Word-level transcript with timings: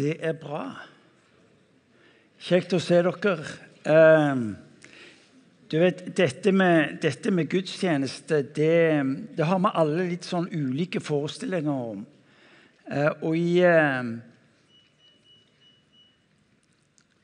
Det 0.00 0.14
er 0.24 0.32
bra. 0.32 0.62
Kjekt 2.40 2.72
å 2.72 2.78
se 2.80 3.02
dere. 3.04 3.34
Eh, 3.84 4.38
du 5.68 5.74
vet, 5.76 5.98
Dette 6.16 6.52
med, 6.56 6.94
dette 7.02 7.30
med 7.30 7.50
gudstjeneste 7.52 8.38
det, 8.56 8.78
det, 9.36 9.44
har 9.44 9.58
vi 9.60 9.72
alle 9.82 10.06
litt 10.08 10.24
sånn 10.24 10.46
ulike 10.48 11.02
forestillinger 11.04 11.82
om. 11.92 12.06
Eh, 12.88 13.10
og 13.10 13.36
i, 13.36 13.60
eh, 13.60 14.08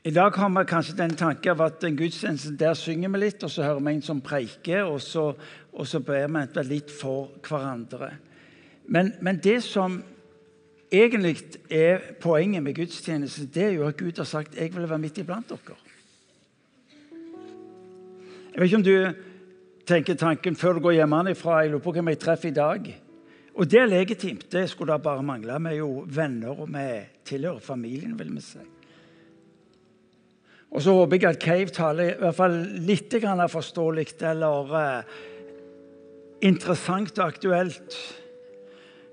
I 0.05 0.13
dag 0.13 0.37
har 0.37 0.51
vi 0.59 0.65
kanskje 0.69 0.99
den 0.99 1.15
tanken 1.17 1.55
av 1.55 1.63
at 1.65 1.87
en 1.87 1.97
gudstjeneste 1.97 2.53
der 2.61 2.77
synger 2.77 3.15
vi 3.15 3.23
litt, 3.23 3.41
og 3.41 3.55
så 3.55 3.65
hører 3.65 3.81
vi 3.87 3.95
en 3.95 4.05
som 4.05 4.21
preiker, 4.21 4.83
og 4.83 5.01
så, 5.01 5.31
og 5.73 5.89
så 5.89 6.03
ber 6.05 6.29
vi 6.29 6.67
litt 6.75 6.93
for 6.93 7.33
hverandre. 7.41 8.11
Men, 8.85 9.15
men 9.25 9.41
det 9.41 9.63
som 9.65 9.97
egentlig 10.91 11.37
er 11.69 11.99
poenget 12.21 12.63
med 12.63 12.75
gudstjeneste, 12.75 13.47
det 13.53 13.63
er 13.63 13.71
jo 13.75 13.87
at 13.87 13.97
Gud 13.97 14.17
har 14.17 14.23
sagt 14.23 14.55
'jeg 14.55 14.75
vil 14.75 14.89
være 14.89 14.99
midt 14.99 15.17
iblant 15.17 15.51
dere'. 15.51 15.83
Jeg 18.53 18.61
vet 18.61 18.63
ikke 18.63 18.75
om 18.75 18.83
du 18.83 19.13
tenker 19.85 20.13
tanken 20.13 20.55
før 20.55 20.73
du 20.73 20.79
går 20.79 20.91
hjemmefra 20.91 21.59
jeg 21.59 21.69
lurer 21.69 21.83
på 21.83 21.91
hvem 21.91 22.07
jeg 22.07 22.19
treffer 22.19 22.49
i 22.49 22.53
dag. 22.53 23.01
Og 23.55 23.71
det 23.71 23.79
er 23.79 23.85
legitimt. 23.85 24.51
Det 24.51 24.69
skulle 24.69 24.93
da 24.93 24.97
bare 24.97 25.23
mangle. 25.23 25.59
Vi 25.59 25.73
er 25.73 25.77
jo 25.77 26.05
venner, 26.07 26.59
og 26.59 26.67
vi 26.67 26.87
tilhører 27.25 27.59
familien, 27.59 28.19
vil 28.19 28.35
vi 28.35 28.41
si. 28.41 28.59
Og 30.71 30.81
så 30.81 30.93
håper 30.93 31.17
jeg 31.17 31.29
at 31.29 31.43
Cave 31.43 31.73
taler 31.73 32.11
i 32.11 32.19
hvert 32.19 32.35
fall 32.35 32.57
litt 32.85 33.13
forståelig 33.49 34.07
eller 34.21 34.73
uh, 34.73 35.03
interessant 36.41 37.19
og 37.19 37.27
aktuelt 37.27 37.95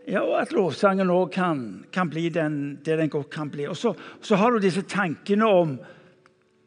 ja, 0.09 0.21
og 0.21 0.37
at 0.41 0.53
lovsangen 0.53 1.11
òg 1.13 1.31
kan, 1.33 1.61
kan, 1.93 2.11
bli 2.13 2.29
den, 2.29 2.77
det 2.85 2.99
den 3.01 3.13
godt 3.13 3.31
kan 3.33 3.51
bli. 3.51 3.67
Og 3.71 3.77
så, 3.77 3.95
så 4.21 4.37
har 4.37 4.53
du 4.53 4.61
disse 4.61 4.83
tankene 4.83 5.49
om, 5.49 5.79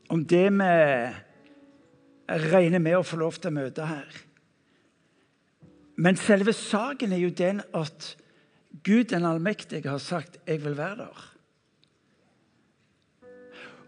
om 0.10 0.24
det 0.26 0.48
vi 0.58 0.72
regner 2.52 2.82
med 2.84 2.98
å 2.98 3.06
få 3.06 3.20
lov 3.22 3.38
til 3.38 3.52
å 3.52 3.58
møte 3.60 3.86
her. 3.88 4.24
Men 5.98 6.18
selve 6.20 6.54
saken 6.54 7.14
er 7.14 7.22
jo 7.24 7.34
den 7.34 7.62
at 7.78 8.16
Gud 8.86 9.10
den 9.14 9.26
allmektige 9.26 9.90
har 9.90 9.98
sagt 9.98 10.38
'jeg 10.48 10.64
vil 10.64 10.78
være 10.78 10.96
der'. 10.96 11.34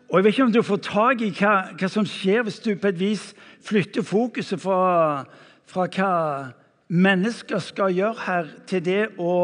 Og 0.09 0.17
Jeg 0.17 0.23
vet 0.23 0.34
ikke 0.34 0.44
om 0.44 0.52
du 0.52 0.61
får 0.61 0.78
tak 0.78 1.22
i 1.22 1.30
hva, 1.30 1.69
hva 1.78 1.88
som 1.88 2.06
skjer 2.06 2.41
hvis 2.44 2.59
du 2.59 2.75
på 2.75 2.88
et 2.88 3.00
vis 3.00 3.36
flytter 3.61 4.02
fokuset 4.02 4.61
fra, 4.61 5.25
fra 5.66 5.86
hva 5.86 6.53
mennesker 6.89 7.61
skal 7.61 7.93
gjøre 7.93 8.25
her, 8.25 8.53
til 8.67 8.85
det 8.85 9.03
å 9.19 9.35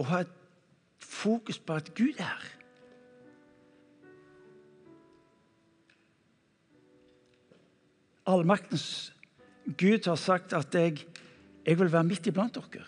Å 0.00 0.04
ha 0.08 0.22
et 0.24 0.30
fokus 1.04 1.58
på 1.60 1.74
at 1.76 1.90
Gud 1.92 2.16
er 2.16 2.24
her. 2.24 2.44
Allmaktens 8.32 9.12
Gud 9.76 10.08
har 10.08 10.16
sagt 10.16 10.54
at 10.56 10.72
jeg, 10.72 11.04
jeg 11.66 11.78
vil 11.78 11.92
være 11.92 12.08
midt 12.08 12.30
iblant 12.32 12.56
dere. 12.56 12.86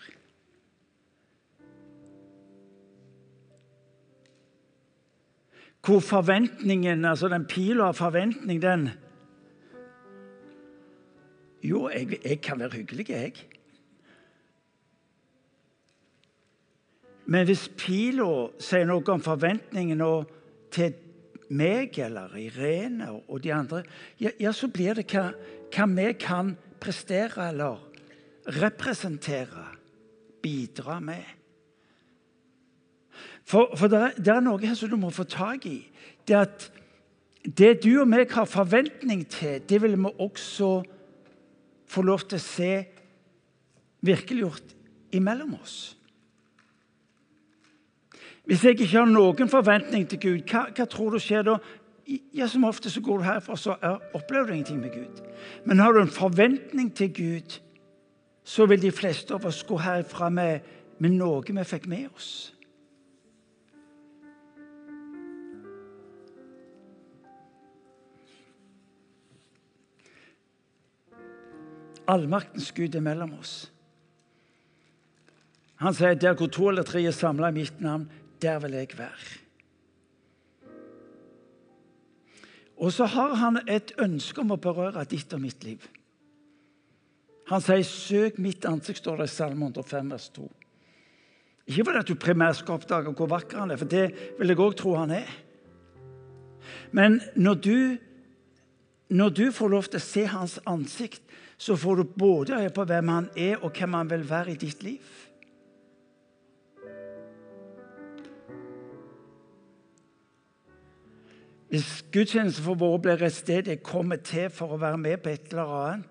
Hvor 5.83 5.99
forventningen, 5.99 7.05
altså 7.05 7.29
den 7.29 7.45
pila 7.45 7.91
av 7.91 7.99
forventning, 7.99 8.61
den 8.63 8.89
jo, 11.63 11.87
jeg, 11.89 12.19
jeg 12.23 12.41
kan 12.43 12.59
være 12.59 12.81
hyggelig, 12.81 13.09
jeg. 13.09 13.33
Men 17.25 17.47
hvis 17.47 17.69
pila 17.79 18.49
sier 18.59 18.87
noe 18.89 19.05
om 19.13 19.23
forventningene 19.23 20.09
til 20.73 20.97
meg 21.53 21.95
eller 22.03 22.33
Irene 22.39 23.13
og 23.13 23.43
de 23.43 23.53
andre, 23.55 23.83
ja, 24.19 24.33
ja 24.41 24.51
så 24.55 24.67
blir 24.71 24.99
det 24.99 25.07
hva, 25.13 25.29
hva, 25.71 25.87
vi 25.93 26.09
kan 26.19 26.53
prestere 26.83 27.47
eller 27.53 27.79
representere, 28.59 29.69
bidra 30.43 30.99
med. 30.99 31.23
For, 33.47 33.71
for 33.79 33.87
det, 33.87 33.99
er, 33.99 34.17
det 34.19 34.33
er 34.33 34.43
noe 34.43 34.59
her 34.59 34.75
som 34.75 34.91
du 34.91 34.97
må 34.99 35.11
få 35.15 35.23
tak 35.23 35.67
i. 35.69 35.79
Det 36.27 36.35
at 36.35 36.67
det 37.43 37.83
du 37.83 38.01
og 38.01 38.07
meg 38.07 38.31
har 38.31 38.47
forventning 38.47 39.23
til, 39.31 39.63
det 39.67 39.79
vil 39.83 39.95
vi 39.95 40.11
også 40.23 40.81
få 41.93 42.03
lov 42.05 42.25
til 42.27 42.39
å 42.39 42.43
se 42.43 42.71
virkeliggjort 44.03 44.73
imellom 45.15 45.53
oss. 45.61 45.77
Hvis 48.43 48.63
jeg 48.65 48.75
ikke 48.75 48.97
har 48.97 49.07
noen 49.07 49.49
forventning 49.49 50.07
til 50.09 50.19
Gud, 50.19 50.41
hva, 50.51 50.65
hva 50.75 50.87
tror 50.89 51.13
du 51.15 51.21
skjer 51.23 51.45
da? 51.47 51.57
Ja, 52.35 52.49
Som 52.51 52.65
ofte 52.67 52.91
så 52.91 52.99
går 53.01 53.21
du 53.21 53.23
herfra 53.23 53.55
så 53.55 53.77
opplever 54.13 54.49
du 54.49 54.53
ingenting 54.57 54.81
med 54.81 54.91
Gud. 54.91 55.21
Men 55.65 55.79
har 55.79 55.93
du 55.93 56.01
en 56.01 56.11
forventning 56.11 56.91
til 56.95 57.13
Gud, 57.13 57.59
så 58.43 58.65
vil 58.67 58.81
de 58.81 58.91
fleste 58.91 59.33
av 59.33 59.45
oss 59.47 59.63
gå 59.63 59.77
herfra 59.79 60.27
med, 60.29 60.59
med 60.99 61.15
noe 61.15 61.43
vi 61.47 61.63
fikk 61.63 61.87
med 61.87 62.09
oss. 62.11 62.52
Allmaktens 72.07 72.71
Gud 72.75 72.95
er 72.95 73.03
mellom 73.03 73.33
oss. 73.39 73.71
Han 75.75 75.93
sier, 75.93 76.13
'Der 76.13 76.33
hvor 76.33 76.47
to 76.47 76.69
eller 76.69 76.83
tre 76.83 77.03
er 77.03 77.11
samla 77.11 77.47
i 77.47 77.51
mitt 77.51 77.81
navn, 77.81 78.11
der 78.41 78.59
vil 78.59 78.71
jeg 78.71 78.87
være'. 78.97 79.39
Og 82.77 82.91
så 82.91 83.05
har 83.05 83.33
han 83.33 83.59
et 83.67 83.91
ønske 83.99 84.41
om 84.41 84.51
å 84.51 84.55
berøre 84.55 85.03
ditt 85.03 85.33
og 85.33 85.41
mitt 85.41 85.63
liv. 85.63 85.79
Han 87.47 87.61
sier, 87.61 87.83
'Søk 87.83 88.39
mitt 88.39 88.65
ansikt', 88.65 88.97
står 88.97 89.17
det 89.17 89.23
i 89.23 89.35
Salme 89.35 89.65
105, 89.65 90.11
vers 90.11 90.29
2. 90.29 90.51
Ikke 91.67 91.85
fordi 91.85 91.99
at 91.99 92.07
du 92.07 92.15
primært 92.15 92.55
skal 92.55 92.73
oppdage 92.73 93.13
hvor 93.15 93.27
vakker 93.31 93.59
han 93.59 93.71
er, 93.71 93.79
for 93.79 93.85
det 93.85 94.15
vil 94.39 94.47
jeg 94.47 94.59
òg 94.59 94.75
tro 94.75 94.95
han 94.95 95.11
er. 95.11 95.29
Men 96.91 97.21
når 97.35 97.53
du, 97.53 97.97
når 99.09 99.29
du 99.29 99.51
får 99.51 99.67
lov 99.67 99.83
til 99.83 99.99
å 99.99 100.03
se 100.03 100.25
hans 100.25 100.59
ansikt, 100.65 101.21
så 101.57 101.75
får 101.75 101.95
du 101.95 102.03
både 102.03 102.57
øye 102.61 102.73
på 102.73 102.85
hvem 102.85 103.07
han 103.07 103.29
er, 103.37 103.57
og 103.61 103.71
hvem 103.71 103.93
han 103.93 104.09
vil 104.09 104.29
være 104.29 104.51
i 104.51 104.59
ditt 104.59 104.83
liv. 104.83 105.13
Hvis 111.73 112.05
gudstjenesten 112.13 112.63
for 112.63 112.77
våre 112.77 112.99
blir 113.01 113.21
et 113.25 113.33
sted 113.33 113.67
jeg 113.67 113.81
kommer 113.81 114.19
til 114.21 114.51
for 114.53 114.75
å 114.75 114.77
være 114.77 114.97
med 115.01 115.23
på 115.23 115.31
et 115.33 115.47
eller 115.49 115.71
annet, 115.77 116.09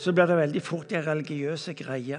så 0.00 0.12
blir 0.12 0.26
det 0.26 0.38
veldig 0.38 0.62
fort 0.62 0.92
en 0.92 1.06
religiøse 1.06 1.74
greie. 1.78 2.18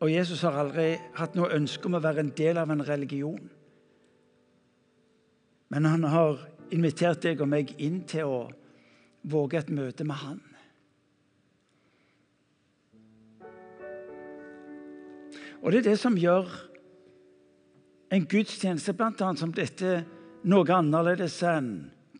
Og 0.00 0.12
Jesus 0.12 0.44
har 0.44 0.58
aldri 0.60 0.92
hatt 1.16 1.34
noe 1.34 1.50
ønske 1.56 1.88
om 1.88 1.96
å 1.98 2.02
være 2.04 2.22
en 2.22 2.34
del 2.36 2.60
av 2.60 2.70
en 2.70 2.84
religion. 2.86 3.40
Men 5.74 5.88
han 5.90 6.04
har 6.04 6.42
invitert 6.70 7.24
deg 7.24 7.40
og 7.40 7.50
meg 7.50 7.72
inn 7.82 8.02
til 8.06 8.30
å 8.30 8.40
våge 9.26 9.58
et 9.58 9.72
møte 9.72 10.06
med 10.06 10.20
han. 10.22 10.42
Og 15.66 15.72
det 15.72 15.80
er 15.80 15.88
det 15.88 15.98
som 15.98 16.14
gjør 16.14 16.46
en 18.14 18.26
gudstjeneste 18.30 18.92
blant 18.94 19.18
annet 19.26 19.40
som 19.42 19.50
dette 19.50 19.96
noe 20.46 20.70
annerledes 20.70 21.40
enn 21.42 21.70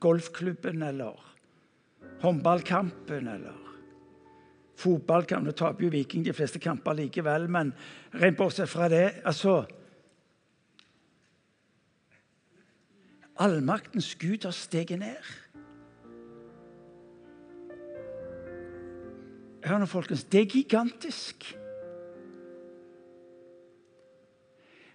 golfklubben 0.03 0.83
eller 0.83 1.21
håndballkampen 2.25 3.29
eller 3.31 3.61
fotballkamp. 4.83 5.47
Nå 5.47 5.55
taper 5.55 5.87
jo 5.87 5.93
Viking 5.95 6.25
de 6.27 6.35
fleste 6.35 6.59
kamper 6.59 6.99
likevel, 6.99 7.47
men 7.47 7.71
rent 8.19 8.39
bortsett 8.39 8.71
fra 8.73 8.91
det 8.91 9.21
altså 9.23 9.61
Allmaktens 13.39 14.15
Gud 14.19 14.43
har 14.49 14.57
steget 14.57 14.99
ned. 14.99 15.31
Hør 19.67 19.83
nå, 19.83 19.87
folkens. 19.87 20.25
Det 20.25 20.41
er 20.41 20.51
gigantisk. 20.51 21.45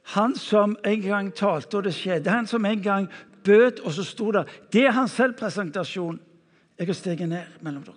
Han 0.04 0.36
som 0.36 0.78
en 0.86 1.02
gang 1.02 1.34
talte, 1.34 1.78
og 1.78 1.84
det 1.84 1.94
skjedde. 1.94 2.30
Han 2.30 2.48
som 2.48 2.66
en 2.66 2.82
gang 2.82 3.10
bød, 3.44 3.80
og 3.86 3.92
så 3.92 4.04
sto 4.04 4.32
det. 4.32 4.48
Det 4.74 4.86
er 4.86 4.92
hans 4.92 5.12
selvpresentasjon. 5.12 6.20
Jeg 6.80 6.88
har 6.88 6.94
steget 6.94 7.30
ned 7.30 7.62
mellom 7.62 7.84
dere. 7.84 7.96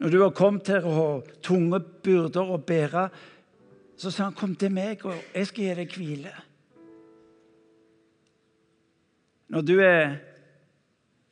Når 0.00 0.08
du 0.08 0.22
har 0.22 0.30
kommet 0.30 0.68
her 0.68 0.84
og 0.84 0.94
har 0.94 1.34
tunge 1.44 1.80
byrder 1.80 2.54
å 2.54 2.56
bære, 2.56 3.08
så 3.96 4.10
sa 4.10 4.24
han, 4.24 4.32
'Kom 4.32 4.54
til 4.54 4.72
meg, 4.72 5.04
og 5.04 5.14
jeg 5.34 5.46
skal 5.46 5.64
gi 5.64 5.74
deg 5.74 5.88
hvile'. 5.88 6.40
Når 9.48 9.60
du 9.60 9.80
er 9.80 10.16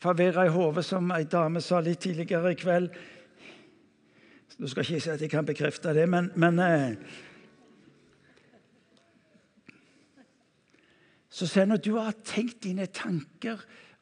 forvirra 0.02 0.44
i 0.44 0.48
hodet, 0.48 0.84
som 0.84 1.10
ei 1.10 1.24
dame 1.24 1.60
sa 1.60 1.80
litt 1.80 1.98
tidligere 1.98 2.52
i 2.52 2.54
kveld, 2.54 2.90
Nå 4.58 4.66
skal 4.66 4.82
jeg 4.82 4.98
ikke 4.98 5.04
si 5.04 5.10
at 5.14 5.22
jeg 5.22 5.30
kan 5.30 5.46
bekrefte 5.46 5.94
det, 5.94 6.08
men, 6.10 6.32
men 6.34 6.58
eh, 6.58 7.16
Så 11.38 11.46
sier 11.46 11.62
han 11.62 11.70
når 11.70 11.82
du 11.84 11.92
har 11.94 12.16
tenkt 12.26 12.64
dine 12.64 12.88
tanker, 12.90 13.60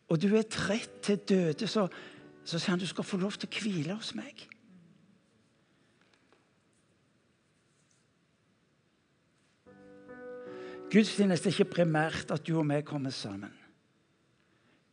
og 0.09 0.21
du 0.23 0.31
er 0.39 0.47
trett 0.49 1.03
til 1.05 1.19
døde, 1.29 1.67
så, 1.69 1.85
så 2.47 2.57
sier 2.57 2.73
han 2.73 2.81
du 2.81 2.89
skal 2.89 3.05
få 3.05 3.19
lov 3.21 3.37
til 3.37 3.51
å 3.51 3.59
hvile 3.61 3.97
hos 3.99 4.15
meg. 4.17 4.47
Gudstjeneste 10.87 11.51
er 11.51 11.59
ikke 11.59 11.83
primært 11.83 12.31
at 12.33 12.47
du 12.47 12.55
og 12.57 12.65
vi 12.71 12.81
kommer 12.87 13.13
sammen. 13.13 13.53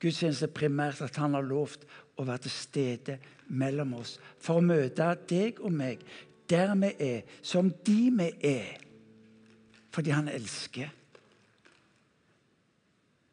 Gudstjeneste 0.04 0.50
er 0.50 0.58
primært 0.58 1.00
at 1.06 1.16
han 1.22 1.38
har 1.38 1.46
lovt 1.48 1.86
å 2.18 2.26
være 2.28 2.46
til 2.46 2.54
stede 2.54 3.18
mellom 3.48 3.96
oss 4.00 4.18
for 4.42 4.60
å 4.60 4.66
møte 4.66 5.10
deg 5.30 5.62
og 5.64 5.74
meg 5.74 6.04
der 6.50 6.74
vi 6.76 6.90
er, 7.00 7.22
som 7.42 7.72
de 7.86 8.12
vi 8.14 8.28
er, 8.46 8.76
fordi 9.94 10.12
han 10.14 10.28
elsker. 10.28 10.92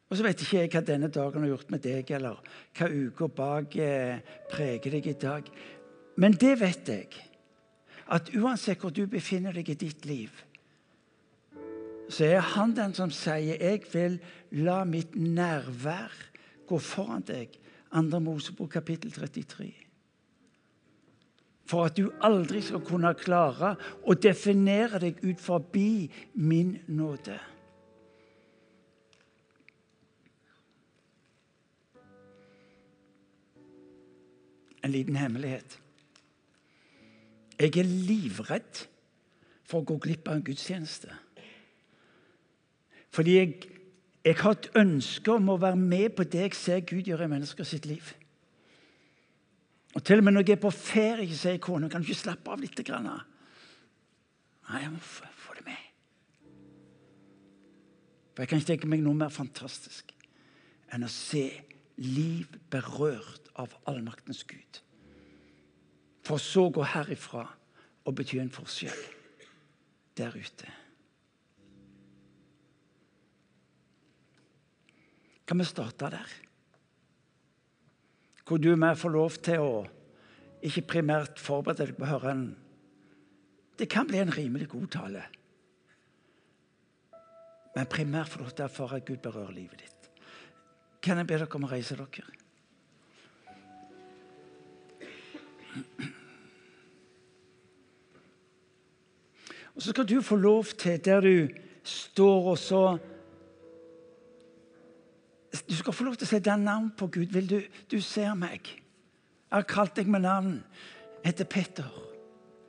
Og 0.09 0.17
så 0.17 0.25
vet 0.25 0.41
ikke 0.43 0.59
jeg 0.59 0.71
hva 0.73 0.81
denne 0.83 1.07
dagen 1.07 1.43
har 1.45 1.53
gjort 1.53 1.69
med 1.71 1.83
deg, 1.85 2.09
eller 2.11 2.39
hva 2.75 2.87
uka 2.91 3.27
bak 3.31 3.75
eh, 3.79 4.19
preger 4.51 4.97
deg 4.97 5.07
i 5.07 5.19
dag. 5.19 5.51
Men 6.19 6.35
det 6.35 6.57
vet 6.59 6.89
jeg, 6.91 7.11
at 8.11 8.31
uansett 8.35 8.81
hvor 8.81 8.91
du 8.91 9.05
befinner 9.07 9.55
deg 9.55 9.71
i 9.71 9.77
ditt 9.79 10.03
liv, 10.09 10.33
så 12.11 12.27
er 12.27 12.43
han 12.57 12.73
den 12.75 12.93
som 12.93 13.11
sier 13.11 13.55
'Jeg 13.55 13.85
vil 13.93 14.19
la 14.51 14.83
mitt 14.83 15.15
nærvær 15.15 16.11
gå 16.67 16.77
foran 16.77 17.23
deg'. 17.23 17.60
Andre 17.91 18.19
Mosebok 18.23 18.71
kapittel 18.71 19.11
33. 19.11 19.73
For 21.65 21.87
at 21.87 21.95
du 21.97 22.09
aldri 22.23 22.61
skal 22.63 22.83
kunne 22.83 23.13
klare 23.19 23.75
å 24.03 24.15
definere 24.15 24.99
deg 24.99 25.21
ut 25.23 25.39
forbi 25.39 26.09
min 26.35 26.75
nåde. 26.91 27.37
En 34.81 34.91
liten 34.91 35.15
hemmelighet. 35.15 35.77
Jeg 37.61 37.77
er 37.77 37.85
livredd 37.85 38.85
for 39.69 39.83
å 39.83 39.87
gå 39.91 39.99
glipp 40.01 40.27
av 40.27 40.39
en 40.39 40.47
gudstjeneste. 40.47 41.13
Fordi 43.13 43.35
jeg, 43.37 43.70
jeg 44.25 44.37
har 44.37 44.53
et 44.53 44.69
ønske 44.77 45.33
om 45.33 45.49
å 45.49 45.59
være 45.61 45.79
med 45.79 46.13
på 46.17 46.25
det 46.29 46.43
jeg 46.45 46.57
ser 46.57 46.83
Gud 46.85 47.07
gjøre 47.09 47.25
i 47.25 47.31
mennesker 47.31 47.65
sitt 47.65 47.87
liv. 47.89 48.13
Og 49.95 50.03
Til 50.05 50.21
og 50.21 50.23
med 50.23 50.35
når 50.35 50.45
jeg 50.47 50.55
er 50.55 50.61
på 50.61 50.71
ferie, 50.71 51.35
sier 51.35 51.57
kona 51.59 51.89
kan 51.89 52.01
du 52.03 52.07
ikke 52.07 52.21
slappe 52.21 52.53
av 52.53 52.61
litt. 52.61 52.77
Grann? 52.85 53.09
Nei, 54.69 54.83
jeg 54.83 54.91
må 54.93 55.01
få 55.01 55.55
det 55.57 55.65
med. 55.65 55.87
For 58.31 58.43
Jeg 58.43 58.51
kan 58.51 58.61
ikke 58.61 58.71
tenke 58.73 58.91
meg 58.93 59.03
noe 59.03 59.17
mer 59.17 59.33
fantastisk 59.33 60.13
enn 60.91 61.07
å 61.07 61.11
se 61.11 61.45
liv 62.01 62.47
berørt 62.71 63.49
av 63.59 63.73
allmaktens 63.89 64.43
Gud. 64.47 64.81
For 66.23 66.39
så 66.39 66.67
å 66.67 66.73
gå 66.75 66.85
herifra 66.93 67.47
og 68.05 68.15
bety 68.15 68.39
en 68.41 68.53
forskjell 68.53 69.03
der 70.19 70.35
ute. 70.35 70.80
Kan 75.51 75.59
vi 75.59 75.65
starte 75.65 76.07
der? 76.07 76.29
Hvor 78.47 78.57
du 78.57 78.69
og 78.71 78.77
vi 78.79 78.95
får 78.95 79.11
lov 79.11 79.33
til 79.43 79.59
å 79.59 79.73
ikke 80.63 80.85
primært 80.93 81.41
forberede 81.43 81.89
deg 81.89 81.97
på 81.97 82.05
å 82.07 82.11
høre 82.13 82.31
en 82.31 82.45
Det 83.75 83.89
kan 83.91 84.07
bli 84.07 84.21
en 84.21 84.31
rimelig 84.31 84.69
god 84.71 84.87
tale. 84.95 85.25
Men 87.75 87.91
primært 87.91 88.31
får 88.31 88.45
å 88.47 88.63
erfare 88.63 89.01
at 89.01 89.05
Gud 89.11 89.19
berører 89.19 89.51
livet 89.51 89.83
ditt. 89.83 90.09
Kan 91.03 91.19
jeg 91.19 91.27
be 91.27 91.35
dere 91.35 91.59
om 91.59 91.67
å 91.67 91.73
reise 91.73 91.99
dere? 91.99 92.31
Og 99.75 99.83
så 99.83 99.91
skal 99.91 100.07
du 100.07 100.21
få 100.23 100.39
lov 100.39 100.77
til, 100.77 100.95
der 101.03 101.19
du 101.19 101.49
står 101.83 102.53
og 102.55 102.57
så 102.57 102.85
du 105.71 105.75
skal 105.75 105.93
få 105.95 106.03
lov 106.03 106.17
til 106.19 106.27
å 106.27 106.31
sette 106.33 106.51
navn 106.59 106.89
på 106.99 107.07
Gud. 107.07 107.29
Vil 107.31 107.45
du, 107.47 107.61
du 107.87 108.01
ser 108.03 108.33
meg. 108.35 108.67
Jeg 108.67 109.55
har 109.55 109.67
kalt 109.69 109.95
deg 109.95 110.09
med 110.11 110.25
navn. 110.25 110.57
Jeg 111.21 111.29
heter 111.29 111.47
Petter. 111.47 111.93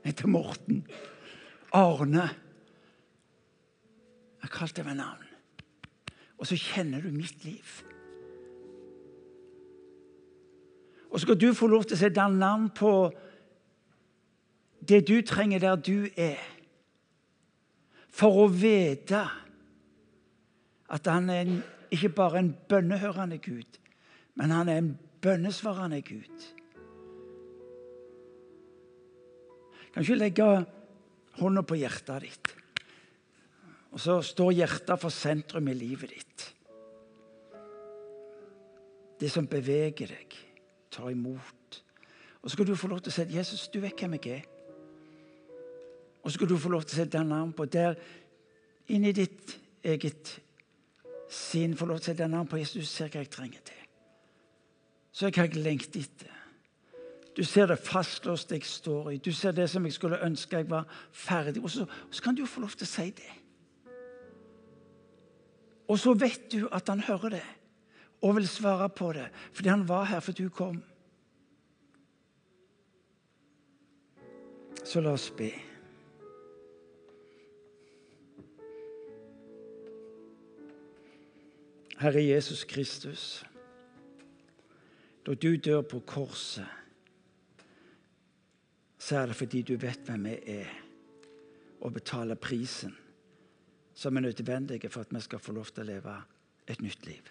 Jeg 0.05 0.13
heter 0.13 0.31
Morten. 0.31 0.85
Arne. 1.75 2.29
Jeg 4.39 4.47
har 4.47 4.55
kalt 4.55 4.79
deg 4.79 4.87
med 4.87 5.01
navn. 5.01 5.27
Og 6.39 6.47
så 6.47 6.61
kjenner 6.63 7.03
du 7.03 7.11
mitt 7.11 7.43
liv. 7.43 7.75
Og 11.11 11.19
så 11.19 11.25
skal 11.27 11.41
du 11.43 11.51
få 11.59 11.73
lov 11.75 11.91
til 11.91 11.99
å 11.99 12.03
sette 12.05 12.31
navn 12.39 12.71
på 12.71 12.95
det 14.79 15.03
du 15.11 15.17
trenger 15.27 15.67
der 15.67 15.83
du 15.91 16.07
er. 16.15 16.39
For 18.15 18.45
å 18.47 18.47
vite 18.47 19.27
at 20.87 21.11
han 21.11 21.31
er 21.35 21.47
en 21.49 21.63
ikke 21.93 22.09
bare 22.17 22.41
en 22.41 22.53
bønnehørende 22.69 23.39
Gud, 23.39 23.79
men 24.35 24.51
han 24.51 24.69
er 24.69 24.81
en 24.81 24.93
bønnesvarende 25.23 26.01
Gud. 26.03 26.47
Kan 29.93 30.03
ikke 30.03 30.17
legge 30.17 30.47
hånda 31.37 31.63
på 31.69 31.77
hjertet 31.77 32.25
ditt. 32.25 32.53
Og 33.93 34.01
så 34.01 34.17
står 34.25 34.55
hjertet 34.57 35.01
for 35.01 35.13
sentrum 35.13 35.69
i 35.69 35.77
livet 35.77 36.15
ditt. 36.15 36.47
Det 39.21 39.29
som 39.31 39.47
beveger 39.47 40.15
deg, 40.15 40.39
tar 40.91 41.13
imot. 41.13 41.83
Og 42.41 42.49
så 42.49 42.57
skal 42.57 42.67
du 42.67 42.75
få 42.75 42.89
lov 42.89 43.03
til 43.05 43.13
å 43.13 43.15
si 43.15 43.37
'Jesus, 43.37 43.69
du 43.69 43.81
vet 43.81 44.01
hvem 44.01 44.15
jeg 44.15 44.41
er'. 44.41 44.49
Og 46.23 46.31
så 46.31 46.35
skal 46.35 46.49
du 46.49 46.57
få 46.57 46.69
lov 46.69 46.83
til 46.83 46.97
å 46.97 47.05
sette 47.05 47.25
navn 47.25 47.53
på 47.53 47.65
der 47.65 47.95
inni 48.89 49.13
ditt 49.13 49.61
eget 49.85 50.41
sin 51.33 51.77
får 51.77 51.89
lov 51.89 52.01
til 52.01 52.13
å 52.13 52.13
sette 52.13 52.29
navn 52.29 52.49
på 52.51 52.61
Jesus, 52.61 52.91
ser 52.93 53.09
hva 53.09 53.23
jeg 53.23 53.31
trenger 53.33 53.65
til. 53.65 53.83
Så 55.13 55.31
hva 55.31 55.47
jeg 55.47 55.61
lengter 55.61 56.05
etter. 56.05 56.39
Du 57.33 57.41
ser 57.49 57.71
det 57.71 57.79
fastlåste 57.81 58.59
jeg 58.59 58.69
står 58.69 59.11
i. 59.15 59.17
Du 59.17 59.33
ser 59.33 59.55
det 59.57 59.71
som 59.73 59.85
jeg 59.89 59.97
skulle 59.97 60.21
ønske 60.25 60.61
jeg 60.61 60.69
var 60.69 60.85
ferdig. 61.17 61.63
Og 61.65 61.71
så, 61.73 61.87
og 61.89 62.13
så 62.13 62.25
kan 62.25 62.37
du 62.37 62.43
jo 62.45 62.51
få 62.51 62.61
lov 62.61 62.77
til 62.77 62.85
å 62.85 62.93
si 62.93 63.09
det. 63.17 63.33
Og 65.89 65.99
så 66.01 66.13
vet 66.17 66.51
du 66.53 66.67
at 66.73 66.89
han 66.93 67.01
hører 67.09 67.39
det 67.39 67.45
og 68.23 68.37
vil 68.37 68.47
svare 68.49 68.87
på 68.89 69.09
det, 69.17 69.27
fordi 69.53 69.73
han 69.73 69.89
var 69.89 70.05
her 70.13 70.21
for 70.23 70.37
du 70.37 70.47
kom. 70.53 70.79
Så 74.85 75.01
la 75.01 75.17
oss 75.17 75.31
be. 75.37 75.51
Herre 82.03 82.23
Jesus 82.23 82.65
Kristus, 82.65 83.45
da 85.27 85.35
du 85.35 85.57
dør 85.57 85.83
på 85.87 86.01
korset, 86.01 86.67
så 88.99 89.17
er 89.21 89.27
det 89.27 89.37
fordi 89.39 89.61
du 89.63 89.77
vet 89.79 90.01
hvem 90.07 90.25
vi 90.27 90.33
er, 90.51 90.73
og 91.81 91.93
betaler 91.95 92.35
prisen 92.35 92.97
som 93.95 94.17
er 94.17 94.25
nødvendig 94.25 94.81
for 94.91 95.01
at 95.01 95.15
vi 95.15 95.21
skal 95.21 95.39
få 95.39 95.55
lov 95.55 95.71
til 95.71 95.85
å 95.85 95.87
leve 95.93 96.15
et 96.67 96.83
nytt 96.83 97.07
liv. 97.07 97.29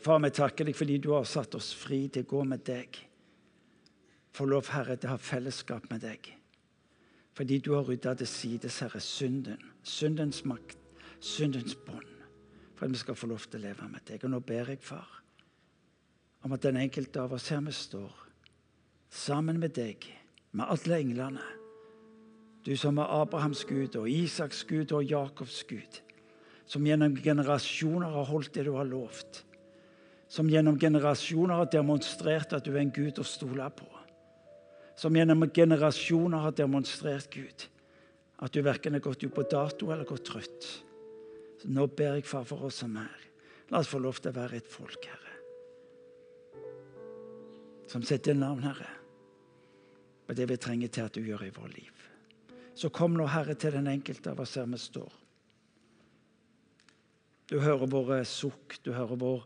Far, 0.00 0.22
vi 0.24 0.30
takker 0.30 0.64
deg 0.64 0.78
fordi 0.78 0.96
du 0.98 1.10
har 1.12 1.26
satt 1.28 1.58
oss 1.58 1.74
fri 1.76 2.06
til 2.08 2.24
å 2.24 2.30
gå 2.30 2.44
med 2.54 2.64
deg. 2.64 3.02
Få 4.32 4.46
lov, 4.48 4.70
Herre, 4.72 4.96
til 4.96 5.12
å 5.12 5.18
ha 5.18 5.20
fellesskap 5.20 5.90
med 5.92 6.06
deg. 6.06 6.30
Fordi 7.36 7.60
du 7.60 7.74
har 7.74 7.84
rydda 7.84 8.14
til 8.22 8.32
side, 8.32 8.72
Herre, 8.80 9.00
synden, 9.00 9.60
syndens 9.82 10.40
makt 10.48 10.83
syndens 11.20 11.76
bånd 11.86 12.10
for 12.74 12.86
at 12.86 12.92
vi 12.92 12.98
skal 12.98 13.18
få 13.18 13.28
lov 13.30 13.44
til 13.46 13.60
å 13.60 13.66
leve 13.68 13.88
med 13.88 14.02
deg. 14.08 14.24
Og 14.26 14.32
nå 14.32 14.40
ber 14.44 14.72
jeg, 14.72 14.82
far, 14.82 15.08
om 16.44 16.52
at 16.52 16.64
den 16.64 16.80
enkelte 16.82 17.22
av 17.22 17.36
oss 17.36 17.48
her 17.52 17.62
vi 17.64 17.72
står, 17.72 18.12
sammen 19.14 19.60
med 19.62 19.76
deg, 19.76 20.08
med 20.52 20.70
alle 20.70 20.98
englene, 20.98 21.44
du 22.64 22.72
som 22.80 22.98
er 22.98 23.10
Abrahams 23.12 23.64
Gud 23.68 23.96
og 24.00 24.08
Isaks 24.08 24.62
Gud 24.64 24.92
og 24.96 25.04
Jakobs 25.04 25.62
Gud, 25.68 26.00
som 26.66 26.86
gjennom 26.86 27.16
generasjoner 27.16 28.14
har 28.14 28.30
holdt 28.30 28.54
det 28.56 28.64
du 28.66 28.72
har 28.76 28.88
lovt, 28.88 29.42
som 30.28 30.48
gjennom 30.50 30.78
generasjoner 30.80 31.60
har 31.60 31.68
demonstrert 31.70 32.54
at 32.56 32.64
du 32.64 32.72
er 32.72 32.80
en 32.82 32.94
Gud 32.94 33.20
å 33.20 33.26
stole 33.28 33.68
på, 33.76 33.88
som 34.96 35.14
gjennom 35.14 35.44
generasjoner 35.52 36.46
har 36.46 36.56
demonstrert, 36.56 37.28
Gud, 37.30 37.68
at 38.40 38.52
du 38.54 38.62
verken 38.64 38.96
er 38.96 39.04
gått 39.04 39.22
ut 39.24 39.34
på 39.34 39.44
dato 39.50 39.90
eller 39.92 40.08
gått 40.08 40.26
trøtt. 40.26 40.68
Nå 41.64 41.86
ber 41.96 42.18
jeg, 42.18 42.26
far, 42.28 42.44
for 42.48 42.66
oss 42.68 42.82
som 42.82 42.96
er. 43.00 43.22
La 43.70 43.80
oss 43.80 43.88
få 43.88 44.00
lov 44.02 44.18
til 44.20 44.32
å 44.32 44.36
være 44.36 44.60
et 44.60 44.68
folk, 44.68 45.06
Herre, 45.08 45.32
som 47.88 48.04
setter 48.04 48.36
navn, 48.36 48.64
Herre 48.66 48.90
og 50.28 50.36
det 50.36 50.46
vi 50.48 50.56
trenger 50.60 50.92
til 50.92 51.08
at 51.08 51.16
du 51.16 51.24
gjør 51.24 51.46
i 51.46 51.52
vårt 51.54 51.76
liv. 51.76 52.00
Så 52.74 52.90
kom 52.94 53.14
nå, 53.16 53.26
Herre, 53.30 53.54
til 53.54 53.76
den 53.76 53.90
enkelte 53.90 54.32
av 54.32 54.40
oss 54.42 54.56
her 54.58 54.66
vi 54.70 54.80
står. 54.80 55.20
Du 57.50 57.58
hører 57.60 57.90
våre 57.92 58.22
sukk, 58.26 58.78
du 58.82 58.94
hører 58.96 59.20
vår 59.20 59.44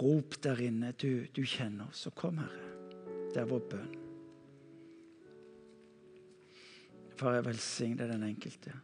rop 0.00 0.36
der 0.42 0.60
inne. 0.66 0.90
Du, 0.98 1.24
du 1.32 1.44
kjenner 1.46 1.88
oss. 1.88 2.02
Så 2.04 2.12
kom, 2.18 2.42
Herre. 2.42 2.70
Det 3.32 3.40
er 3.40 3.48
vår 3.48 3.62
bønn. 3.70 3.92
Far, 7.16 7.38
jeg 7.38 7.46
velsigner 7.46 8.10
den 8.10 8.26
enkelte. 8.26 8.74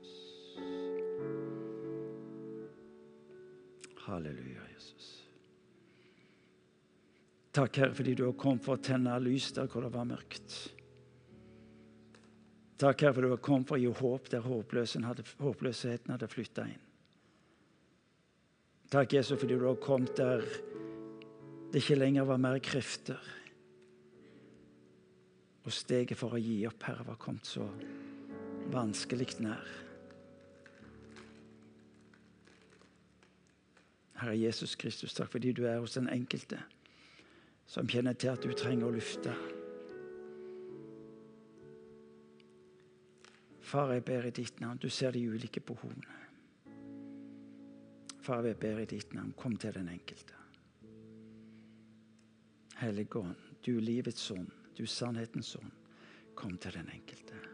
Jesus. 0.00 0.32
Halleluja, 4.06 4.64
Jesus. 4.74 5.08
Takk, 7.52 7.76
Herre, 7.76 7.94
fordi 7.94 8.14
du 8.14 8.24
har 8.26 8.38
kommet 8.38 8.64
for 8.64 8.78
å 8.78 8.82
tenne 8.82 9.18
lys 9.22 9.50
der 9.56 9.68
hvor 9.68 9.84
det 9.84 9.92
var 9.94 10.08
mørkt. 10.08 10.56
Takk, 12.82 13.04
Herre, 13.04 13.14
for 13.14 13.22
du 13.22 13.30
har 13.34 13.42
kommet 13.44 13.68
for 13.68 13.78
å 13.78 13.82
gi 13.82 13.92
håp 14.00 14.30
der 14.32 14.48
hadde, 14.48 15.26
håpløsheten 15.38 16.14
hadde 16.16 16.30
flytta 16.32 16.66
inn. 16.66 16.88
Takk, 18.92 19.14
Jesus, 19.14 19.38
fordi 19.40 19.56
du 19.56 19.68
har 19.68 19.78
kommet 19.80 20.16
der 20.18 20.42
det 21.72 21.80
ikke 21.80 21.96
lenger 21.96 22.26
var 22.28 22.40
mer 22.42 22.58
krefter. 22.60 23.20
Og 25.64 25.72
steget 25.72 26.18
for 26.20 26.36
å 26.36 26.40
gi 26.42 26.58
opp, 26.68 26.82
Herre, 26.84 27.06
var 27.06 27.16
kommet 27.22 27.48
så 27.48 27.64
vanskelig 28.72 29.40
nær. 29.44 29.68
Herre 34.22 34.38
Jesus 34.38 34.76
Kristus, 34.78 35.14
takk 35.14 35.32
fordi 35.32 35.52
du 35.52 35.64
er 35.66 35.80
hos 35.82 35.98
den 35.98 36.08
enkelte 36.08 36.60
som 37.72 37.88
kjenner 37.88 38.14
til 38.14 38.34
at 38.34 38.44
du 38.44 38.52
trenger 38.52 38.88
å 38.88 38.94
lufte. 38.94 39.32
Far, 43.72 43.94
jeg 43.94 44.04
ber 44.04 44.26
i 44.28 44.34
ditt 44.36 44.60
navn. 44.60 44.76
Du 44.76 44.90
ser 44.92 45.14
de 45.14 45.22
ulike 45.24 45.62
behovene. 45.64 46.18
Far, 48.20 48.44
jeg 48.44 48.58
ber 48.60 48.82
i 48.82 48.90
ditt 48.90 49.14
navn. 49.16 49.32
Kom 49.38 49.56
til 49.56 49.72
den 49.72 49.88
enkelte. 49.88 50.36
Hellige 52.82 53.22
Ånd, 53.22 53.48
du 53.64 53.78
livets 53.80 54.30
ånd, 54.34 54.50
du 54.76 54.84
sannhetens 54.86 55.54
ånd. 55.56 55.72
Kom 56.34 56.58
til 56.58 56.76
den 56.76 56.90
enkelte. 56.92 57.51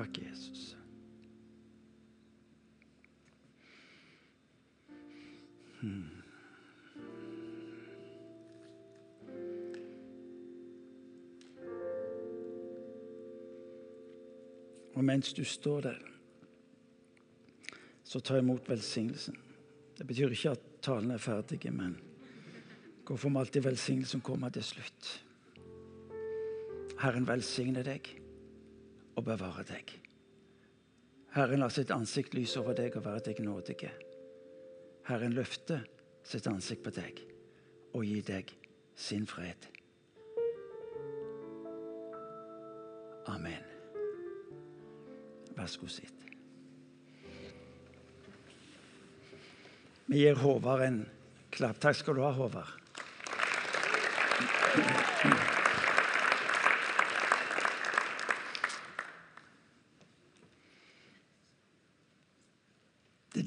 Takk, 0.00 0.18
Jesus. 0.18 0.76
Hmm. 5.80 6.04
Og 14.94 15.04
mens 15.04 15.32
du 15.32 15.44
står 15.44 15.80
der, 15.80 15.98
så 18.04 18.20
ta 18.20 18.38
imot 18.38 18.68
velsignelsen. 18.68 19.36
Det 19.98 20.06
betyr 20.06 20.32
ikke 20.32 20.50
at 20.50 20.64
talen 20.82 21.10
er 21.10 21.20
ferdig, 21.20 21.60
men 21.72 21.98
hvorfor 23.04 23.28
må 23.28 23.44
alltid 23.44 23.68
velsignelsen 23.68 24.20
komme 24.20 24.50
til 24.50 24.64
slutt? 24.64 25.12
Herren 27.00 27.28
velsigne 27.28 27.84
deg 27.84 28.19
og 29.20 29.26
bevare 29.28 29.64
deg. 29.68 29.92
Herren 31.34 31.62
lar 31.62 31.72
sitt 31.72 31.92
ansikt 31.94 32.34
lyse 32.34 32.58
over 32.60 32.74
deg 32.78 32.96
og 32.98 33.04
være 33.04 33.28
deg 33.28 33.42
nådige. 33.44 33.90
Herren 35.06 35.36
løfter 35.36 35.84
sitt 36.26 36.48
ansikt 36.50 36.82
på 36.86 36.94
deg 36.94 37.20
og 37.94 38.06
gir 38.06 38.24
deg 38.26 38.50
sin 38.98 39.26
fred. 39.28 39.68
Amen. 43.30 43.66
Vær 45.54 45.68
så 45.68 45.82
god, 45.82 45.92
sitt. 45.92 46.26
Vi 50.10 50.24
gir 50.24 50.40
Håvard 50.40 50.82
en 50.86 51.02
klapp. 51.54 51.78
Takk 51.82 52.00
skal 52.00 52.16
du 52.18 52.24
ha, 52.24 52.32
Håvard. 52.34 52.80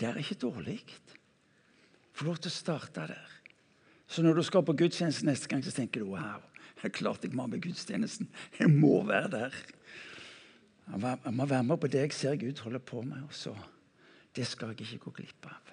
Der 0.03 0.13
er 0.13 0.23
ikke 0.23 0.35
dårlig. 0.35 0.81
Få 2.13 2.27
lov 2.27 2.41
til 2.43 2.51
å 2.51 2.55
starte 2.55 3.07
der. 3.07 3.29
Så 4.07 4.23
når 4.23 4.37
du 4.37 4.43
skal 4.45 4.65
på 4.67 4.75
gudstjenesten 4.77 5.29
neste 5.31 5.49
gang, 5.49 5.63
så 5.63 5.71
tenker 5.73 6.03
du 6.03 6.11
wow, 6.11 6.41
det 6.75 6.89
er 6.89 6.93
klart 6.93 7.23
jeg 7.23 7.33
må 7.33 7.47
med 7.47 7.63
gudstjenesten. 7.63 8.27
Jeg 8.59 8.69
må 8.69 8.99
være 9.07 9.29
der. 9.31 9.59
Jeg 10.91 11.33
må 11.33 11.45
være 11.47 11.63
med 11.63 11.79
på 11.79 11.87
det 11.87 12.01
jeg 12.01 12.13
ser 12.13 12.35
Gud 12.41 12.59
holder 12.65 12.83
på 12.83 13.01
med. 13.01 13.23
Også. 13.29 13.55
Det 14.35 14.47
skal 14.47 14.73
jeg 14.73 14.81
ikke 14.81 15.05
gå 15.05 15.13
glipp 15.21 15.47
av. 15.47 15.71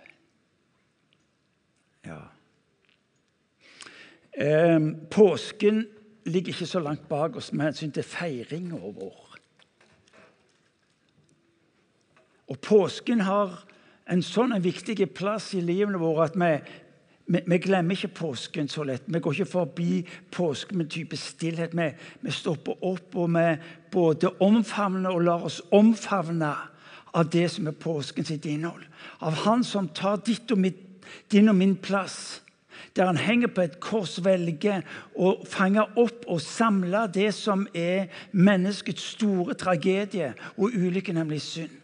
Ja. 2.07 2.21
Eh, 4.33 4.79
påsken 5.11 5.83
ligger 6.25 6.55
ikke 6.55 6.71
så 6.71 6.81
langt 6.81 7.09
bak 7.09 7.37
oss 7.37 7.51
med 7.53 7.73
hensyn 7.73 7.93
til 7.93 8.07
feiringa 8.07 8.79
vår. 8.79 9.27
Og 12.51 12.59
påsken 12.59 13.21
har 13.27 13.59
en 14.11 14.23
sånn 14.27 14.55
en 14.57 14.63
viktig 14.65 14.99
plass 15.15 15.53
i 15.55 15.63
livene 15.63 16.01
våre 16.01 16.27
at 16.27 16.37
vi, 16.39 16.51
vi, 17.31 17.43
vi, 17.47 17.59
glemmer 17.63 17.95
ikke 17.95 18.13
påsken 18.21 18.69
så 18.71 18.85
lett. 18.87 19.07
Vi 19.07 19.23
går 19.23 19.37
ikke 19.39 19.53
forbi 19.53 20.01
påsken 20.35 20.81
med 20.81 20.91
type 20.91 21.19
stillhet. 21.19 21.77
Vi, 21.79 21.89
vi 22.25 22.35
stopper 22.35 22.83
opp 22.87 23.17
og 23.21 23.31
vi 23.37 23.47
både 23.95 24.35
omfavner 24.43 25.15
og 25.15 25.25
lar 25.29 25.47
oss 25.47 25.61
omfavne 25.75 26.53
av 27.11 27.31
det 27.31 27.47
som 27.55 27.67
er 27.71 27.79
påsken 27.79 28.27
sitt 28.27 28.47
innhold. 28.51 28.83
Av 29.23 29.43
Han 29.45 29.65
som 29.67 29.89
tar 29.95 30.23
ditt 30.27 30.51
og 30.51 30.63
mitt, 30.63 30.87
din 31.31 31.51
og 31.51 31.59
min 31.59 31.77
plass. 31.77 32.41
Der 32.97 33.07
han 33.07 33.19
henger 33.21 33.51
på 33.55 33.63
et 33.63 33.77
kors, 33.83 34.17
velger 34.25 34.83
å 35.15 35.37
fange 35.47 35.85
opp 36.01 36.25
og 36.27 36.41
samle 36.43 37.05
det 37.15 37.29
som 37.37 37.67
er 37.77 38.09
menneskets 38.33 39.13
store 39.15 39.55
tragedie 39.55 40.33
og 40.57 40.75
ulykke, 40.75 41.15
nemlig 41.15 41.43
synd. 41.45 41.80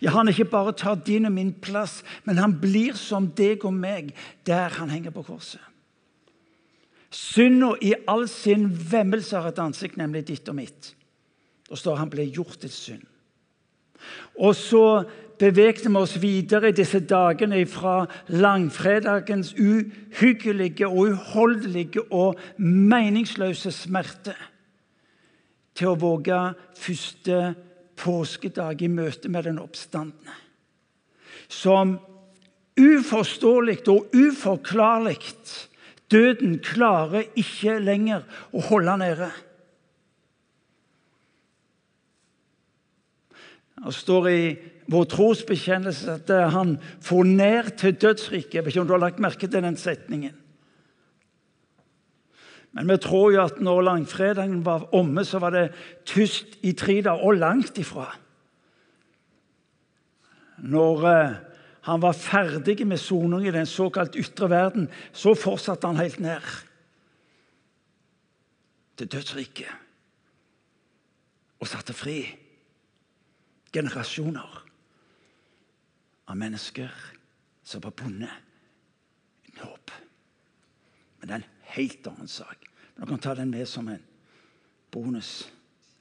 Ja, 0.00 0.10
Han 0.10 0.28
ikke 0.28 0.44
bare 0.44 0.72
tar 0.72 0.94
din 0.94 1.26
og 1.26 1.32
min 1.32 1.52
plass, 1.52 2.02
men 2.24 2.38
han 2.38 2.60
blir 2.60 2.94
som 2.94 3.30
deg 3.36 3.64
og 3.64 3.74
meg 3.74 4.14
der 4.46 4.68
han 4.68 4.90
henger 4.90 5.10
på 5.10 5.22
korset. 5.22 5.60
Synda 7.14 7.74
i 7.80 7.94
all 8.10 8.26
sin 8.28 8.66
vemmelse 8.90 9.38
har 9.38 9.52
et 9.52 9.58
ansikt, 9.62 9.96
nemlig 9.96 10.26
ditt 10.26 10.48
og 10.50 10.56
mitt. 10.58 10.94
Da 11.68 11.76
står 11.78 12.00
han 12.00 12.10
ble 12.10 12.26
gjort 12.26 12.58
til 12.60 12.72
synd. 12.74 13.04
Og 14.34 14.56
så 14.58 15.04
bevegde 15.38 15.90
vi 15.90 16.00
oss 16.00 16.16
videre 16.22 16.70
i 16.70 16.76
disse 16.76 17.00
dagene 17.00 17.62
fra 17.70 18.04
langfredagens 18.28 19.54
uhyggelige 19.54 20.88
og 20.88 21.14
uholdelige 21.14 22.02
og 22.12 22.38
meningsløse 22.58 23.72
smerte 23.74 24.34
til 25.74 25.90
å 25.90 25.98
våge 25.98 26.40
første 26.78 27.54
påskedag 27.96 28.82
i 28.82 28.88
møte 28.88 29.28
med 29.28 29.46
den 29.48 29.60
oppstandende. 29.62 30.40
Som 31.48 31.98
uforståelig 32.80 33.82
og 33.88 34.14
uforklarlig 34.16 35.18
Døden 36.12 36.58
klarer 36.62 37.24
ikke 37.38 37.78
lenger 37.80 38.26
å 38.52 38.60
holde 38.68 38.94
nede. 39.00 39.30
Det 43.84 43.94
står 43.96 44.28
i 44.30 44.42
vår 44.92 45.08
trosbekjennelse 45.10 46.18
at 46.20 46.30
han 46.52 46.76
får 47.02 47.30
ned 47.40 47.72
til 47.80 47.96
dødsriket. 47.96 48.54
Jeg 48.54 48.66
vet 48.66 48.74
ikke 48.74 48.84
om 48.84 48.90
du 48.90 48.94
har 48.94 49.06
lagt 49.06 49.22
merke 49.24 49.48
til 49.48 49.64
den 49.64 49.80
setningen. 49.80 50.36
Men 52.74 52.90
vi 52.90 52.96
tror 52.98 53.30
jo 53.32 53.42
at 53.44 53.60
når 53.62 53.84
langfredagen 53.86 54.64
var 54.66 54.88
omme, 54.94 55.24
så 55.24 55.38
var 55.38 55.54
det 55.54 55.68
tyst 56.06 56.58
i 56.62 56.72
tre 56.72 57.00
dager, 57.02 57.22
og 57.22 57.38
langt 57.38 57.78
ifra. 57.78 58.08
Når 60.58 61.06
eh, 61.06 61.36
han 61.86 62.02
var 62.02 62.12
ferdig 62.12 62.86
med 62.86 62.98
soning 62.98 63.46
i 63.46 63.54
den 63.54 63.66
såkalt 63.66 64.16
ytre 64.16 64.50
verden, 64.50 64.88
så 65.12 65.34
fortsatte 65.34 65.86
han 65.86 66.00
helt 66.00 66.20
ned 66.20 66.40
til 68.96 69.10
dødsriket 69.10 69.70
og 71.60 71.68
satte 71.68 71.94
fri 71.96 72.18
generasjoner 73.74 74.60
av 76.30 76.38
mennesker 76.38 76.92
som 77.64 77.82
var 77.84 77.94
bundet 77.96 78.32
uten 79.48 79.64
håp. 79.64 79.92
Men 81.18 81.28
det 81.28 81.34
er 81.34 81.42
en 81.42 81.53
helt 81.76 82.06
annen 82.10 82.30
sak. 82.30 82.68
Men 82.94 83.04
dere 83.04 83.14
kan 83.14 83.24
ta 83.24 83.34
den 83.38 83.50
med 83.50 83.68
som 83.68 83.88
en 83.90 84.02
bonus 84.94 85.48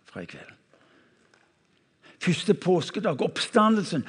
fra 0.10 0.24
i 0.24 0.30
kveld. 0.30 0.52
Første 2.24 2.54
påskedag, 2.54 3.22
oppstandelsen. 3.22 4.06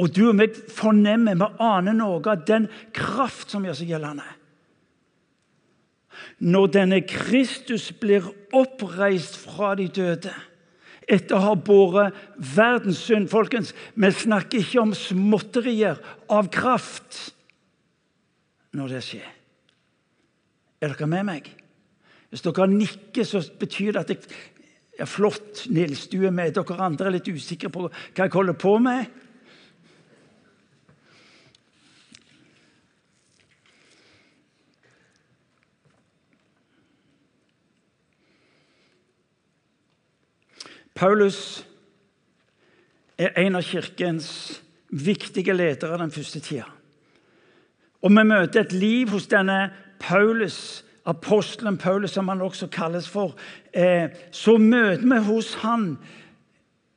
Og 0.00 0.12
du 0.16 0.26
og 0.30 0.36
meg 0.36 0.56
fornemmer, 0.72 1.38
vi 1.38 1.48
aner 1.64 1.96
noe 1.96 2.20
av 2.20 2.44
den 2.48 2.68
kraft 2.96 3.52
som 3.52 3.64
gjør 3.64 3.78
seg 3.78 3.94
gjeldende. 3.94 4.26
Når 6.40 6.70
denne 6.74 7.00
Kristus 7.06 7.90
blir 7.96 8.26
oppreist 8.56 9.38
fra 9.40 9.74
de 9.78 9.86
døde 9.92 10.32
etter 11.10 11.36
å 11.36 11.42
ha 11.42 11.54
båret 11.56 12.16
verdens 12.36 13.00
synd 13.02 13.30
Folkens, 13.32 13.72
vi 13.94 14.10
snakker 14.14 14.60
ikke 14.60 14.82
om 14.82 14.94
småtterier 14.96 16.00
av 16.30 16.50
kraft 16.52 17.30
når 18.76 18.96
det 18.96 19.04
skjer. 19.08 19.28
Er 20.80 20.94
dere 20.94 21.06
med 21.06 21.26
meg? 21.28 21.50
Hvis 22.30 22.44
dere 22.46 22.68
nikker, 22.70 23.24
så 23.26 23.42
betyr 23.60 23.92
det 23.92 24.04
at 24.04 24.14
jeg 24.14 24.40
ja, 25.00 25.06
Flott, 25.08 25.64
Nils, 25.72 26.06
du 26.12 26.26
er 26.26 26.32
med. 26.34 26.52
Dere 26.52 26.84
andre 26.84 27.08
er 27.08 27.14
litt 27.16 27.28
usikre 27.32 27.70
på 27.72 27.86
hva 27.88 28.24
jeg 28.26 28.32
holder 28.34 28.56
på 28.60 28.76
med. 28.84 29.08
Paulus 41.00 41.62
er 43.16 43.32
en 43.40 43.56
av 43.56 43.64
kirkens 43.64 44.60
viktige 44.92 45.54
ledere 45.56 45.96
den 45.96 46.12
første 46.12 46.42
tida. 46.44 46.66
Og 48.04 48.12
vi 48.12 48.24
møter 48.24 48.66
et 48.66 48.74
liv 48.76 49.08
hos 49.14 49.28
denne 49.32 49.70
Paulus, 50.00 50.84
apostelen 51.06 51.78
Paulus, 51.78 52.10
som 52.10 52.28
han 52.28 52.40
også 52.40 52.66
kalles 52.66 53.08
for. 53.08 53.36
Eh, 53.74 54.08
så 54.30 54.56
møter 54.56 55.06
vi 55.06 55.20
hos 55.26 55.54
han 55.54 55.98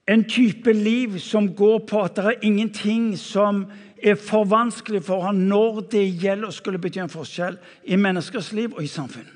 en 0.08 0.24
type 0.24 0.74
liv 0.74 1.20
som 1.20 1.56
går 1.56 1.86
på 1.88 2.02
at 2.02 2.16
det 2.16 2.26
er 2.26 2.42
ingenting 2.42 3.14
som 3.20 3.66
er 4.04 4.16
for 4.16 4.44
vanskelig 4.44 5.04
for 5.04 5.24
han 5.24 5.46
når 5.48 5.86
det 5.92 6.04
gjelder 6.20 6.50
å 6.50 6.56
skulle 6.56 6.82
bety 6.82 7.00
en 7.00 7.12
forskjell 7.12 7.56
i 7.88 7.96
menneskers 7.96 8.52
liv 8.56 8.74
og 8.76 8.84
i 8.84 8.92
samfunn. 8.92 9.30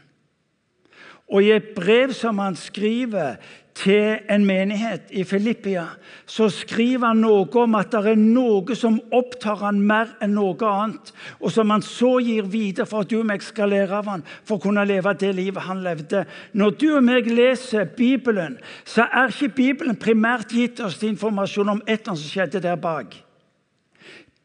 Og 1.28 1.44
i 1.44 1.52
et 1.56 1.74
brev 1.76 2.14
som 2.16 2.40
han 2.40 2.56
skriver 2.56 3.40
til 3.77 4.17
en 4.29 4.46
menighet 4.46 5.12
i 5.13 5.24
Filippia, 5.27 5.84
så 6.25 6.48
skriver 6.50 7.12
han 7.12 7.22
noe 7.22 7.46
om 7.62 7.75
at 7.77 7.91
det 7.93 8.13
er 8.13 8.19
noe 8.19 8.75
som 8.77 8.98
opptar 9.13 9.60
han 9.62 9.81
mer 9.86 10.15
enn 10.24 10.34
noe 10.38 10.69
annet, 10.69 11.12
og 11.38 11.53
som 11.53 11.69
han 11.74 11.86
så 11.86 12.15
gir 12.25 12.48
videre 12.50 12.88
for 12.89 13.05
at 13.05 13.12
du 13.12 13.19
og 13.19 13.27
meg 13.29 13.46
skal 13.46 13.69
lære 13.74 14.00
av 14.00 14.10
han, 14.10 14.25
for 14.48 14.57
å 14.57 14.63
kunne 14.65 14.86
leve 14.88 15.13
det 15.22 15.34
livet 15.38 15.67
han 15.67 15.84
levde. 15.86 16.24
Når 16.57 16.77
du 16.81 16.88
og 16.96 17.05
meg 17.05 17.29
leser 17.29 17.86
Bibelen, 17.98 18.57
så 18.86 19.05
er 19.05 19.34
ikke 19.34 19.53
Bibelen 19.62 20.00
primært 20.01 20.55
gitt 20.57 20.81
oss 20.81 20.98
til 20.98 21.13
informasjon 21.13 21.75
om 21.77 21.84
et 21.86 22.00
eller 22.00 22.15
annet 22.15 22.24
som 22.24 22.34
skjedde 22.34 22.63
der 22.65 22.81
bak. 22.81 23.13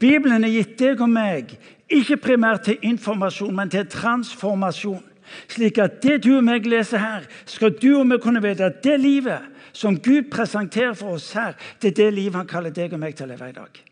Bibelen 0.02 0.44
er 0.44 0.52
gitt 0.52 0.76
deg 0.80 1.00
og 1.00 1.08
meg, 1.08 1.56
ikke 1.92 2.20
primært 2.20 2.66
til 2.66 2.84
informasjon, 2.90 3.54
men 3.54 3.70
til 3.72 3.86
transformasjon. 3.88 5.12
Slik 5.50 5.78
at 5.82 6.00
det 6.04 6.20
du 6.24 6.36
og 6.36 6.44
meg 6.46 6.66
leser 6.68 7.02
her, 7.02 7.26
skal 7.48 7.74
du 7.78 7.90
og 7.98 8.06
meg 8.08 8.22
kunne 8.22 8.42
vite 8.44 8.68
at 8.68 8.82
det 8.84 8.98
livet 9.00 9.48
som 9.72 9.96
Gud 9.96 10.28
presenterer 10.32 10.94
for 10.98 11.16
oss 11.16 11.32
her, 11.36 11.56
det 11.82 11.92
er 11.92 11.98
det 12.02 12.10
livet 12.14 12.36
han 12.40 12.50
kaller 12.50 12.74
deg 12.74 12.92
og 12.92 13.00
meg 13.00 13.16
til 13.16 13.26
å 13.26 13.32
leve 13.32 13.48
i 13.48 13.56
dag. 13.56 13.82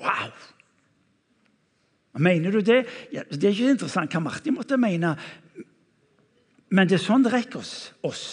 Wow! 0.00 0.32
Mener 2.20 2.50
du 2.50 2.60
det? 2.60 2.84
Ja, 3.14 3.22
det 3.30 3.44
er 3.44 3.54
ikke 3.54 3.74
interessant 3.74 4.14
hva 4.14 4.22
Martin 4.22 4.56
måtte 4.56 4.78
mene, 4.80 5.14
men 6.70 6.88
det 6.88 6.98
er 6.98 7.02
sånn 7.02 7.24
det 7.26 7.32
rekker 7.34 7.62
oss. 7.62 7.74
oss. 8.06 8.24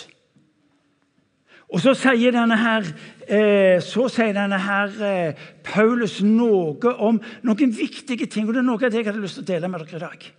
Og 1.67 1.81
så 1.83 1.91
sier 1.99 2.31
denne 2.31 2.55
her, 2.57 2.85
eh, 3.27 3.81
sier 3.83 4.33
denne 4.33 4.59
her 4.63 4.93
eh, 5.03 5.47
Paulus 5.63 6.21
noe 6.23 6.93
om 6.95 7.19
noen 7.43 7.73
viktige 7.75 8.25
ting. 8.25 8.47
og 8.47 8.53
Det 8.53 8.61
er 8.61 8.69
noe 8.69 8.79
av 8.79 8.91
det 8.91 9.01
jeg 9.01 9.09
hadde 9.09 9.23
lyst 9.23 9.41
til 9.41 9.43
å 9.43 9.51
dele 9.51 9.67
med 9.67 9.83
dere 9.83 9.97
i 9.97 10.05
dag. 10.05 10.29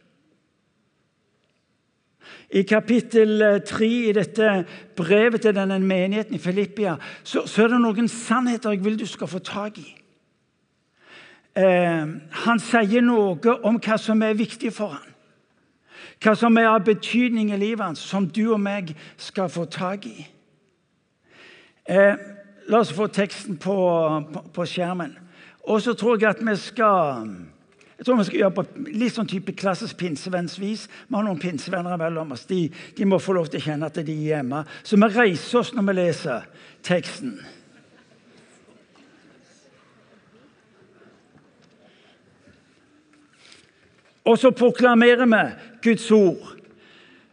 I 2.49 2.63
kapittel 2.63 3.61
3 3.67 3.87
eh, 3.87 4.09
i 4.09 4.13
dette 4.17 4.65
brevet 4.97 5.43
til 5.45 5.55
denne 5.55 5.79
menigheten 5.79 6.35
i 6.35 6.41
Filippia 6.41 6.97
så, 7.23 7.45
så 7.45 7.67
er 7.67 7.75
det 7.75 7.81
noen 7.83 8.09
sannheter 8.09 8.73
jeg 8.73 8.85
vil 8.85 8.97
du 9.01 9.05
skal 9.07 9.29
få 9.29 9.43
tak 9.45 9.79
i. 9.79 9.91
Eh, 11.59 12.09
han 12.47 12.63
sier 12.63 13.05
noe 13.05 13.59
om 13.69 13.77
hva 13.83 13.99
som 14.01 14.23
er 14.25 14.39
viktig 14.39 14.73
for 14.73 14.97
ham. 14.97 15.15
Hva 16.25 16.35
som 16.35 16.57
er 16.59 16.71
av 16.71 16.87
betydning 16.87 17.53
i 17.53 17.61
livet 17.61 17.85
hans, 17.85 18.01
som 18.01 18.27
du 18.27 18.49
og 18.49 18.61
meg 18.63 18.95
skal 19.21 19.51
få 19.53 19.67
tak 19.71 20.09
i. 20.09 20.27
Eh, 21.89 22.17
la 22.69 22.81
oss 22.81 22.93
få 22.93 23.07
teksten 23.13 23.59
på, 23.61 23.77
på, 24.33 24.43
på 24.55 24.67
skjermen. 24.67 25.15
Og 25.69 25.83
så 25.85 25.93
tror 25.95 26.17
jeg 26.17 26.31
at 26.31 26.43
vi 26.45 26.57
skal 26.57 27.29
jeg 27.99 28.07
tror 28.07 28.17
vi 28.21 28.25
skal 28.29 28.39
gjøre 28.39 28.55
på 28.55 28.63
litt 28.95 29.15
sånn 29.17 29.27
type 29.27 29.53
klassisk 29.59 29.99
pinsevennsvis. 29.99 30.85
Vi 31.09 31.17
har 31.17 31.25
noen 31.27 31.41
pinsevenner 31.43 31.99
mellom 31.99 32.31
oss. 32.37 32.45
De, 32.47 32.69
de, 32.95 33.07
må 33.11 33.19
få 33.19 33.35
lov 33.35 33.49
til 33.51 33.59
å 33.59 33.65
kjenne 33.65 33.89
at 33.91 33.99
de 33.99 34.15
er 34.15 34.37
hjemme. 34.37 34.61
Så 34.87 34.95
vi 35.03 35.09
reiser 35.17 35.59
oss 35.59 35.73
når 35.75 35.89
vi 35.89 35.97
leser 35.99 36.47
teksten. 36.87 37.33
Og 44.29 44.39
så 44.39 44.55
proklamerer 44.55 45.27
vi 45.27 45.43
Guds 45.89 46.07
ord. 46.15 46.55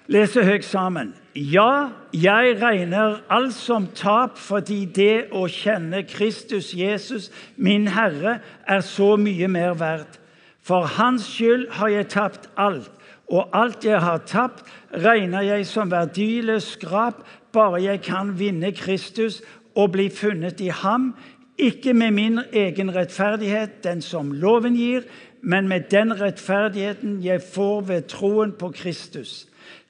Leser 0.10 0.50
høyt 0.50 0.66
sammen. 0.66 1.14
Ja, 1.38 1.92
jeg 2.10 2.58
regner 2.58 3.20
alt 3.30 3.54
som 3.54 3.92
tap 3.94 4.42
fordi 4.42 4.82
det 4.90 5.28
å 5.30 5.46
kjenne 5.46 6.08
Kristus 6.10 6.74
Jesus, 6.74 7.30
min 7.54 7.92
Herre, 7.94 8.40
er 8.66 8.82
så 8.82 9.14
mye 9.14 9.50
mer 9.52 9.78
verdt. 9.78 10.24
For 10.66 10.88
hans 10.98 11.28
skyld 11.30 11.68
har 11.78 11.92
jeg 11.94 12.08
tapt 12.10 12.50
alt, 12.58 12.92
og 13.30 13.50
alt 13.54 13.86
jeg 13.86 14.00
har 14.02 14.24
tapt, 14.26 14.64
regner 14.94 15.46
jeg 15.46 15.66
som 15.70 15.92
verdiløs 15.92 16.72
skrap, 16.76 17.22
bare 17.54 17.84
jeg 17.84 18.02
kan 18.02 18.34
vinne 18.40 18.72
Kristus 18.74 19.42
og 19.76 19.92
bli 19.94 20.10
funnet 20.10 20.62
i 20.62 20.72
ham, 20.74 21.14
ikke 21.58 21.94
med 21.94 22.12
min 22.12 22.40
egen 22.54 22.96
rettferdighet, 22.96 23.84
den 23.84 24.02
som 24.02 24.32
loven 24.32 24.76
gir, 24.76 25.06
men 25.42 25.68
med 25.68 25.88
den 25.92 26.22
rettferdigheten 26.22 27.22
jeg 27.24 27.42
får 27.54 27.82
ved 27.82 28.02
troen 28.10 28.52
på 28.60 28.72
Kristus. 28.76 29.46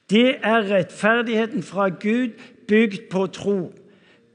Det 0.10 0.36
er 0.44 0.68
rettferdigheten 0.70 1.64
fra 1.64 1.88
Gud 1.90 2.36
bygd 2.68 3.10
på 3.12 3.28
tro. 3.28 3.72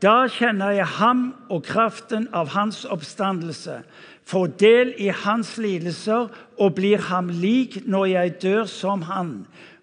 Da 0.02 0.24
kjenner 0.32 0.72
jeg 0.72 0.86
ham 0.96 1.34
og 1.52 1.62
kraften 1.68 2.28
av 2.32 2.48
hans 2.56 2.86
oppstandelse 2.88 3.82
får 4.30 4.52
del 4.60 4.92
i 5.02 5.08
hans 5.24 5.56
lidelser 5.58 6.28
og 6.60 6.76
blir 6.76 7.02
ham 7.10 7.30
lik 7.42 7.80
når 7.86 8.06
jeg 8.12 8.36
dør 8.44 8.68
som 8.70 9.02
han. 9.08 9.32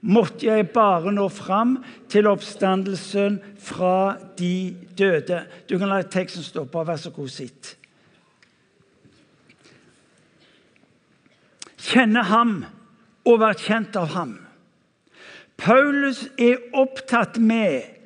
Måtte 0.02 0.48
jeg 0.48 0.70
bare 0.72 1.12
nå 1.12 1.26
fram 1.34 1.78
til 2.12 2.30
oppstandelsen 2.30 3.42
fra 3.60 4.16
de 4.40 4.78
døde. 4.98 5.42
Du 5.68 5.76
kan 5.78 5.92
la 5.92 6.04
teksten 6.06 6.46
stå 6.46 6.64
på. 6.70 6.84
Vær 6.88 7.02
så 7.02 7.12
god, 7.12 7.32
sitt. 7.34 7.74
Kjenne 11.88 12.24
ham 12.30 12.58
og 13.28 13.42
være 13.42 13.60
kjent 13.66 14.00
av 14.00 14.14
ham. 14.16 14.34
Paulus 15.58 16.28
er 16.38 16.62
opptatt 16.78 17.40
med 17.42 17.97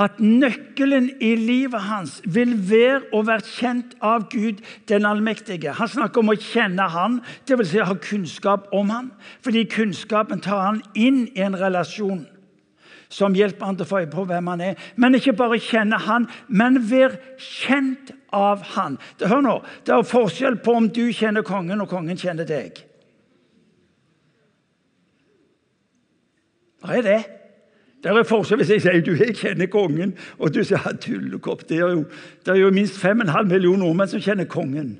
at 0.00 0.20
nøkkelen 0.22 1.10
i 1.20 1.34
livet 1.36 1.82
hans 1.84 2.18
vil 2.24 2.54
være 2.70 3.02
å 3.12 3.20
være 3.26 3.44
kjent 3.44 3.94
av 4.00 4.28
Gud 4.32 4.62
den 4.88 5.06
allmektige. 5.08 5.74
Han 5.76 5.90
snakker 5.92 6.22
om 6.22 6.32
å 6.32 6.38
kjenne 6.40 6.88
Han, 6.88 7.20
dvs. 7.48 7.72
Si 7.74 7.84
ha 7.84 7.96
kunnskap 8.00 8.70
om 8.72 8.90
Han. 8.90 9.10
Fordi 9.44 9.66
kunnskapen 9.68 10.40
tar 10.40 10.62
han 10.64 10.82
inn 10.94 11.26
i 11.34 11.44
en 11.44 11.58
relasjon 11.58 12.24
som 13.10 13.34
hjelper 13.34 13.66
han 13.66 13.76
til 13.76 13.84
å 13.84 13.90
få 13.90 14.00
øye 14.04 14.10
på 14.10 14.24
hvem 14.28 14.48
han 14.52 14.60
er. 14.62 14.76
Men 14.94 15.16
ikke 15.18 15.34
bare 15.34 15.58
kjenne 15.58 15.98
Han, 16.06 16.28
men 16.46 16.78
være 16.90 17.18
kjent 17.42 18.12
av 18.30 18.62
Han. 18.76 19.00
Hør 19.18 19.42
nå, 19.42 19.56
det 19.84 19.96
er 19.96 20.06
forskjell 20.06 20.60
på 20.62 20.76
om 20.78 20.86
du 20.94 21.08
kjenner 21.10 21.42
kongen, 21.42 21.82
og 21.82 21.90
kongen 21.90 22.20
kjenner 22.20 22.46
deg. 22.46 22.78
Hva 26.80 26.96
er 26.96 27.04
det? 27.04 27.20
Det 28.00 28.10
er 28.10 28.24
forskjell 28.24 28.62
hvis 28.62 28.70
jeg 28.72 28.82
sier 28.84 29.02
du 29.04 29.12
jeg 29.12 29.36
kjenner 29.36 29.68
kongen, 29.68 30.14
og 30.40 30.54
du 30.54 30.62
sier 30.64 30.96
tullekopp. 31.02 31.66
Det 31.68 31.80
er 31.80 31.96
jo, 31.98 32.04
det 32.46 32.54
er 32.54 32.60
jo 32.62 32.70
minst 32.72 32.96
5,5 33.02 33.50
millioner 33.50 33.84
nordmenn 33.84 34.08
som 34.08 34.22
kjenner 34.24 34.48
kongen. 34.48 34.94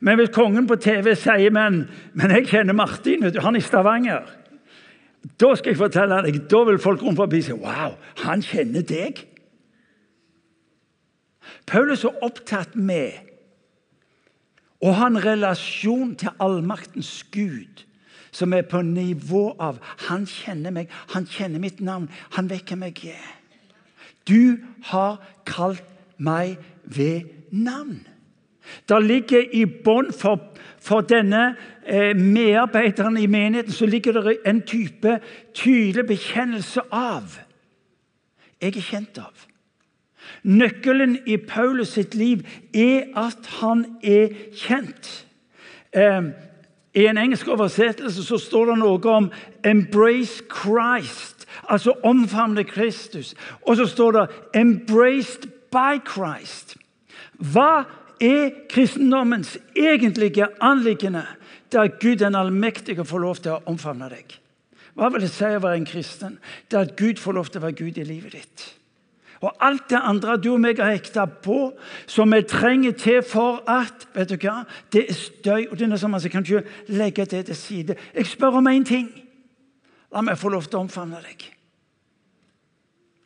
Men 0.00 0.16
hvis 0.18 0.32
kongen 0.34 0.66
på 0.66 0.78
TV 0.80 1.12
sier 1.18 1.52
men, 1.54 1.84
men 2.18 2.32
jeg 2.36 2.48
kjenner 2.50 2.76
Martin, 2.76 3.28
du, 3.28 3.40
han 3.40 3.56
i 3.56 3.62
Stavanger 3.62 4.24
Da 5.38 5.52
skal 5.54 5.72
jeg 5.72 5.78
fortelle 5.78 6.22
deg, 6.26 6.40
da 6.50 6.62
vil 6.66 6.80
folk 6.82 7.04
rundt 7.04 7.20
forbi 7.20 7.42
si 7.44 7.54
wow, 7.54 7.94
han 8.24 8.42
kjenner 8.42 8.82
deg. 8.82 9.20
Paulus 11.68 12.02
er 12.08 12.24
opptatt 12.24 12.74
med 12.74 13.20
å 14.82 14.96
ha 14.98 15.06
en 15.06 15.20
relasjon 15.22 16.16
til 16.18 16.34
allmaktens 16.42 17.20
Gud 17.30 17.84
som 18.32 18.52
er 18.56 18.64
på 18.66 18.80
nivå 18.82 19.56
av 19.60 19.78
Han 20.08 20.26
kjenner 20.26 20.72
meg, 20.72 20.90
han 21.12 21.26
kjenner 21.28 21.60
mitt 21.60 21.80
navn, 21.80 22.08
han 22.36 22.48
vet 22.50 22.68
hvem 22.68 22.86
jeg 22.88 23.12
er. 23.12 23.30
Du 24.28 24.58
har 24.88 25.20
kalt 25.46 25.84
meg 26.16 26.58
ved 26.84 27.28
navn. 27.50 28.06
Det 28.88 28.98
ligger 29.02 29.42
i 29.52 29.64
bånn 29.66 30.12
for, 30.14 30.38
for, 30.80 31.02
denne 31.02 31.56
eh, 31.84 32.14
medarbeideren 32.16 33.18
i 33.18 33.26
menigheten 33.26 33.74
så 33.74 33.86
ligger 33.86 34.20
det 34.22 34.36
en 34.46 34.62
type 34.62 35.18
tydelig 35.54 36.06
bekjennelse 36.06 36.86
av 36.90 37.40
Jeg 38.62 38.76
er 38.78 38.86
kjent 38.86 39.18
av. 39.18 39.48
Nøkkelen 40.46 41.16
i 41.26 41.36
Paulus 41.36 41.96
sitt 41.96 42.14
liv 42.14 42.44
er 42.74 43.10
at 43.18 43.48
han 43.58 43.82
er 44.06 44.30
kjent. 44.54 45.10
Eh, 45.90 46.30
I 46.94 47.06
en 47.06 47.18
engelsk 47.18 47.48
oversettelse 47.48 48.24
så 48.24 48.38
står 48.38 48.66
det 48.66 48.78
noe 48.78 49.00
om 49.08 49.30
'embrace 49.64 50.42
Christ', 50.48 51.46
altså 51.68 51.94
omfavne 52.04 52.64
Kristus. 52.64 53.34
Og 53.62 53.76
så 53.76 53.86
står 53.86 54.12
det 54.12 54.28
'embraced 54.56 55.48
by 55.70 56.00
Christ'. 56.08 56.76
Hva 57.38 57.84
er 58.20 58.50
kristendommens 58.68 59.58
egentlige 59.76 60.46
anliggende? 60.60 61.26
Er 61.74 61.80
at 61.80 62.00
Gud 62.00 62.16
den 62.16 62.34
allmektige 62.34 63.04
får 63.04 63.18
lov 63.18 63.36
til 63.36 63.52
å 63.52 63.62
omfavne 63.66 64.08
deg. 64.08 64.38
Hva 64.94 65.08
vil 65.08 65.20
det 65.24 65.30
si 65.30 65.44
å 65.44 65.62
være 65.62 65.76
en 65.76 65.86
kristen? 65.88 66.38
Det 66.70 66.76
er 66.76 66.80
at 66.80 66.96
Gud 66.96 67.16
får 67.16 67.32
lov 67.32 67.46
til 67.48 67.62
å 67.62 67.64
være 67.64 67.78
Gud 67.78 67.98
i 67.98 68.04
livet 68.04 68.32
ditt. 68.32 68.64
Og 69.42 69.56
alt 69.60 69.90
det 69.90 69.98
andre 69.98 70.36
du 70.38 70.52
og 70.52 70.60
meg 70.62 70.78
har 70.78 70.92
hekta 70.94 71.24
på, 71.26 71.72
som 72.06 72.30
vi 72.30 72.42
trenger 72.46 72.94
til 72.98 73.22
for 73.26 73.62
at 73.70 74.06
vet 74.14 74.30
du 74.30 74.36
hva, 74.36 74.62
Det 74.92 75.08
er 75.08 75.14
støy. 75.14 75.66
og 75.70 75.78
det 75.78 75.92
er 75.92 75.96
sånn, 75.96 76.14
at 76.14 76.22
Jeg 76.22 76.30
kan 76.30 76.44
ikke 76.44 76.64
legge 76.88 77.24
det 77.24 77.46
til 77.46 77.56
side. 77.56 77.96
Jeg 78.14 78.26
spør 78.26 78.58
om 78.58 78.66
én 78.66 78.84
ting. 78.84 79.10
La 80.12 80.20
meg 80.20 80.38
få 80.38 80.48
lov 80.48 80.62
til 80.62 80.78
å 80.78 80.82
omfavne 80.82 81.22
deg. 81.22 81.48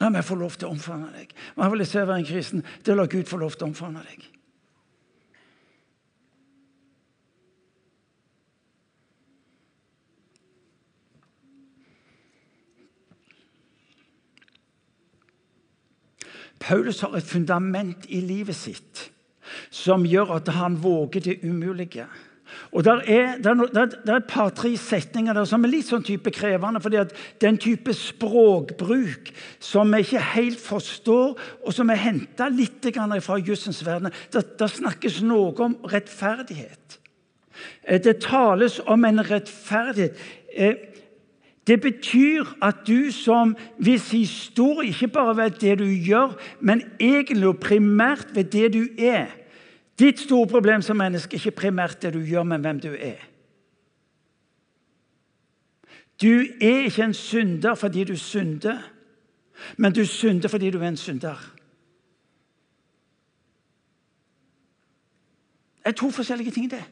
La 0.00 0.08
meg 0.08 0.24
få 0.24 0.34
lov 0.34 0.56
til 0.56 0.68
å 0.68 0.70
omfavne 0.70 1.12
deg. 1.12 1.32
Hva 1.54 1.68
vil 1.70 1.78
jeg 1.78 1.88
se 1.88 2.06
være 2.06 2.18
en 2.18 2.24
kristen? 2.24 2.64
Det 2.84 2.96
la 2.96 3.06
Gud 3.06 3.24
få 3.24 3.36
lov 3.36 3.56
til 3.56 3.66
å 3.66 3.70
omfavne 3.70 4.02
deg. 4.02 4.35
Paulus 16.60 17.00
har 17.04 17.16
et 17.16 17.26
fundament 17.26 18.06
i 18.08 18.20
livet 18.20 18.56
sitt 18.56 19.10
som 19.70 20.06
gjør 20.06 20.36
at 20.40 20.48
han 20.56 20.78
våger 20.82 21.22
det 21.22 21.36
umulige. 21.46 22.06
Og 22.72 22.84
der 22.84 23.00
er, 23.06 23.38
der, 23.42 23.54
der, 23.54 23.86
der 23.86 24.12
er 24.12 24.16
et 24.16 24.24
par-tre 24.24 24.76
setninger 24.76 25.32
der 25.32 25.44
som 25.48 25.64
er 25.64 25.70
litt 25.70 25.88
sånn 25.88 26.04
type 26.06 26.30
krevende. 26.30 26.80
fordi 26.80 27.00
at 27.00 27.14
Den 27.40 27.58
type 27.58 27.94
språkbruk 27.94 29.30
som 29.60 29.92
vi 29.92 30.04
ikke 30.04 30.22
helt 30.34 30.60
forstår, 30.60 31.34
og 31.66 31.74
som 31.74 31.90
er 31.90 32.02
henta 32.02 32.48
litt 32.48 32.86
fra 33.22 33.38
jussens 33.38 33.84
verden, 33.86 34.10
der, 34.32 34.66
snakkes 34.66 35.22
noe 35.22 35.54
om 35.62 35.76
rettferdighet. 35.84 36.98
Eh, 37.84 38.00
det 38.00 38.20
tales 38.20 38.80
om 38.86 39.04
en 39.04 39.20
rettferdighet. 39.20 40.16
Det 41.66 41.80
betyr 41.80 42.44
at 42.62 42.84
du 42.86 43.10
som 43.10 43.56
hvis 43.78 44.10
historie 44.10 44.88
ikke 44.88 45.08
bare 45.08 45.36
ved 45.36 45.50
det 45.50 45.78
du 45.78 45.84
gjør, 45.84 46.36
men 46.60 46.82
egentlig 47.00 47.48
og 47.48 47.58
primært 47.60 48.26
ved 48.34 48.44
det 48.44 48.72
du 48.74 48.86
er 48.98 49.26
Ditt 49.98 50.20
store 50.20 50.46
problem 50.46 50.82
som 50.82 50.96
menneske 50.96 51.36
er 51.36 51.40
ikke 51.40 51.56
primært 51.56 52.02
det 52.02 52.12
du 52.14 52.20
gjør, 52.20 52.42
men 52.42 52.60
hvem 52.60 52.80
du 52.80 52.90
er. 52.92 53.16
Du 56.22 56.44
er 56.60 56.84
ikke 56.84 57.04
en 57.04 57.14
synder 57.14 57.74
fordi 57.74 58.04
du 58.04 58.16
synder, 58.16 58.78
men 59.76 59.92
du 59.92 60.04
synder 60.04 60.48
fordi 60.48 60.70
du 60.70 60.78
er 60.78 60.88
en 60.88 60.96
synder. 60.96 61.52
Det 65.78 65.92
er 65.92 65.96
to 65.96 66.10
forskjellige 66.10 66.50
ting, 66.50 66.70
det. 66.70 66.84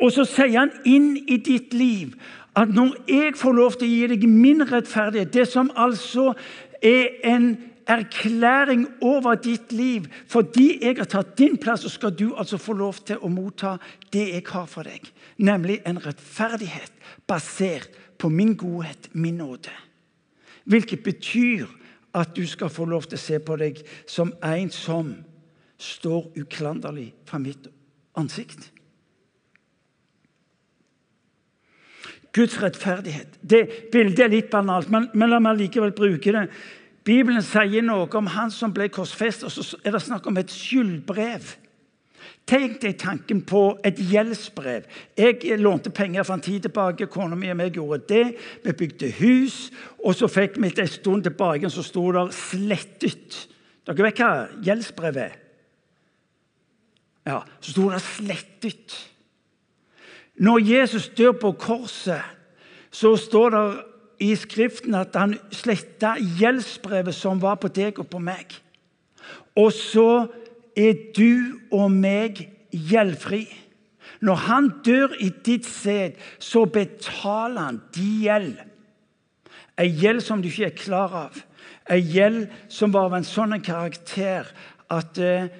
Og 0.00 0.12
så 0.12 0.24
sier 0.24 0.58
han 0.58 0.72
inn 0.84 1.16
i 1.16 1.36
ditt 1.36 1.74
liv 1.74 2.12
at 2.56 2.70
når 2.70 2.96
jeg 3.08 3.36
får 3.36 3.52
lov 3.52 3.78
til 3.78 3.88
å 3.88 3.92
gi 3.92 4.10
deg 4.14 4.26
min 4.30 4.62
rettferdighet, 4.68 5.32
det 5.34 5.46
som 5.50 5.70
altså 5.74 6.32
er 6.82 7.16
en 7.26 7.54
erklæring 7.90 8.86
over 9.04 9.34
ditt 9.34 9.72
liv 9.72 10.06
fordi 10.30 10.78
jeg 10.80 10.96
har 10.98 11.08
tatt 11.10 11.34
din 11.38 11.58
plass, 11.60 11.84
så 11.84 11.92
skal 11.92 12.14
du 12.16 12.30
altså 12.32 12.58
få 12.58 12.76
lov 12.78 13.02
til 13.06 13.20
å 13.20 13.30
motta 13.32 13.76
det 14.12 14.28
jeg 14.30 14.46
har 14.48 14.66
for 14.70 14.86
deg. 14.86 15.04
Nemlig 15.36 15.80
en 15.86 16.00
rettferdighet 16.00 16.92
basert 17.28 17.90
på 18.18 18.30
min 18.30 18.54
godhet, 18.56 19.10
min 19.12 19.42
nåde. 19.42 19.72
Hvilket 20.64 21.02
betyr 21.04 21.66
at 22.14 22.36
du 22.36 22.46
skal 22.46 22.70
få 22.72 22.86
lov 22.88 23.08
til 23.08 23.18
å 23.18 23.24
se 23.24 23.40
på 23.42 23.56
deg 23.60 23.82
som 24.06 24.32
en 24.42 24.70
som 24.72 25.10
står 25.78 26.30
uklanderlig 26.38 27.10
fra 27.26 27.40
mitt 27.42 27.66
ansikt. 28.16 28.70
Guds 32.34 32.56
rettferdighet. 32.62 33.38
Det 33.40 33.90
bildet 33.92 34.24
er 34.24 34.32
litt 34.32 34.50
banalt, 34.50 34.90
men, 34.90 35.06
men 35.14 35.30
la 35.30 35.38
meg 35.42 35.60
likevel 35.60 35.94
bruke 35.94 36.34
det. 36.34 36.48
Bibelen 37.04 37.44
sier 37.44 37.84
noe 37.84 38.08
om 38.18 38.30
han 38.32 38.50
som 38.50 38.72
ble 38.74 38.88
korsfestet, 38.92 39.46
og 39.46 39.52
så 39.52 39.78
er 39.84 39.94
det 39.94 40.02
snakk 40.02 40.26
om 40.26 40.40
et 40.40 40.50
skyldbrev. 40.50 41.52
Tenk 42.48 42.80
deg 42.82 42.98
tanken 43.00 43.40
på 43.48 43.60
et 43.84 44.00
gjeldsbrev. 44.00 44.84
Jeg 45.16 45.60
lånte 45.60 45.92
penger 45.94 46.26
for 46.26 46.36
en 46.36 46.44
tid 46.44 46.66
tilbake. 46.66 47.08
Kona 47.12 47.36
mi 47.38 47.48
og 47.52 47.62
jeg 47.62 47.76
gjorde 47.78 48.00
det. 48.10 48.24
Vi 48.64 48.74
bygde 48.76 49.12
hus, 49.20 49.70
og 50.04 50.16
så 50.16 50.28
fikk 50.28 50.58
vi 50.60 50.72
en 50.72 50.90
stund 50.90 51.24
tilbake, 51.24 51.70
så 51.70 51.82
sto 51.82 52.10
det 52.12 52.26
'slettet'. 52.32 53.48
Dere 53.86 54.04
vet 54.04 54.20
hva 54.20 54.48
gjeldsbrevet 54.64 55.22
er? 55.22 55.36
Ja, 57.26 57.40
Så 57.60 57.70
sto 57.70 57.90
det 57.90 58.02
'slettet'. 58.02 59.13
Når 60.34 60.58
Jesus 60.66 61.08
dør 61.08 61.32
på 61.32 61.52
korset, 61.52 62.22
så 62.90 63.16
står 63.16 63.50
det 63.50 63.64
i 64.24 64.34
Skriften 64.38 64.94
at 64.94 65.16
han 65.18 65.36
sletta 65.54 66.14
gjeldsbrevet 66.38 67.14
som 67.14 67.42
var 67.42 67.58
på 67.62 67.70
deg 67.74 67.98
og 68.02 68.08
på 68.10 68.20
meg. 68.22 68.54
Og 69.58 69.70
så 69.74 70.26
er 70.76 70.98
du 71.16 71.60
og 71.70 71.90
meg 71.92 72.46
gjeldfri. 72.70 73.46
Når 74.24 74.40
han 74.48 74.70
dør 74.86 75.14
i 75.20 75.30
ditt 75.44 75.66
sted, 75.66 76.18
så 76.38 76.64
betaler 76.64 77.60
han 77.60 77.82
din 77.94 78.22
gjeld. 78.24 78.54
En 79.78 79.90
gjeld 79.90 80.22
som 80.22 80.42
du 80.42 80.48
ikke 80.48 80.70
er 80.70 80.78
klar 80.78 81.16
av. 81.26 81.42
En 81.90 82.00
gjeld 82.00 82.46
som 82.72 82.94
var 82.94 83.10
av 83.10 83.18
en 83.18 83.26
sånn 83.26 83.58
karakter 83.62 84.48
at 84.92 85.18
eh, 85.18 85.50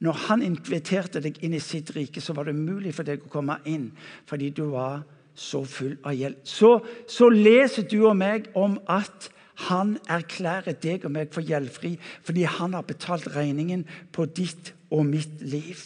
når 0.00 0.20
han 0.26 0.42
inviterte 0.44 1.20
deg 1.20 1.38
inn 1.44 1.54
i 1.56 1.62
sitt 1.62 1.92
rike, 1.96 2.22
så 2.24 2.32
var 2.36 2.48
det 2.48 2.56
mulig 2.56 2.94
for 2.96 3.06
deg 3.06 3.24
å 3.24 3.32
komme 3.32 3.58
inn 3.68 3.90
fordi 4.28 4.50
du 4.56 4.64
var 4.72 5.02
så 5.36 5.62
full 5.68 5.96
av 6.04 6.16
gjeld. 6.16 6.40
Så, 6.44 6.78
så 7.08 7.28
leser 7.32 7.86
du 7.88 8.00
og 8.08 8.16
meg 8.18 8.48
om 8.58 8.78
at 8.90 9.30
han 9.68 9.98
erklærer 10.08 10.76
deg 10.80 11.04
og 11.04 11.12
meg 11.12 11.32
for 11.34 11.44
gjeldfri 11.44 11.94
fordi 12.26 12.46
han 12.48 12.76
har 12.76 12.86
betalt 12.88 13.28
regningen 13.34 13.84
på 14.12 14.24
ditt 14.24 14.72
og 14.90 15.04
mitt 15.08 15.42
liv. 15.44 15.80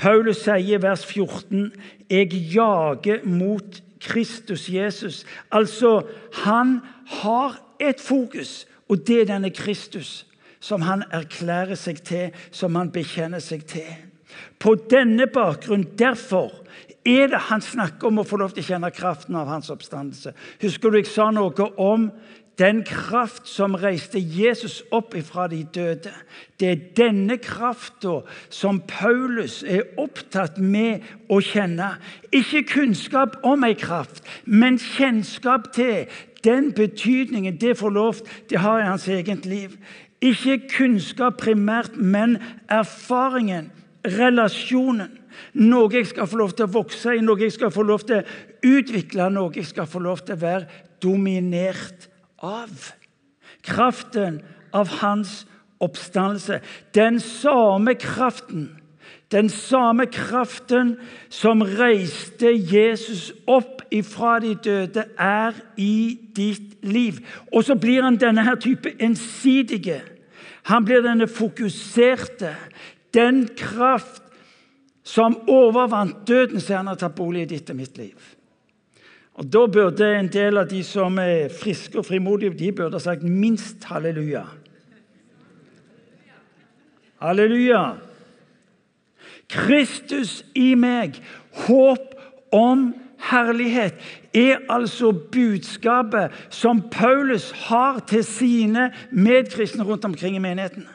Paulus 0.00 0.44
sier 0.44 0.60
i 0.78 0.80
vers 0.80 1.02
14.: 1.04 1.72
Jeg 2.08 2.32
jager 2.52 3.24
mot 3.24 3.82
Kristus 4.00 4.68
Jesus. 4.68 5.24
Altså, 5.52 6.06
han 6.44 6.80
har 7.20 7.60
et 7.80 8.00
fokus, 8.00 8.66
og 8.88 9.06
det 9.06 9.20
er 9.20 9.32
denne 9.34 9.50
Kristus 9.52 10.24
som 10.60 10.84
han 10.84 11.04
erklærer 11.10 11.78
seg 11.78 12.02
til, 12.04 12.30
som 12.52 12.76
han 12.76 12.92
bekjenner 12.92 13.42
seg 13.42 13.64
til. 13.68 13.90
På 14.60 14.76
denne 14.90 15.26
bakgrunn, 15.26 15.86
derfor, 15.98 16.52
er 17.04 17.30
det 17.32 17.46
han 17.48 17.62
snakker 17.64 18.10
om 18.10 18.20
å 18.20 18.26
få 18.28 18.36
lov 18.40 18.52
til 18.52 18.64
å 18.64 18.68
kjenne 18.74 18.92
kraften 18.92 19.38
av 19.40 19.48
hans 19.48 19.70
oppstandelse. 19.72 20.34
Husker 20.60 20.92
du 20.92 21.00
jeg 21.00 21.08
sa 21.08 21.30
noe 21.32 21.70
om 21.80 22.10
den 22.60 22.82
kraft 22.84 23.48
som 23.48 23.72
reiste 23.80 24.20
Jesus 24.20 24.82
opp 24.92 25.14
ifra 25.16 25.46
de 25.48 25.62
døde? 25.64 26.12
Det 26.60 26.68
er 26.68 26.82
denne 26.98 27.38
krafta 27.40 28.18
som 28.52 28.82
Paulus 28.84 29.62
er 29.64 29.88
opptatt 30.00 30.60
med 30.60 31.06
å 31.32 31.40
kjenne. 31.40 31.94
Ikke 32.36 32.66
kunnskap 32.68 33.40
om 33.48 33.64
ei 33.64 33.78
kraft, 33.80 34.20
men 34.44 34.76
kjennskap 34.76 35.72
til 35.72 36.04
den 36.44 36.70
betydningen 36.76 37.56
det 37.60 37.78
får 37.80 37.96
lov 37.96 38.20
til 38.48 38.60
å 38.60 38.66
ha 38.66 38.76
i 38.80 38.88
hans 38.92 39.08
eget 39.08 39.48
liv. 39.48 39.76
Ikke 40.20 40.58
kunnskap 40.68 41.38
primært, 41.40 41.96
men 41.96 42.36
erfaringen, 42.68 43.70
relasjonen. 44.04 45.16
Noe 45.56 45.88
jeg 45.94 46.10
skal 46.10 46.28
få 46.28 46.40
lov 46.42 46.52
til 46.56 46.66
å 46.66 46.74
vokse 46.74 47.14
i, 47.16 47.22
noe 47.24 47.40
jeg 47.40 47.54
skal 47.54 47.72
få 47.72 47.84
lov 47.86 48.04
til 48.08 48.20
å 48.20 48.74
utvikle, 48.76 49.30
noe 49.32 49.54
jeg 49.56 49.70
skal 49.70 49.88
få 49.88 50.02
lov 50.04 50.24
til 50.26 50.36
å 50.36 50.42
være 50.42 50.82
dominert 51.00 52.10
av. 52.44 52.90
Kraften 53.64 54.40
av 54.76 54.92
hans 55.00 55.44
oppstandelse. 55.80 56.60
Den 56.94 57.20
samme 57.20 57.94
kraften 57.94 58.68
Den 59.32 59.48
samme 59.48 60.06
kraften 60.06 60.96
som 61.28 61.62
reiste 61.62 62.50
Jesus 62.50 63.32
opp 63.46 63.84
ifra 63.90 64.38
de 64.42 64.54
døde, 64.54 65.04
er 65.18 65.54
i 65.76 66.18
ditt 66.36 66.82
liv. 66.82 67.20
Og 67.52 67.64
så 67.64 67.76
blir 67.78 68.02
han 68.02 68.18
denne 68.18 68.42
her 68.44 68.58
type 68.58 68.90
ensidige. 68.98 70.00
Han 70.62 70.84
blir 70.84 71.02
denne 71.06 71.28
fokuserte. 71.28 72.56
Den 73.14 73.48
kraft 73.56 74.22
som 75.02 75.38
overvant 75.48 76.26
døden, 76.28 76.60
så 76.60 76.76
han 76.76 76.90
har 76.90 76.98
tatt 76.98 77.14
bolig 77.14 77.46
i 77.46 77.52
ditt 77.54 77.70
og 77.70 77.76
mitt 77.76 77.98
liv. 77.98 78.18
Og 79.34 79.46
Da 79.52 79.66
burde 79.66 80.18
en 80.18 80.28
del 80.28 80.58
av 80.58 80.68
de 80.68 80.82
som 80.84 81.18
er 81.18 81.48
friske 81.48 81.98
og 81.98 82.06
frimodige, 82.06 82.54
de 82.58 82.72
burde 82.72 82.98
ha 82.98 83.00
sagt 83.00 83.22
minst 83.22 83.84
halleluja. 83.84 84.44
Halleluja. 87.20 88.09
Kristus 89.50 90.44
i 90.54 90.74
meg, 90.78 91.18
håp 91.66 92.14
om 92.54 92.90
herlighet, 93.30 93.94
er 94.34 94.62
altså 94.70 95.12
budskapet 95.12 96.34
som 96.54 96.82
Paulus 96.92 97.50
har 97.66 97.98
til 98.08 98.24
sine 98.24 98.90
medkristne 99.10 99.84
rundt 99.84 100.04
omkring 100.04 100.36
i 100.36 100.42
menigheten. 100.42 100.86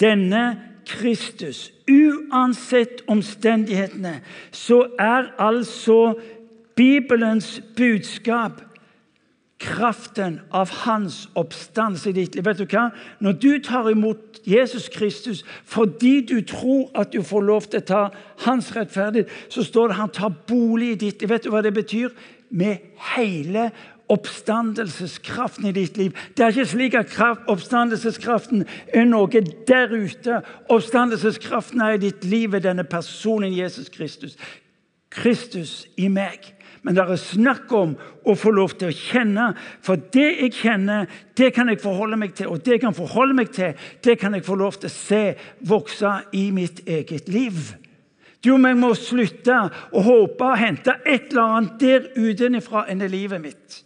Denne 0.00 0.44
Kristus, 0.86 1.72
uansett 1.90 3.02
omstendighetene, 3.08 4.20
så 4.52 4.86
er 4.98 5.32
altså 5.38 6.14
Bibelens 6.76 7.62
budskap 7.76 8.62
kraften 9.64 10.40
av 10.52 10.70
hans 10.84 11.24
oppstandelse 11.34 12.10
i 12.10 12.16
ditt 12.18 12.36
liv. 12.36 12.44
Vet 12.44 12.60
du 12.60 12.66
hva? 12.68 12.90
Når 13.24 13.38
du 13.40 13.50
tar 13.64 13.88
imot 13.90 14.40
Jesus 14.44 14.90
Kristus 14.92 15.44
fordi 15.64 16.20
du 16.28 16.40
tror 16.44 16.90
at 16.94 17.12
du 17.12 17.22
får 17.24 17.46
lov 17.48 17.68
til 17.70 17.80
å 17.80 17.88
ta 17.88 18.02
hans 18.44 18.70
rettferdighet, 18.76 19.32
så 19.48 19.64
står 19.64 19.90
det 19.90 19.98
han 19.98 20.12
tar 20.12 20.36
bolig 20.48 20.94
i 20.94 21.00
ditt 21.06 21.24
liv. 21.24 21.32
Vet 21.32 21.46
du 21.46 21.52
hva 21.54 21.64
det 21.64 21.74
betyr? 21.76 22.12
Med 22.54 22.84
hele 23.16 23.70
oppstandelseskraften 24.12 25.66
i 25.66 25.72
ditt 25.72 25.96
liv. 25.96 26.12
Det 26.36 26.44
er 26.44 26.52
ikke 26.52 26.66
slik 26.68 26.94
at 26.98 27.12
kraft, 27.12 27.46
oppstandelseskraften 27.48 28.66
er 28.92 29.08
noe 29.08 29.44
der 29.68 29.94
ute. 29.94 30.42
Oppstandelseskraften 30.68 31.80
er 31.80 31.96
i 31.96 32.02
ditt 32.04 32.24
liv 32.28 32.52
ved 32.52 32.66
denne 32.68 32.84
personen 32.84 33.56
Jesus 33.56 33.88
Kristus. 33.88 34.36
Kristus 35.10 35.86
i 35.96 36.08
meg. 36.08 36.53
Men 36.84 36.96
det 36.96 37.04
er 37.04 37.20
snakk 37.20 37.70
om 37.72 37.94
å 38.28 38.34
få 38.36 38.52
lov 38.52 38.74
til 38.76 38.90
å 38.90 38.96
kjenne. 38.96 39.46
For 39.84 39.96
det 40.12 40.26
jeg 40.28 40.52
kjenner, 40.58 41.08
det 41.36 41.48
kan 41.56 41.70
jeg 41.72 41.80
forholde 41.80 42.18
meg 42.20 42.34
til. 42.36 42.50
Og 42.52 42.60
det 42.60 42.76
jeg 42.76 42.82
kan 42.82 42.96
forholde 42.96 43.36
meg 43.38 43.54
til, 43.56 43.72
det 44.04 44.18
kan 44.20 44.36
jeg 44.36 44.44
få 44.44 44.58
lov 44.60 44.76
til 44.76 44.90
å 44.90 44.92
se 44.92 45.22
vokse 45.64 46.12
i 46.36 46.50
mitt 46.52 46.84
eget 46.84 47.32
liv. 47.32 47.72
Jo, 48.44 48.58
men 48.60 48.74
jeg 48.74 48.80
må 48.82 48.92
slutte 48.98 49.56
å 49.96 50.04
håpe 50.04 50.50
å 50.50 50.60
hente 50.60 50.98
et 51.00 51.32
eller 51.32 51.56
annet 51.56 51.80
der 51.80 52.10
utenfra 52.20 52.84
enn 52.92 53.00
det 53.00 53.08
livet 53.14 53.40
mitt. 53.40 53.80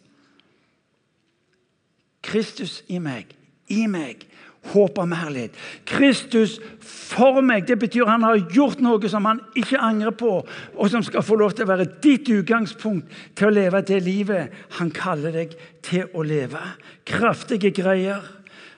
Kristus 2.26 2.80
i 2.90 2.98
meg, 2.98 3.30
i 3.70 3.86
meg, 3.88 4.26
håp 4.72 4.98
om 4.98 5.12
herlighet. 5.16 5.56
Kristus 5.88 6.58
for 6.80 7.40
meg. 7.44 7.66
Det 7.68 7.78
betyr 7.80 8.08
han 8.08 8.26
har 8.26 8.40
gjort 8.54 8.82
noe 8.84 9.10
som 9.10 9.26
han 9.28 9.40
ikke 9.58 9.80
angrer 9.82 10.14
på, 10.18 10.32
og 10.74 10.90
som 10.92 11.04
skal 11.06 11.24
få 11.26 11.38
lov 11.40 11.54
til 11.56 11.66
å 11.66 11.72
være 11.72 11.88
ditt 12.04 12.28
utgangspunkt 12.32 13.12
til 13.38 13.48
å 13.48 13.54
leve 13.54 13.82
det 13.86 14.00
livet 14.06 14.56
han 14.78 14.92
kaller 14.94 15.34
deg 15.40 15.54
til 15.84 16.08
å 16.14 16.24
leve. 16.26 16.62
Kraftige 17.08 17.72
greier. 17.74 18.24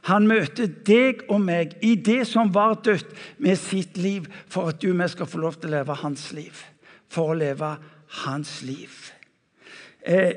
Han 0.08 0.24
møter 0.30 0.70
deg 0.86 1.26
og 1.28 1.42
meg 1.44 1.74
i 1.84 1.92
det 2.00 2.22
som 2.28 2.52
var 2.54 2.78
dødt, 2.84 3.10
med 3.36 3.58
sitt 3.60 3.98
liv, 4.00 4.30
for 4.48 4.72
at 4.72 4.80
du 4.80 4.92
og 4.94 5.02
jeg 5.04 5.16
skal 5.16 5.28
få 5.28 5.42
lov 5.42 5.58
til 5.60 5.68
å 5.68 5.76
leve 5.78 5.96
hans 6.00 6.30
liv. 6.36 6.62
For 7.12 7.34
å 7.34 7.36
leve 7.36 7.74
hans 8.24 8.60
liv. 8.64 8.94
Eh, 10.00 10.32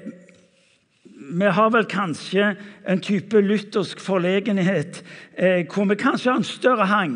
vi 1.31 1.45
har 1.45 1.69
vel 1.69 1.85
kanskje 1.85 2.55
en 2.89 3.01
type 3.01 3.41
luthersk 3.41 3.99
forlegenhet 3.99 5.03
eh, 5.37 5.63
hvor 5.73 5.87
vi 5.89 5.95
kanskje 5.95 6.31
har 6.31 6.41
en 6.41 6.47
større 6.47 6.85
hang 6.85 7.15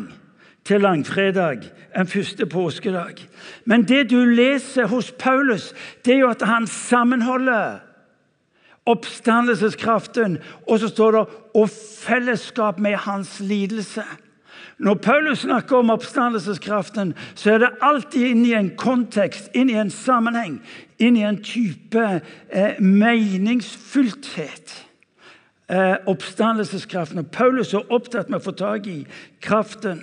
til 0.68 0.80
langfredag 0.84 1.66
enn 1.96 2.08
første 2.08 2.46
påskedag. 2.46 3.20
Men 3.64 3.86
det 3.88 4.10
du 4.10 4.18
leser 4.24 4.88
hos 4.90 5.10
Paulus, 5.18 5.72
det 6.04 6.14
er 6.14 6.24
jo 6.24 6.32
at 6.32 6.44
han 6.44 6.66
sammenholder 6.66 7.80
oppstandelseskraften, 8.88 10.38
og 10.68 10.78
så 10.80 10.88
står 10.88 11.10
det 11.10 11.26
'og 11.54 11.68
fellesskap 12.02 12.78
med 12.78 12.96
hans 12.96 13.40
lidelse'. 13.40 14.16
Når 14.78 14.94
Paulus 14.94 15.38
snakker 15.38 15.76
om 15.76 15.90
oppstandelseskraften, 15.90 17.14
så 17.34 17.52
er 17.52 17.58
det 17.58 17.68
alltid 17.82 18.26
inn 18.26 18.44
i 18.46 18.52
en 18.52 18.70
kontekst, 18.76 19.48
inn 19.54 19.70
i 19.70 19.74
en 19.74 19.90
sammenheng, 19.90 20.62
inn 20.98 21.16
i 21.16 21.24
en 21.26 21.42
type 21.42 22.20
eh, 22.48 22.80
meningsfullthet. 22.80 24.84
Eh, 25.68 25.96
oppstandelseskraften. 26.06 27.18
Og 27.18 27.30
Paulus 27.30 27.74
er 27.74 27.92
opptatt 27.92 28.30
med 28.30 28.40
å 28.40 28.46
få 28.48 28.56
tak 28.56 28.86
i 28.88 29.02
kraften 29.44 30.00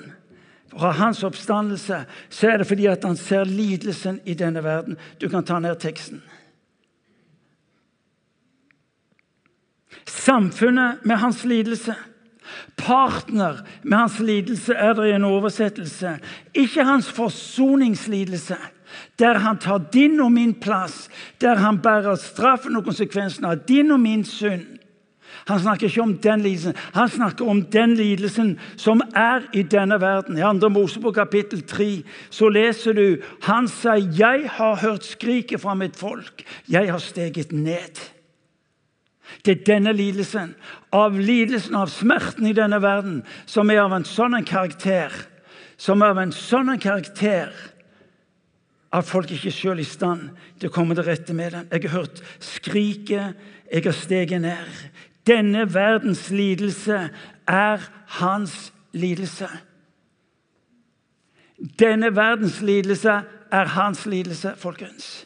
fra 0.75 0.91
hans 0.99 1.23
oppstandelse, 1.23 2.01
så 2.29 2.47
er 2.49 2.57
det 2.59 2.67
fordi 2.67 2.85
at 2.91 3.03
han 3.07 3.15
ser 3.17 3.47
lidelsen 3.47 4.19
i 4.27 4.33
denne 4.35 4.63
verden. 4.63 4.97
Du 5.21 5.29
kan 5.31 5.45
ta 5.45 5.59
ned 5.59 5.79
teksten. 5.79 6.21
Samfunnet 10.05 11.05
med 11.05 11.17
hans 11.17 11.45
lidelse 11.47 11.95
Partner 12.77 13.57
med 13.83 13.97
hans 13.97 14.19
lidelse 14.19 14.73
er 14.73 14.93
det 14.93 15.07
i 15.07 15.15
en 15.15 15.23
oversettelse. 15.23 16.17
Ikke 16.53 16.83
hans 16.83 17.11
forsoningslidelse, 17.11 18.57
der 19.19 19.39
han 19.43 19.57
tar 19.57 19.77
din 19.93 20.19
og 20.19 20.31
min 20.31 20.53
plass, 20.53 21.09
der 21.41 21.55
han 21.55 21.79
bærer 21.81 22.15
straffen 22.15 22.75
og 22.75 22.83
konsekvensen 22.83 23.45
av 23.45 23.63
din 23.67 23.91
og 23.91 23.99
min 23.99 24.25
synd. 24.25 24.65
Han 25.45 25.59
snakker 25.59 25.87
ikke 25.87 26.01
om 26.01 26.17
den 26.17 26.41
lidelsen, 26.41 26.73
han 26.93 27.09
snakker 27.09 27.45
om 27.45 27.61
den 27.61 27.93
lidelsen 27.93 28.59
som 28.77 29.01
er 29.15 29.45
i 29.53 29.61
denne 29.61 29.99
verden. 30.01 30.37
I 30.37 30.59
2. 30.59 30.69
Mosebok 30.69 31.15
kapittel 31.15 31.61
3 31.61 32.03
så 32.29 32.49
leser 32.49 32.93
du 32.93 33.21
han 33.41 33.67
sier, 33.67 34.09
'Jeg 34.17 34.49
har 34.49 34.75
hørt 34.75 35.05
skriket 35.05 35.61
fra 35.61 35.73
mitt 35.73 35.95
folk. 35.95 36.43
Jeg 36.69 36.91
har 36.91 36.97
steget 36.97 37.51
ned.' 37.51 38.11
Det 39.45 39.51
er 39.51 39.63
denne 39.65 39.93
lidelsen, 39.93 40.55
av 40.91 41.19
lidelsen 41.19 41.75
av 41.75 41.87
smerten 41.87 42.45
i 42.45 42.53
denne 42.53 42.81
verden, 42.81 43.23
som 43.45 43.69
er 43.69 43.81
av 43.81 43.93
en 43.93 44.05
sånn 44.05 44.45
karakter 44.45 45.11
Som 45.77 46.01
er 46.01 46.05
av 46.05 46.17
en 46.17 46.31
sånn 46.31 46.79
karakter 46.79 47.51
at 48.97 49.07
folk 49.07 49.31
ikke 49.31 49.51
sjøl 49.51 49.79
er 49.79 49.83
i 49.83 49.87
stand 49.87 50.29
til 50.59 50.69
å 50.69 50.73
komme 50.73 50.95
til 50.95 51.07
rette 51.07 51.33
med 51.35 51.51
den. 51.51 51.67
Jeg 51.71 51.87
har 51.87 51.97
hørt 51.99 52.21
skriket, 52.39 53.35
jeg 53.71 53.83
har 53.83 53.97
steget 53.97 54.41
ned. 54.41 54.81
Denne 55.27 55.65
verdens 55.73 56.29
lidelse 56.29 57.09
er 57.47 57.85
hans 58.19 58.73
lidelse. 58.93 59.49
Denne 61.79 62.15
verdens 62.15 62.61
lidelse 62.61 63.21
er 63.51 63.71
hans 63.75 64.05
lidelse, 64.05 64.53
folkens. 64.57 65.25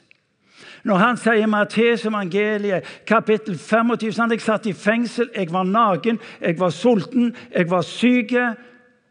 Når 0.83 0.95
han 0.95 1.17
sier 1.19 1.41
i 1.43 1.47
Mattes 1.49 2.05
evangeliet 2.07 2.87
kapittel 3.07 3.57
25 3.57 4.13
sånn, 4.15 4.31
Jeg 4.31 4.41
satt 4.41 4.65
i 4.65 4.73
fengsel, 4.73 5.29
jeg 5.35 5.51
var 5.51 5.63
naken, 5.67 6.19
jeg 6.41 6.59
var 6.59 6.69
sulten, 6.69 7.35
jeg 7.51 7.69
var 7.69 7.81
syk. 7.83 8.33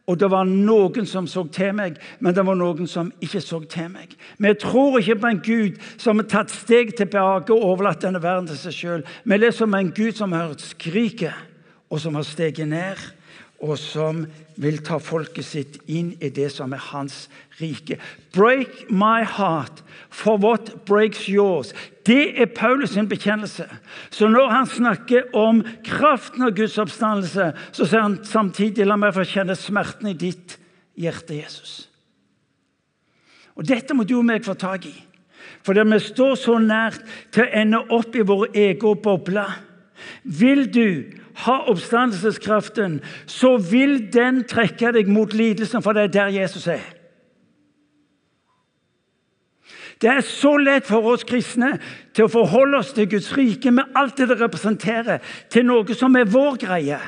Og 0.08 0.16
det 0.16 0.30
var 0.32 0.48
noen 0.48 1.06
som 1.06 1.26
så 1.28 1.44
til 1.52 1.74
meg, 1.76 1.98
men 2.24 2.34
det 2.34 2.44
var 2.48 2.56
noen 2.56 2.88
som 2.88 3.10
ikke 3.20 3.42
så 3.44 3.60
til 3.68 3.90
meg. 3.92 4.14
Vi 4.40 4.54
tror 4.62 4.96
ikke 5.00 5.18
på 5.20 5.32
en 5.32 5.42
Gud 5.44 5.76
som 6.00 6.22
har 6.22 6.30
tatt 6.32 6.54
steg 6.54 6.94
tilbake 6.96 7.52
og 7.52 7.66
overlatt 7.74 8.06
denne 8.06 8.22
verden 8.24 8.48
til 8.48 8.60
seg 8.62 8.78
sjøl. 8.78 9.06
Vi 9.28 9.38
leser 9.38 9.68
om 9.68 9.76
en 9.76 9.92
Gud 9.92 10.16
som 10.16 10.32
har 10.32 10.48
hørt 10.48 10.64
skriket, 10.64 11.36
og 11.88 12.00
som 12.00 12.16
har 12.16 12.26
steget 12.28 12.68
ned 12.68 13.00
og 13.58 13.74
som 13.78 14.22
vil 14.58 14.78
ta 14.86 15.00
folket 15.02 15.46
sitt 15.46 15.78
inn 15.90 16.12
i 16.22 16.30
det 16.34 16.48
som 16.54 16.72
er 16.74 16.82
hans 16.92 17.26
rike. 17.58 17.98
Break 18.34 18.86
my 18.90 19.24
heart, 19.26 19.82
for 20.10 20.38
what 20.38 20.86
breaks 20.86 21.26
yours? 21.28 21.72
Det 22.08 22.40
er 22.40 22.48
Paulus' 22.56 22.94
sin 22.94 23.08
bekjennelse. 23.08 23.66
Så 24.10 24.28
når 24.28 24.48
han 24.48 24.66
snakker 24.66 25.28
om 25.36 25.60
kraften 25.84 26.46
av 26.46 26.54
Guds 26.56 26.78
oppstandelse, 26.80 27.52
så 27.72 27.84
sier 27.84 28.00
han 28.06 28.16
samtidig 28.24 28.86
la 28.88 28.96
meg 28.96 29.12
få 29.12 29.26
kjenne 29.28 29.56
smerten 29.58 30.08
i 30.08 30.16
ditt 30.16 30.56
hjerte, 30.96 31.36
Jesus. 31.36 31.74
Og 33.58 33.68
Dette 33.68 33.94
må 33.94 34.06
du 34.08 34.16
og 34.18 34.24
meg 34.24 34.46
få 34.46 34.56
tak 34.56 34.86
i. 34.88 34.94
For 35.66 35.76
vi 35.76 36.00
står 36.00 36.34
så 36.40 36.58
nært 36.62 37.02
til 37.34 37.44
å 37.44 37.52
ende 37.60 37.84
opp 37.92 38.16
i 38.16 38.24
vår 38.24 38.54
egen 38.56 39.02
boble. 39.04 39.44
Vil 40.22 40.68
du 40.72 41.18
ha 41.44 41.58
oppstandelseskraften, 41.70 43.00
så 43.26 43.56
vil 43.58 44.00
den 44.14 44.44
trekke 44.48 44.94
deg 44.94 45.10
mot 45.10 45.34
lidelsen, 45.34 45.82
for 45.82 45.92
det 45.92 46.08
er 46.08 46.14
der 46.14 46.38
Jesus 46.40 46.66
er. 46.72 46.86
Det 49.98 50.10
er 50.10 50.20
så 50.22 50.54
lett 50.62 50.86
for 50.86 51.02
oss 51.10 51.24
kristne 51.26 51.72
til 52.14 52.26
å 52.26 52.30
forholde 52.32 52.78
oss 52.78 52.92
til 52.94 53.08
Guds 53.10 53.32
rike 53.34 53.72
med 53.74 53.96
alt 53.98 54.18
det 54.18 54.28
det 54.30 54.40
representerer, 54.40 55.22
til 55.50 55.66
noe 55.66 55.94
som 55.98 56.14
er 56.16 56.30
vår 56.30 56.60
greie. 56.62 57.00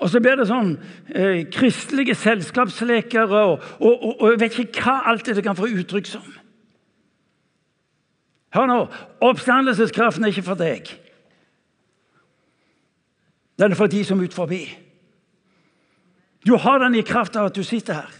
Og 0.00 0.08
så 0.08 0.20
blir 0.22 0.38
det 0.38 0.46
sånn 0.48 0.76
eh, 1.12 1.42
kristelige 1.52 2.14
selskapsleker 2.16 3.26
og, 3.26 3.64
og, 3.80 3.90
og, 3.90 4.12
og, 4.14 4.28
jeg 4.30 4.40
vet 4.40 4.60
ikke 4.62 4.84
hva 4.86 4.94
alt 5.10 5.26
det 5.28 5.44
kan 5.44 5.58
få 5.58 5.68
uttrykk 5.68 6.08
som. 6.08 6.28
Hør 8.54 8.70
nå 8.70 8.78
oppstandelseskraften 9.26 10.24
er 10.24 10.32
ikke 10.32 10.46
for 10.46 10.58
deg. 10.58 10.88
Den 13.60 13.74
er 13.74 13.78
for 13.78 13.92
de 13.92 14.00
som 14.06 14.22
er 14.22 14.30
ut 14.30 14.34
forbi. 14.34 14.62
Du 16.46 16.56
har 16.56 16.80
den 16.80 16.96
i 16.96 17.04
kraft 17.04 17.36
av 17.36 17.50
at 17.50 17.58
du 17.58 17.62
sitter 17.66 18.00
her. 18.00 18.19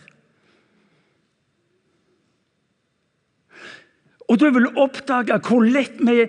Og 4.31 4.38
du 4.38 4.47
vil 4.55 4.71
oppdage 4.79 5.40
hvor 5.49 5.64
lett 5.66 5.99
vi 5.99 6.23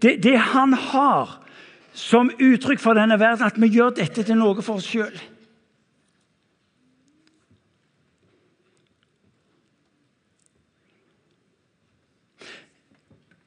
det, 0.00 0.16
det 0.24 0.38
han 0.40 0.72
har 0.72 1.40
som 1.94 2.30
uttrykk 2.32 2.80
for 2.80 2.96
denne 2.96 3.18
verden, 3.20 3.44
at 3.46 3.60
vi 3.60 3.68
gjør 3.68 3.92
dette 4.00 4.24
til 4.24 4.38
noe 4.40 4.64
for 4.64 4.80
oss 4.80 4.88
sjøl. 4.88 5.14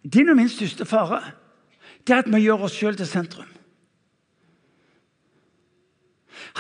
Din 0.08 0.30
og 0.32 0.38
min 0.40 0.50
største 0.50 0.86
fare 0.88 1.20
det 2.08 2.16
er 2.16 2.22
at 2.22 2.30
vi 2.32 2.46
gjør 2.46 2.62
oss 2.70 2.78
sjøl 2.78 2.96
til 2.96 3.10
sentrum. 3.10 3.50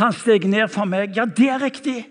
Han 0.02 0.12
steg 0.12 0.44
ned 0.50 0.68
for 0.74 0.90
meg. 0.90 1.16
Ja, 1.16 1.24
det 1.24 1.48
er 1.48 1.62
riktig. 1.64 2.02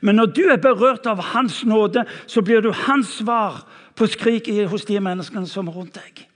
Men 0.00 0.16
når 0.20 0.26
du 0.26 0.42
er 0.50 0.60
berørt 0.60 1.06
av 1.06 1.20
Hans 1.32 1.64
nåde, 1.64 2.04
så 2.26 2.42
blir 2.42 2.60
du 2.60 2.72
hans 2.72 3.08
svar 3.20 3.62
på 3.96 4.06
skriket 4.06 4.68
hos 4.70 4.84
de 4.84 5.00
menneskene 5.00 5.48
som 5.48 5.68
er 5.68 5.76
rundt 5.76 5.98
deg. 5.98 6.26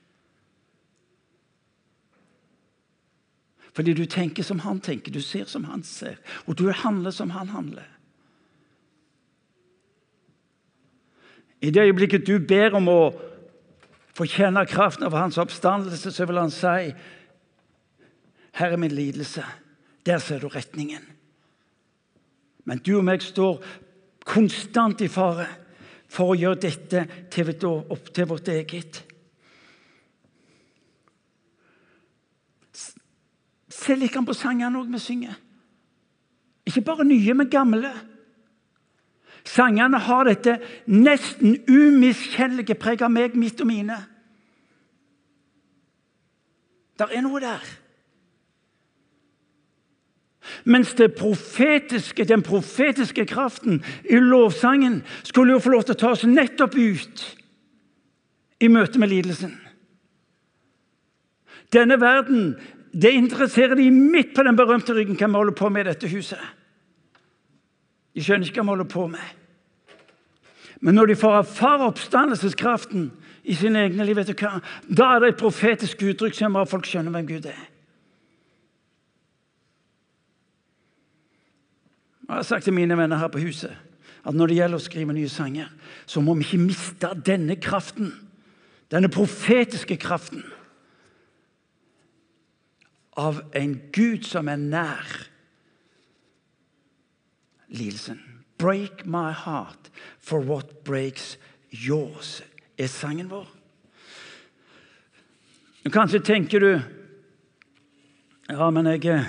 Fordi 3.75 3.93
du 3.93 4.05
tenker 4.07 4.47
som 4.47 4.61
han 4.63 4.79
tenker, 4.81 5.13
du 5.13 5.21
ser 5.21 5.49
som 5.51 5.65
han 5.67 5.83
ser, 5.83 6.21
og 6.47 6.59
du 6.59 6.69
handler 6.71 7.11
som 7.11 7.31
han 7.35 7.49
handler. 7.51 7.89
I 11.61 11.71
det 11.71 11.83
øyeblikket 11.83 12.27
du 12.27 12.39
ber 12.39 12.77
om 12.77 12.89
å 12.93 13.01
få 14.15 14.29
kjenne 14.31 14.63
kraften 14.71 15.09
av 15.09 15.17
hans 15.19 15.39
oppstandelse, 15.43 16.13
så 16.13 16.27
vil 16.27 16.39
han 16.39 16.51
si, 16.51 16.95
'Her 18.53 18.73
er 18.73 18.77
min 18.77 18.93
lidelse.' 18.93 19.45
Der 20.07 20.19
ser 20.19 20.39
du 20.39 20.49
retningen. 20.49 21.14
Men 22.65 22.81
du 22.81 22.97
og 22.99 23.05
meg 23.05 23.23
står 23.23 23.61
konstant 24.25 25.03
i 25.05 25.11
fare 25.13 25.49
for 26.09 26.33
å 26.33 26.39
gjøre 26.39 26.63
dette 26.63 27.05
til, 27.33 27.51
opp 27.67 28.09
til 28.15 28.29
vårt 28.31 28.49
eget. 28.53 29.03
Se 33.75 33.97
litt 33.99 34.15
på 34.15 34.37
sangene 34.37 34.85
vi 34.89 35.01
synger. 35.03 35.37
Ikke 36.65 36.85
bare 36.87 37.05
nye, 37.05 37.35
men 37.37 37.51
gamle. 37.53 37.91
Sangene 39.45 40.01
har 40.01 40.25
dette 40.25 40.57
nesten 40.89 41.59
umiskjennelige 41.69 42.79
preget 42.81 43.05
av 43.05 43.13
meg, 43.13 43.37
mitt 43.37 43.61
og 43.61 43.69
mine. 43.69 43.99
Der 46.97 47.13
er 47.13 47.25
noe 47.27 47.43
der. 47.43 47.67
Mens 50.65 50.95
profetiske, 51.17 52.25
den 52.25 52.43
profetiske 52.43 53.27
kraften 53.27 53.83
i 54.05 54.17
lovsangen 54.21 55.03
skulle 55.23 55.57
jo 55.57 55.63
få 55.65 55.75
lov 55.75 55.85
til 55.89 55.97
å 55.97 56.01
ta 56.01 56.13
oss 56.15 56.25
nettopp 56.29 56.77
ut 56.77 57.25
i 58.61 58.69
møte 58.69 59.01
med 59.01 59.13
lidelsen. 59.13 59.57
Denne 61.73 61.99
verden 62.01 62.55
det 62.95 63.11
interesserer 63.11 63.75
de 63.75 63.91
midt 63.91 64.35
på 64.37 64.45
den 64.47 64.57
berømte 64.57 64.95
ryggen 64.95 65.17
hva 65.19 65.27
vi 65.27 65.41
holder 65.41 65.57
på 65.59 65.71
med 65.73 65.85
i 65.85 65.91
dette 65.91 66.11
huset. 66.13 66.41
De 68.15 68.23
skjønner 68.23 68.47
ikke 68.47 68.63
hva 68.63 68.69
vi 68.69 68.75
holder 68.77 68.91
på 68.93 69.07
med. 69.11 69.33
Men 70.85 70.95
når 70.95 71.11
de 71.11 71.19
får 71.19 71.39
erfare 71.41 71.89
oppstandelseskraften 71.89 73.09
i 73.45 73.57
sine 73.59 73.87
egne 73.89 74.07
liv, 74.07 74.17
vet 74.17 74.31
du 74.31 74.37
hva? 74.39 74.61
da 74.87 75.15
er 75.15 75.23
det 75.25 75.33
et 75.33 75.41
profetisk 75.41 76.03
uttrykk 76.05 76.37
som 76.37 76.55
gjør 76.55 76.67
at 76.67 76.71
folk 76.71 76.89
skjønner 76.89 77.15
hvem 77.15 77.31
Gud 77.33 77.49
er. 77.51 77.63
Jeg 82.29 82.37
har 82.37 82.43
sagt 82.43 82.65
til 82.65 82.73
mine 82.73 82.97
venner 82.97 83.21
her 83.21 83.29
på 83.29 83.43
huset 83.45 83.75
at 84.25 84.33
når 84.33 84.49
det 84.49 84.57
gjelder 84.57 84.81
å 84.81 84.85
skrive 84.85 85.13
nye 85.13 85.29
sanger, 85.29 85.69
så 86.09 86.23
må 86.25 86.33
vi 86.39 86.47
ikke 86.47 86.63
miste 86.65 87.11
denne 87.27 87.59
kraften. 87.61 88.15
Denne 88.89 89.11
profetiske 89.13 89.99
kraften 90.01 90.41
av 93.21 93.43
en 93.55 93.75
Gud 93.93 94.25
som 94.27 94.49
er 94.49 94.61
nær 94.61 95.13
lidelsen. 97.69 98.21
Break 98.59 99.05
my 99.05 99.31
heart 99.35 99.91
for 100.19 100.41
what 100.41 100.85
breaks 100.85 101.35
yours, 101.71 102.41
er 102.79 102.89
sangen 102.89 103.29
vår. 103.31 103.49
Kanskje 105.93 106.23
tenker 106.25 106.61
du 106.61 106.71
Ja, 108.49 108.71
men 108.71 108.87
jeg 108.87 109.25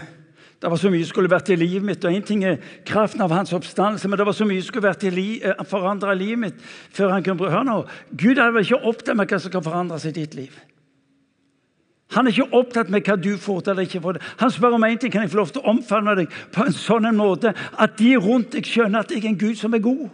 det 0.65 0.71
var 0.71 0.79
så 0.81 0.89
mye 0.89 1.05
som 1.05 1.11
skulle 1.13 1.29
vært 1.29 1.49
i 1.53 1.55
livet 1.61 1.83
mitt. 1.85 2.05
og 2.05 2.13
en 2.13 2.23
ting 2.25 2.43
er 2.43 2.55
kraften 2.89 3.21
av 3.21 3.29
hans 3.29 3.53
oppstandelse, 3.53 4.07
men 4.09 4.17
det 4.17 4.25
var 4.25 4.33
så 4.33 4.47
mye 4.49 4.61
som 4.63 4.71
skulle 4.71 4.87
vært 4.87 5.03
li, 5.13 5.39
eh, 5.43 5.63
forandra 5.63 6.13
livet 6.17 6.39
mitt 6.39 6.61
før 6.89 7.11
han 7.11 7.23
kunne 7.23 7.51
Hør 7.51 7.63
nå, 7.63 7.85
Gud 8.17 8.39
er 8.39 8.49
vel 8.49 8.65
ikke 8.65 8.81
opptatt 8.81 9.15
med 9.15 9.29
hva 9.29 9.39
som 9.39 9.51
kan 9.51 9.61
forandre 9.61 9.99
seg 9.99 10.17
i 10.17 10.25
ditt 10.25 10.33
liv. 10.33 10.57
Han 12.17 12.25
er 12.25 12.31
ikke 12.31 12.57
opptatt 12.57 12.89
med 12.89 13.05
hva 13.05 13.15
du 13.15 13.37
får 13.37 13.61
til 13.61 13.71
eller 13.71 13.85
ikke 13.85 14.01
får 14.01 14.17
til. 14.17 14.25
Han 14.39 14.51
spør 14.51 14.73
om 14.73 14.83
én 14.83 14.97
ting. 14.97 15.11
Kan 15.11 15.21
jeg 15.21 15.29
få 15.29 15.37
lov 15.37 15.53
til 15.53 15.61
å 15.61 15.69
omfavne 15.69 16.15
deg 16.15 16.33
på 16.51 16.65
en 16.65 16.73
sånn 16.73 17.15
måte 17.15 17.53
at 17.77 17.97
de 17.97 18.15
rundt 18.17 18.51
deg 18.57 18.65
skjønner 18.65 19.05
at 19.05 19.11
jeg 19.11 19.23
er 19.23 19.29
en 19.29 19.37
Gud 19.37 19.55
som 19.55 19.73
er 19.73 19.85
god? 19.85 20.09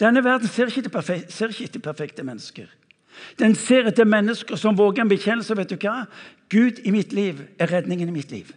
Denne 0.00 0.24
verden 0.24 0.48
ser 0.48 0.72
ikke 0.72 0.80
etter 0.80 0.96
perfekte, 0.96 1.78
perfekte 1.78 2.24
mennesker. 2.24 2.79
Den 3.38 3.54
ser 3.54 3.88
etter 3.90 4.08
mennesker 4.08 4.56
som 4.56 4.76
våger 4.78 5.04
en 5.04 5.12
bekjennelse. 5.12 5.56
Vet 5.56 5.72
du 5.72 5.78
hva? 5.80 6.04
Gud 6.50 6.80
i 6.84 6.92
mitt 6.94 7.12
liv 7.12 7.42
er 7.58 7.70
redningen 7.72 8.08
i 8.08 8.14
mitt 8.14 8.32
liv. 8.34 8.50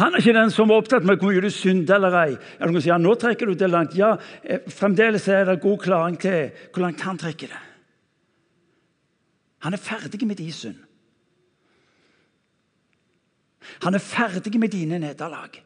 Han 0.00 0.14
er 0.14 0.22
ikke 0.22 0.34
den 0.34 0.50
som 0.50 0.70
er 0.70 0.80
opptatt 0.80 1.04
med 1.06 1.20
hvor 1.20 1.30
mye 1.30 1.42
du 1.44 1.50
synder 1.54 1.98
eller 1.98 2.16
ei. 2.18 2.32
Ja, 2.58 2.70
si, 2.72 2.88
ja, 2.88 2.96
nå 2.98 3.14
trekker 3.20 3.46
du 3.46 3.54
det 3.58 3.68
langt. 3.70 3.94
Ja, 3.98 4.14
eh, 4.42 4.64
Fremdeles 4.66 5.28
er 5.28 5.44
det 5.46 5.60
god 5.62 5.78
klaring 5.84 6.16
til 6.18 6.50
hvor 6.72 6.86
langt 6.86 7.04
han 7.06 7.20
trekker 7.20 7.52
det. 7.52 7.60
Han 9.64 9.76
er 9.76 9.80
ferdig 9.80 10.26
med 10.26 10.36
din 10.36 10.52
synd. 10.52 10.80
Han 13.82 13.94
er 13.94 14.02
ferdig 14.02 14.58
med 14.60 14.74
dine 14.74 14.98
nederlag. 14.98 15.62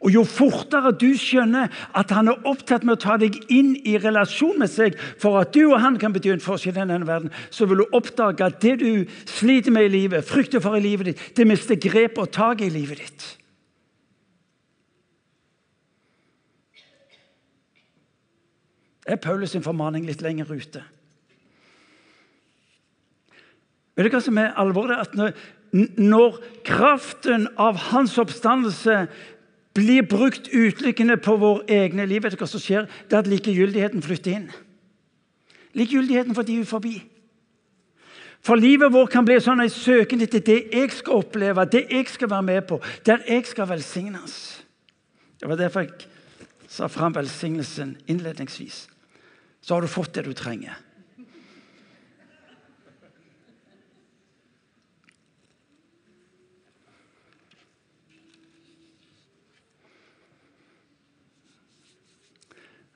Og 0.00 0.12
Jo 0.14 0.22
fortere 0.24 0.94
du 0.96 1.10
skjønner 1.18 1.68
at 1.96 2.12
han 2.16 2.30
er 2.32 2.46
opptatt 2.48 2.86
med 2.88 2.96
å 2.96 3.02
ta 3.02 3.18
deg 3.20 3.36
inn 3.52 3.74
i 3.84 3.98
relasjon 4.00 4.56
med 4.60 4.72
seg 4.72 4.96
for 5.20 5.36
at 5.42 5.52
du 5.52 5.66
og 5.66 5.80
han 5.82 5.98
kan 6.00 6.14
bety 6.14 6.32
en 6.32 6.40
forskjell 6.40 6.72
i 6.72 6.80
denne 6.80 7.08
verden, 7.08 7.32
så 7.52 7.68
vil 7.68 7.82
du 7.82 7.96
oppdage 7.96 8.46
at 8.46 8.62
det 8.64 8.78
du 8.80 9.04
sliter 9.28 9.74
med 9.74 9.90
i 9.90 9.92
livet, 9.98 10.24
frykter 10.24 10.64
for 10.64 10.78
i 10.78 10.84
livet 10.84 11.10
ditt, 11.10 11.26
det 11.36 11.46
mister 11.48 11.76
grepet 11.76 12.22
og 12.22 12.32
taket 12.32 12.70
i 12.70 12.78
livet 12.78 13.04
ditt. 13.04 13.26
Det 19.04 19.16
er 19.18 19.24
Paulus' 19.24 19.58
formaning 19.64 20.04
litt 20.06 20.22
lenger 20.22 20.48
ute. 20.54 20.84
Vet 23.96 24.06
du 24.06 24.14
hva 24.14 24.20
som 24.22 24.38
er 24.38 24.54
alvoret? 24.60 25.00
At 25.02 25.16
når, 25.18 25.34
når 25.98 26.38
kraften 26.64 27.48
av 27.60 27.90
hans 27.90 28.14
oppstandelse 28.22 29.02
blir 29.74 30.02
brukt 30.02 30.48
utelukkende 30.48 31.16
på 31.16 31.36
vår 31.38 31.62
egne 31.70 32.06
liv, 32.06 32.22
vet 32.24 32.34
du 32.34 32.40
hva 32.40 32.48
som 32.50 32.62
skjer? 32.62 32.88
Det 33.08 33.16
er 33.16 33.24
at 33.24 33.30
likegyldigheten 33.30 34.02
flytter 34.02 34.36
inn. 34.36 34.50
Likegyldigheten 35.78 36.34
for 36.34 36.46
de 36.46 36.58
er 36.60 36.68
forbi. 36.68 36.96
For 38.40 38.56
livet 38.56 38.92
vårt 38.92 39.12
kan 39.12 39.26
bli 39.28 39.36
sånn 39.42 39.60
en 39.60 39.72
søken 39.72 40.24
etter 40.24 40.42
det 40.44 40.60
jeg 40.72 40.92
skal 40.96 41.20
oppleve, 41.20 41.66
det 41.68 41.84
jeg 41.92 42.08
skal 42.08 42.30
være 42.32 42.46
med 42.48 42.62
på, 42.70 42.80
der 43.06 43.20
jeg 43.28 43.44
skal 43.46 43.68
velsignes. 43.68 44.36
Det 45.40 45.48
var 45.48 45.60
derfor 45.60 45.84
jeg 45.84 46.08
sa 46.68 46.88
fram 46.88 47.14
velsignelsen 47.14 47.98
innledningsvis. 48.08 48.86
Så 49.60 49.74
har 49.74 49.84
du 49.84 49.92
fått 49.92 50.14
det 50.16 50.24
du 50.24 50.32
trenger. 50.32 50.78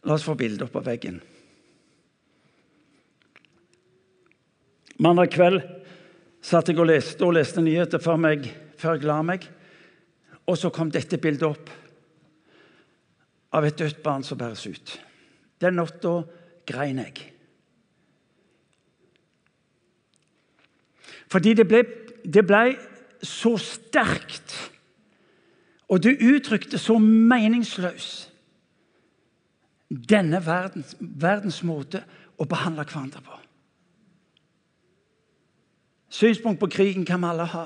La 0.05 0.17
oss 0.17 0.27
få 0.27 0.35
bildet 0.37 0.67
opp 0.67 0.77
av 0.77 0.89
veggen. 0.89 1.21
Mandag 5.01 5.33
kveld 5.35 5.63
satt 6.45 6.69
jeg 6.69 6.79
og 6.79 6.91
leste 6.91 7.25
og 7.27 7.35
leste 7.39 7.65
nyheter 7.65 8.03
før, 8.03 8.21
meg, 8.21 8.47
før 8.79 8.99
jeg 8.99 9.09
la 9.09 9.21
meg. 9.25 9.47
Og 10.45 10.59
så 10.61 10.71
kom 10.75 10.93
dette 10.93 11.19
bildet 11.21 11.49
opp 11.49 11.73
av 13.55 13.65
et 13.65 13.79
dødt 13.79 14.03
barn 14.05 14.27
som 14.27 14.39
bæres 14.39 14.67
ut. 14.69 14.99
Den 15.63 15.79
natta 15.81 16.19
grein 16.69 17.01
jeg. 17.01 17.31
Fordi 21.33 21.55
det 21.57 21.67
ble, 21.67 21.81
det 22.23 22.45
ble 22.47 22.77
så 23.25 23.55
sterkt, 23.59 24.53
og 25.89 26.03
det 26.05 26.19
uttrykte 26.21 26.79
så 26.79 26.99
meningsløst 27.01 28.34
denne 29.89 30.41
verdens, 30.47 30.95
verdens 31.01 31.63
måte 31.67 32.03
å 32.41 32.47
behandle 32.49 32.87
hverandre 32.89 33.23
på. 33.25 33.41
Synspunkt 36.15 36.61
på 36.61 36.71
krigen 36.71 37.07
kan 37.07 37.23
vi 37.23 37.31
alle 37.31 37.49
ha. 37.51 37.65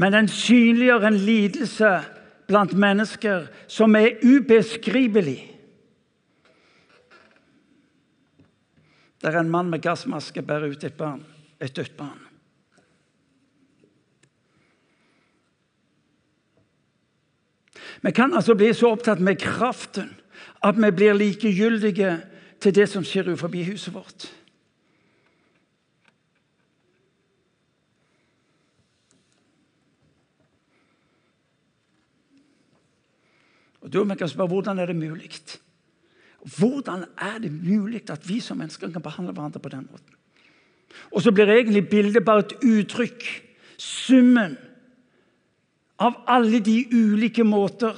Men 0.00 0.16
den 0.16 0.30
synliggjør 0.32 1.04
en 1.10 1.20
lidelse 1.20 1.90
blant 2.48 2.72
mennesker 2.72 3.50
som 3.68 3.94
er 3.98 4.16
ubeskrivelig. 4.24 5.42
Der 9.20 9.36
en 9.36 9.52
mann 9.52 9.68
med 9.68 9.84
gassmaske 9.84 10.42
bærer 10.42 10.72
ut 10.72 10.84
et 10.84 10.96
barn, 10.96 11.20
et 11.60 11.76
dødt 11.76 11.96
barn. 11.98 12.29
Vi 18.02 18.10
kan 18.10 18.34
altså 18.34 18.54
bli 18.54 18.72
så 18.74 18.94
opptatt 18.94 19.20
med 19.20 19.38
kraften 19.40 20.14
at 20.64 20.76
vi 20.76 20.90
blir 20.90 21.16
likegyldige 21.16 22.20
til 22.60 22.74
det 22.74 22.88
som 22.88 23.04
skjer 23.04 23.28
utenfor 23.28 23.52
huset 23.64 23.94
vårt. 23.94 24.28
Og 33.80 33.92
da 33.92 34.04
må 34.04 34.14
jeg 34.20 34.28
spørre, 34.28 34.48
Hvordan 34.48 34.78
er 34.78 34.86
det 34.86 34.96
mulig? 34.96 35.30
Hvordan 36.58 37.04
er 37.18 37.38
det 37.38 37.52
mulig 37.52 38.10
at 38.10 38.28
vi 38.28 38.40
som 38.40 38.56
mennesker 38.56 38.92
kan 38.92 39.02
behandle 39.02 39.32
hverandre 39.32 39.60
på 39.60 39.68
den 39.68 39.88
måten? 39.90 40.14
Og 41.10 41.22
så 41.22 41.32
blir 41.32 41.48
egentlig 41.48 41.88
bildet 41.88 42.24
bare 42.24 42.44
et 42.44 42.52
uttrykk. 42.64 43.24
Summen 43.78 44.56
av 46.00 46.16
alle 46.30 46.62
de 46.64 46.78
ulike 46.92 47.44
måter 47.44 47.96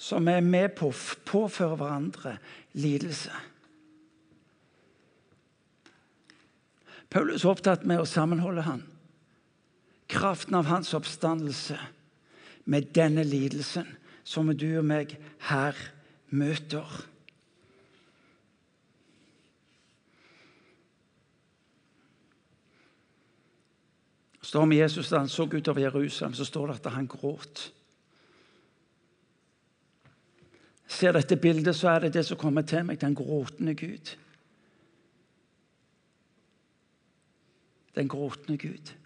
som 0.00 0.26
er 0.32 0.42
med 0.42 0.74
på 0.78 0.88
å 0.90 1.00
påføre 1.28 1.76
hverandre 1.78 2.34
lidelse. 2.72 3.32
Paulus 7.10 7.44
er 7.44 7.52
opptatt 7.52 7.86
med 7.86 8.02
å 8.02 8.08
sammenholde 8.08 8.64
han. 8.66 8.82
Kraften 10.10 10.56
av 10.58 10.66
hans 10.70 10.92
oppstandelse 10.94 11.78
med 12.70 12.90
denne 12.94 13.22
lidelsen 13.26 13.86
som 14.26 14.50
du 14.54 14.66
og 14.78 14.86
meg 14.86 15.16
her 15.50 15.78
møter. 16.30 16.86
Står 24.40 24.62
om 24.62 24.72
Jesus 24.72 25.08
da 25.08 25.18
han 25.18 25.28
så 25.28 25.44
utover 25.44 25.80
Jerusalem, 25.80 26.34
så 26.34 26.44
står 26.44 26.66
det 26.66 26.78
at 26.80 26.92
han 26.92 27.06
gråt. 27.06 27.72
Ser 30.90 31.12
dette 31.14 31.36
bildet, 31.36 31.76
så 31.76 31.88
er 31.88 32.06
det 32.06 32.14
det 32.14 32.24
som 32.26 32.38
kommer 32.38 32.62
til 32.66 32.84
meg, 32.84 33.00
den 33.00 33.14
gråtende 33.14 33.74
Gud. 33.78 34.16
Den 37.94 38.08
gråtende 38.08 38.58
Gud. 38.58 38.96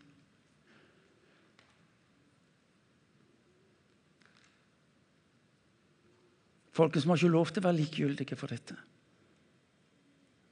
Folkens, 6.75 7.05
vi 7.05 7.09
har 7.09 7.17
ikke 7.17 7.29
lov 7.29 7.53
til 7.53 7.63
å 7.63 7.69
være 7.69 7.79
likegyldige 7.79 8.37
for 8.39 8.51
dette. 8.51 8.75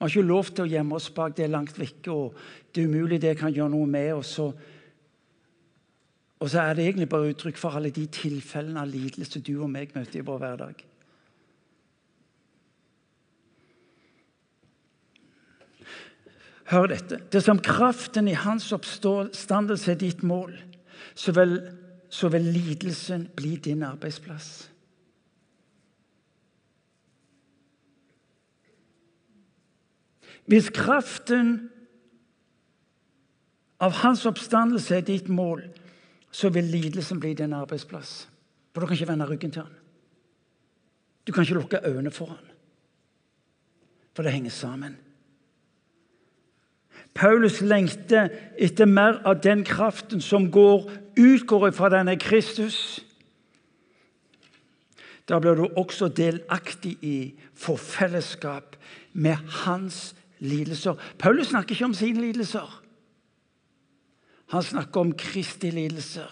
Vi 0.03 0.09
har 0.09 0.11
ikke 0.17 0.27
lov 0.27 0.49
til 0.51 0.65
å 0.65 0.67
gjemme 0.67 0.97
oss 0.99 1.13
bak 1.15 1.37
det 1.39 1.47
langt 1.47 1.77
vekke, 1.79 2.11
og 2.11 2.39
det 2.75 2.83
er 2.83 2.89
umulig 2.91 3.21
det 3.23 3.37
kan 3.39 3.53
gjøre 3.55 3.71
noe 3.71 3.87
med. 3.87 4.09
Og 4.19 4.25
og 6.43 6.51
så 6.51 6.59
er 6.61 6.75
det 6.75 6.89
egentlig 6.89 7.09
bare 7.09 7.29
uttrykk 7.31 7.59
for 7.61 7.79
alle 7.79 7.93
de 7.95 8.03
tilfellene 8.11 8.83
av 8.83 8.89
lidelse 8.91 9.39
du 9.47 9.53
og 9.63 9.71
meg 9.71 9.93
møter 9.95 10.19
i 10.19 10.25
vår 10.27 10.41
hverdag. 10.43 10.83
Hør 16.73 16.91
dette. 16.91 17.21
Det 17.31 17.45
som 17.47 17.63
kraften 17.63 18.27
i 18.27 18.35
hans 18.35 18.73
oppstandelse 18.75 19.95
er 19.95 20.03
ditt 20.03 20.27
mål, 20.27 20.57
så 21.15 21.31
vil, 21.39 21.61
så 22.11 22.33
vil 22.35 22.51
lidelsen 22.51 23.29
bli 23.39 23.55
din 23.63 23.87
arbeidsplass. 23.87 24.72
Hvis 30.47 30.71
kraften 30.75 31.71
av 33.83 33.93
hans 34.03 34.27
oppstandelse 34.27 34.97
er 34.97 35.07
ditt 35.07 35.29
mål, 35.29 35.63
så 36.33 36.49
vil 36.49 36.65
lidelsen 36.65 37.21
bli 37.21 37.35
din 37.35 37.53
arbeidsplass. 37.53 38.29
For 38.73 38.81
du 38.81 38.87
kan 38.87 38.97
ikke 38.97 39.11
vende 39.13 39.29
ryggen 39.29 39.53
til 39.53 39.63
han. 39.63 39.79
Du 41.27 41.33
kan 41.33 41.43
ikke 41.43 41.55
lukke 41.55 41.81
øynene 41.85 42.11
for 42.11 42.27
han. 42.27 42.53
For 44.15 44.23
det 44.23 44.33
henger 44.33 44.51
sammen. 44.51 44.97
Paulus 47.15 47.61
lengter 47.61 48.29
etter 48.59 48.89
mer 48.89 49.21
av 49.29 49.43
den 49.45 49.65
kraften 49.65 50.21
som 50.21 50.51
går, 50.51 50.89
utgår 51.19 51.71
fra 51.77 51.91
denne 51.93 52.17
Kristus. 52.17 53.03
Da 55.29 55.39
blir 55.39 55.55
du 55.55 55.67
også 55.77 56.09
delaktig 56.09 56.97
i 57.05 57.17
for 57.55 57.77
fellesskap 57.77 58.77
med 59.13 59.37
hans 59.65 60.15
lidelser. 60.43 60.99
Paulus 61.19 61.53
snakker 61.53 61.75
ikke 61.75 61.85
om 61.85 61.95
sine 61.95 62.21
lidelser. 62.21 62.83
Han 64.53 64.63
snakker 64.63 65.01
om 65.01 65.13
Kristi 65.17 65.71
lidelser, 65.71 66.29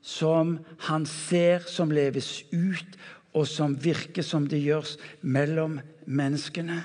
som 0.00 0.58
han 0.86 1.06
ser 1.06 1.66
som 1.68 1.90
leves 1.92 2.44
ut, 2.52 2.96
og 3.34 3.48
som 3.50 3.74
virker 3.82 4.22
som 4.22 4.46
det 4.46 4.62
gjøres 4.62 4.94
mellom 5.20 5.80
menneskene. 6.06 6.78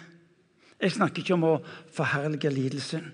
Jeg 0.80 0.96
snakker 0.96 1.22
ikke 1.22 1.38
om 1.38 1.46
å 1.46 1.54
forherlige 1.94 2.50
lidelsen. 2.50 3.12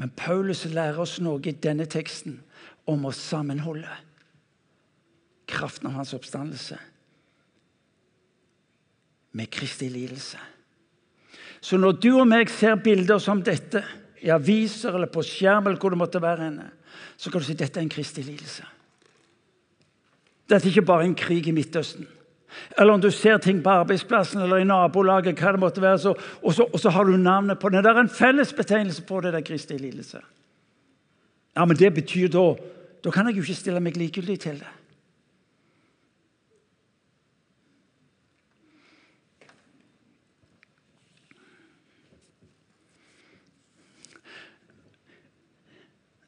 Men 0.00 0.10
Paulus 0.16 0.64
lærer 0.64 0.98
oss 1.04 1.18
noe 1.22 1.42
i 1.44 1.52
denne 1.52 1.86
teksten 1.86 2.40
om 2.90 3.04
å 3.04 3.12
sammenholde 3.14 4.00
kraften 5.46 5.90
av 5.90 6.00
hans 6.00 6.14
oppstandelse 6.16 6.80
med 9.34 9.50
Kristi 9.52 9.88
lidelse. 9.90 10.38
Så 11.60 11.78
når 11.80 11.98
du 11.98 12.10
og 12.12 12.26
meg 12.28 12.50
ser 12.52 12.76
bilder 12.80 13.18
som 13.22 13.40
dette 13.42 13.82
i 14.24 14.30
aviser 14.32 14.94
eller 14.94 15.10
på 15.12 15.24
skjerm, 15.24 15.66
eller 15.66 15.80
hvor 15.80 15.94
det 15.94 16.00
måtte 16.00 16.22
være 16.22 16.48
henne, 16.48 16.70
så 17.16 17.30
kan 17.30 17.40
du 17.40 17.46
si 17.46 17.54
at 17.56 17.62
dette 17.64 17.80
er 17.80 17.86
en 17.86 17.92
kristig 17.92 18.24
lidelse. 18.26 18.66
Dette 20.48 20.68
er 20.68 20.74
ikke 20.74 20.86
bare 20.86 21.08
en 21.08 21.16
krig 21.16 21.48
i 21.48 21.54
Midtøsten. 21.56 22.06
Eller 22.78 22.94
om 22.94 23.00
du 23.00 23.10
ser 23.10 23.40
ting 23.42 23.62
på 23.64 23.72
arbeidsplassen 23.72 24.42
eller 24.44 24.62
i 24.62 24.68
nabolaget, 24.68 25.38
hva 25.40 25.54
det 25.54 25.62
måtte 25.62 25.82
være, 25.82 25.98
så, 25.98 26.12
og, 26.42 26.54
så, 26.54 26.68
og, 26.68 26.78
så, 26.80 26.92
har 26.94 27.04
du 27.04 27.16
navnet 27.16 27.58
på 27.58 27.68
det. 27.68 27.82
Det 27.84 27.90
er 27.90 28.00
en 28.04 28.12
fellesbetegnelse 28.12 29.02
på 29.08 29.20
det, 29.20 29.32
det 29.34 29.40
er 29.40 29.48
kristig 29.48 29.80
lidelse. 29.80 30.20
Ja, 31.56 31.64
men 31.64 31.76
det 31.76 31.94
betyr 31.94 32.28
da 32.28 32.54
Da 33.04 33.10
kan 33.12 33.26
jeg 33.28 33.36
jo 33.36 33.42
ikke 33.42 33.54
stille 33.54 33.80
meg 33.84 33.98
likegyldig 34.00 34.38
til 34.40 34.54
det. 34.62 34.68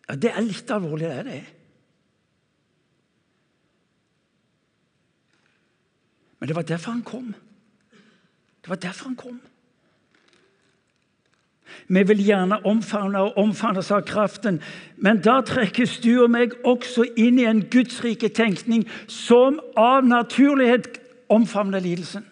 Ja, 0.09 0.15
Det 0.15 0.31
er 0.31 0.41
litt 0.41 0.71
alvorlig, 0.71 1.09
det 1.09 1.19
er 1.19 1.23
det. 1.23 1.45
Men 6.39 6.49
det 6.49 6.57
var 6.57 6.63
derfor 6.63 6.93
han 6.93 7.03
kom. 7.03 7.35
Det 8.63 8.69
var 8.69 8.77
derfor 8.77 9.05
han 9.05 9.17
kom. 9.17 9.41
Vi 11.89 12.03
vil 12.03 12.25
gjerne 12.25 12.67
omfavne 12.67 13.19
og 13.19 13.39
omfavnes 13.39 13.91
av 13.91 14.05
kraften, 14.07 14.61
men 14.97 15.21
da 15.23 15.41
trekkes 15.47 15.99
du 16.03 16.23
og 16.23 16.31
meg 16.31 16.55
også 16.65 17.05
inn 17.19 17.39
i 17.39 17.47
en 17.47 17.65
gudsrike 17.71 18.29
tenkning 18.29 18.87
som 19.11 19.61
av 19.77 20.07
naturlighet 20.07 21.01
omfavner 21.29 21.83
lidelsen. 21.83 22.27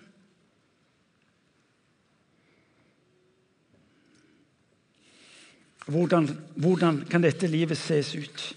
Hvordan, 5.87 6.29
hvordan 6.57 7.05
kan 7.11 7.23
dette 7.23 7.47
livet 7.47 7.79
ses 7.79 8.15
ut? 8.17 8.57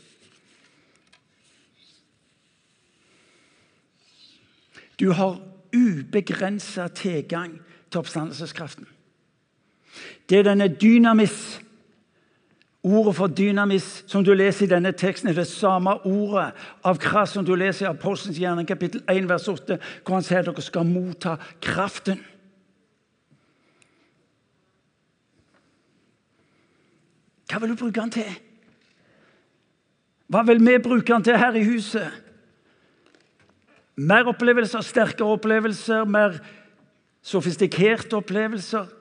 Du 4.99 5.11
har 5.11 5.41
ubegrensa 5.75 6.87
tilgang 6.87 7.59
til 7.91 7.99
oppstandelseskraften. 7.99 8.87
Det 10.29 10.39
er 10.39 10.43
denne 10.43 10.67
dynamis 10.67 11.61
Ordet 12.87 13.15
for 13.15 13.27
dynamis 13.27 14.03
som 14.07 14.23
du 14.23 14.31
leser 14.37 14.63
i 14.65 14.69
denne 14.69 14.93
teksten, 14.95 15.29
er 15.29 15.35
det 15.35 15.47
samme 15.49 15.97
ordet 16.07 16.53
av 16.85 16.99
kraft 17.01 17.33
som 17.33 17.45
du 17.45 17.51
leser 17.57 17.87
i 17.87 17.89
Apostelens 17.89 18.37
gjerning 18.39 18.67
kapittel 18.69 19.01
1, 19.11 19.25
vers 19.27 19.47
8, 19.51 19.79
hvor 20.05 20.15
han 20.15 20.23
sier 20.23 20.39
at 20.39 20.47
dere 20.47 20.63
skal 20.63 20.87
motta 20.87 21.35
kraften. 21.63 22.21
Hva 27.57 27.63
vil 27.65 27.71
du 27.73 27.79
bruke 27.79 27.97
den 27.97 28.11
til? 28.13 28.33
Hva 30.29 30.43
vil 30.45 30.59
vi 30.61 30.75
bruke 30.77 31.09
den 31.09 31.23
til 31.25 31.39
her 31.41 31.55
i 31.57 31.63
huset? 31.65 32.11
Mer 33.97 34.29
opplevelser, 34.29 34.83
sterkere 34.85 35.31
opplevelser, 35.33 36.03
mer 36.05 36.35
sofistikerte 37.25 38.13
opplevelser. 38.19 38.91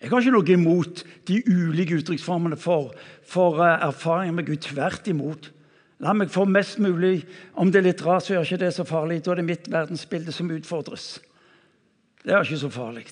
Jeg 0.00 0.08
har 0.08 0.24
ikke 0.24 0.32
noe 0.38 0.54
imot 0.54 1.02
de 1.28 1.42
ulike 1.52 1.98
uttrykksformene 2.00 2.56
for, 2.56 2.96
for 3.28 3.60
uh, 3.60 3.74
erfaringer 3.90 4.38
med 4.38 4.48
Gud. 4.48 4.64
Tvert 4.64 5.12
imot. 5.12 5.50
La 6.00 6.16
meg 6.16 6.32
få 6.32 6.46
mest 6.48 6.80
mulig 6.80 7.26
Om 7.52 7.68
det 7.68 7.82
er 7.82 7.88
litt 7.90 8.06
rart, 8.06 8.24
så 8.24 8.38
gjør 8.38 8.48
ikke 8.48 8.62
det 8.64 8.72
så 8.78 8.88
farlig. 8.88 9.20
Da 9.20 9.36
er 9.36 9.42
det 9.42 9.48
mitt 9.52 9.68
verdensbilde 9.68 10.32
som 10.32 10.48
utfordres. 10.56 11.18
Det 12.24 12.32
er 12.32 12.40
ikke 12.40 12.64
så 12.64 12.72
farlig. 12.72 13.04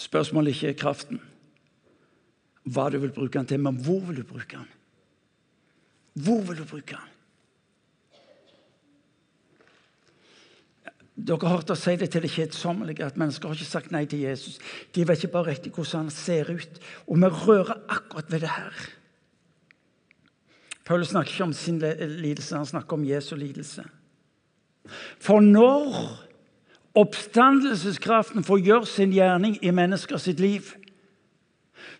Spørsmålet 0.00 0.54
ikke 0.54 0.72
er 0.72 0.80
kraften, 0.80 1.20
hva 2.64 2.88
du 2.92 2.98
vil 3.02 3.12
bruke 3.12 3.36
den 3.36 3.48
til, 3.48 3.60
men 3.60 3.76
hvor 3.84 4.00
vil 4.06 4.20
du 4.20 4.26
bruke 4.26 4.56
den? 4.56 4.68
Hvor 6.24 6.40
vil 6.48 6.60
du 6.60 6.64
bruke 6.64 6.96
den? 6.96 7.08
Dere 11.20 11.36
har 11.44 11.58
hørt 11.58 11.72
oss 11.74 11.82
si 11.84 11.92
det 12.00 12.08
til 12.14 12.24
det 12.24 12.30
kjedsommelige, 12.32 13.04
at 13.04 13.18
mennesker 13.20 13.50
har 13.50 13.58
ikke 13.58 13.68
sagt 13.68 13.92
nei 13.92 14.06
til 14.08 14.22
Jesus. 14.24 14.56
De 14.94 15.04
vet 15.04 15.20
ikke 15.20 15.34
bare 15.34 15.50
riktig 15.50 15.72
hvordan 15.74 16.06
han 16.06 16.14
ser 16.14 16.48
ut. 16.48 16.80
Og 17.06 17.20
vi 17.20 17.28
rører 17.42 17.76
akkurat 17.92 18.32
ved 18.32 18.40
det 18.46 18.54
her. 18.54 18.78
Paulus 20.88 21.12
snakker 21.12 21.34
ikke 21.34 21.44
om 21.50 21.52
sin 21.52 21.78
lidelse, 21.78 22.56
han 22.56 22.66
snakker 22.66 22.96
om 22.96 23.04
Jesu 23.04 23.36
lidelse. 23.36 23.84
For 25.20 25.44
når 25.44 26.29
oppstandelseskraften 26.94 28.44
får 28.44 28.62
gjøre 28.66 28.86
sin 28.86 29.12
gjerning 29.14 29.58
i 29.62 29.70
mennesker 29.70 30.18
sitt 30.18 30.40
liv, 30.40 30.72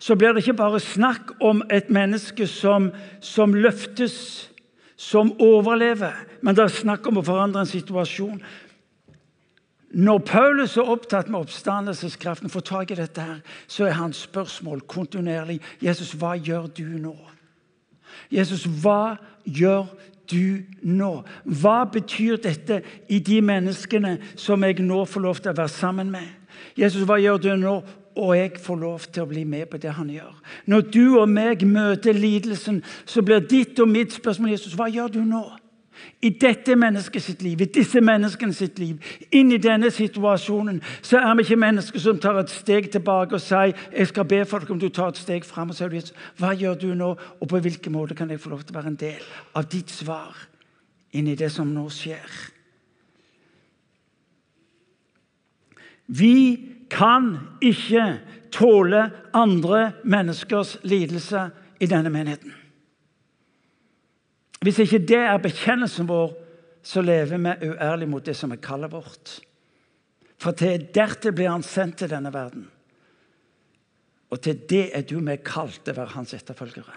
så 0.00 0.16
blir 0.16 0.32
det 0.32 0.42
ikke 0.44 0.56
bare 0.58 0.80
snakk 0.80 1.34
om 1.44 1.62
et 1.70 1.90
menneske 1.92 2.46
som, 2.48 2.90
som 3.20 3.54
løftes, 3.54 4.48
som 4.96 5.32
overlever, 5.40 6.16
men 6.42 6.56
det 6.56 6.64
er 6.64 6.80
snakk 6.80 7.06
om 7.08 7.20
å 7.20 7.24
forandre 7.24 7.62
en 7.64 7.68
situasjon. 7.68 8.40
Når 9.90 10.18
Paulus 10.28 10.76
er 10.76 10.90
opptatt 10.92 11.28
med 11.28 11.40
oppstandelseskraften, 11.40 12.50
får 12.52 12.66
tak 12.68 12.90
i 12.90 12.98
dette, 13.00 13.20
her, 13.20 13.40
så 13.66 13.88
er 13.88 13.98
hans 13.98 14.22
spørsmål 14.28 14.84
kontinuerlig 14.86 15.58
Jesus, 15.82 16.12
hva 16.14 16.36
gjør 16.36 16.68
du 16.76 16.84
nå? 17.00 17.16
Jesus, 18.30 18.66
hva 18.82 19.16
gjør 19.44 19.88
du 20.30 20.62
nå? 20.82 21.12
Hva 21.44 21.84
betyr 21.92 22.40
dette 22.42 22.80
i 23.08 23.20
de 23.24 23.40
menneskene 23.44 24.16
som 24.34 24.62
jeg 24.64 24.80
nå 24.84 25.04
får 25.04 25.24
lov 25.26 25.40
til 25.40 25.52
å 25.52 25.58
være 25.58 25.74
sammen 25.74 26.12
med? 26.12 26.26
Jesus, 26.78 27.04
hva 27.08 27.18
gjør 27.20 27.40
du 27.42 27.50
nå? 27.58 27.80
Og 28.20 28.34
jeg 28.36 28.58
får 28.60 28.76
lov 28.76 29.04
til 29.06 29.22
å 29.22 29.30
bli 29.30 29.44
med 29.48 29.68
på 29.70 29.78
det 29.80 29.92
han 29.96 30.08
gjør. 30.10 30.32
Når 30.66 30.86
du 30.92 31.04
og 31.20 31.28
meg 31.30 31.62
møter 31.64 32.16
lidelsen, 32.16 32.82
så 33.06 33.22
blir 33.22 33.44
ditt 33.46 33.78
og 33.80 33.88
mitt 33.88 34.12
spørsmål 34.16 34.56
Jesus, 34.56 34.74
hva 34.76 34.90
gjør 34.90 35.14
du 35.14 35.20
nå? 35.24 35.44
I 36.22 36.30
dette 36.40 36.76
mennesket 36.76 37.22
sitt 37.22 37.42
liv, 37.42 37.60
i 37.60 37.68
disse 37.72 38.00
menneskene 38.04 38.54
sitt 38.54 38.78
liv, 38.78 38.98
inn 39.32 39.52
i 39.52 39.60
denne 39.60 39.88
situasjonen, 39.90 40.82
så 41.02 41.20
er 41.22 41.34
vi 41.36 41.46
ikke 41.46 41.60
mennesker 41.60 42.02
som 42.02 42.20
tar 42.20 42.38
et 42.42 42.52
steg 42.52 42.90
tilbake 42.92 43.38
og 43.38 43.44
sier 43.44 43.72
jeg 43.72 44.10
skal 44.10 44.28
be 44.28 44.42
for 44.44 44.60
deg 44.60 44.74
om 44.74 44.80
du 44.82 44.88
tar 44.88 45.14
et 45.14 45.20
steg 45.20 45.48
fram. 45.48 45.72
Og 45.72 45.78
sier 45.78 46.12
hva 46.40 46.52
gjør 46.52 46.78
du 46.80 46.88
nå, 46.94 47.10
og 47.16 47.48
på 47.48 47.60
hvilken 47.64 47.96
måte 47.96 48.16
kan 48.18 48.30
jeg 48.30 48.42
få 48.42 48.52
lov 48.52 48.64
til 48.64 48.76
å 48.76 48.80
være 48.80 48.92
en 48.92 49.00
del 49.00 49.28
av 49.56 49.68
ditt 49.72 49.92
svar 49.92 50.36
inn 51.16 51.30
i 51.30 51.38
det 51.38 51.50
som 51.52 51.72
nå 51.72 51.88
skjer? 51.94 52.40
Vi 56.10 56.36
kan 56.90 57.36
ikke 57.62 58.06
tåle 58.50 59.06
andre 59.32 59.92
menneskers 60.04 60.76
lidelse 60.82 61.48
i 61.80 61.86
denne 61.86 62.10
menigheten. 62.10 62.59
Hvis 64.60 64.78
ikke 64.84 65.00
det 65.08 65.22
er 65.24 65.40
bekjennelsen 65.40 66.08
vår, 66.08 66.34
så 66.82 67.00
lever 67.04 67.38
vi 67.40 67.70
uærlig 67.70 68.08
mot 68.08 68.24
det 68.24 68.34
som 68.36 68.52
er 68.52 68.60
kallet 68.60 68.92
vårt. 68.92 69.38
For 70.40 70.56
til 70.56 70.86
dertil 70.94 71.34
blir 71.36 71.50
han 71.52 71.64
sendt 71.64 72.00
til 72.00 72.12
denne 72.12 72.32
verden. 72.32 72.66
Og 74.30 74.40
til 74.40 74.60
det 74.70 74.90
er 74.96 75.04
du 75.04 75.18
meg 75.24 75.42
kalt 75.44 75.88
å 75.88 75.96
være 75.96 76.14
hans 76.14 76.34
etterfølgere. 76.36 76.96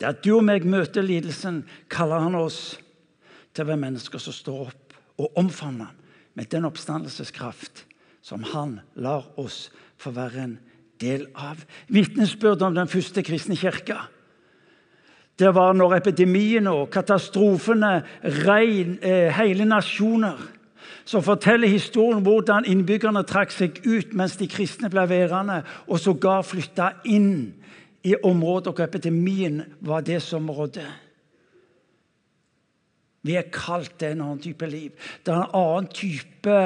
Det 0.00 0.08
at 0.08 0.24
du 0.24 0.32
og 0.34 0.44
meg 0.44 0.64
møter 0.66 1.04
lidelsen, 1.04 1.62
kaller 1.92 2.24
han 2.24 2.34
oss 2.34 2.78
til 3.54 3.64
å 3.64 3.68
være 3.70 3.84
mennesker 3.84 4.20
som 4.20 4.34
står 4.34 4.64
opp 4.66 4.96
og 5.22 5.38
omfavner 5.38 5.92
med 6.34 6.48
den 6.50 6.66
oppstandelseskraft 6.66 7.84
som 8.24 8.42
han 8.52 8.80
lar 8.96 9.28
oss 9.40 9.68
få 10.00 10.10
være 10.16 10.42
en 10.42 10.56
del 11.02 11.28
av. 11.36 11.60
Vitnesbyrd 11.92 12.64
om 12.64 12.74
den 12.74 12.90
første 12.90 13.22
kristne 13.26 13.58
kirka 13.60 14.00
det 15.38 15.54
var 15.54 15.72
når 15.72 15.96
epidemiene 15.96 16.70
og 16.70 16.90
katastrofene 16.92 18.02
rein 18.44 18.98
eh, 19.02 19.32
hele 19.32 19.64
nasjoner. 19.64 20.40
Som 21.04 21.22
forteller 21.22 21.68
historien 21.68 22.22
hvordan 22.22 22.66
innbyggerne 22.68 23.24
trakk 23.26 23.50
seg 23.50 23.80
ut 23.86 24.12
mens 24.14 24.36
de 24.38 24.46
kristne 24.46 24.90
ble 24.92 25.06
værende, 25.10 25.62
og 25.88 25.98
sågar 25.98 26.44
flytta 26.46 26.92
inn 27.10 27.54
i 28.06 28.14
områder 28.22 28.74
hvor 28.74 28.84
epidemien 28.84 29.62
var 29.80 30.04
det 30.06 30.20
som 30.22 30.50
rådde. 30.50 30.86
Vi 33.22 33.34
er 33.38 33.50
kalt 33.54 33.96
til 33.98 34.14
en 34.14 34.24
annen 34.24 34.42
type 34.42 34.66
liv. 34.66 34.90
Det 35.22 35.32
er 35.32 35.42
en 35.42 35.58
annen 35.58 35.90
type 35.94 36.56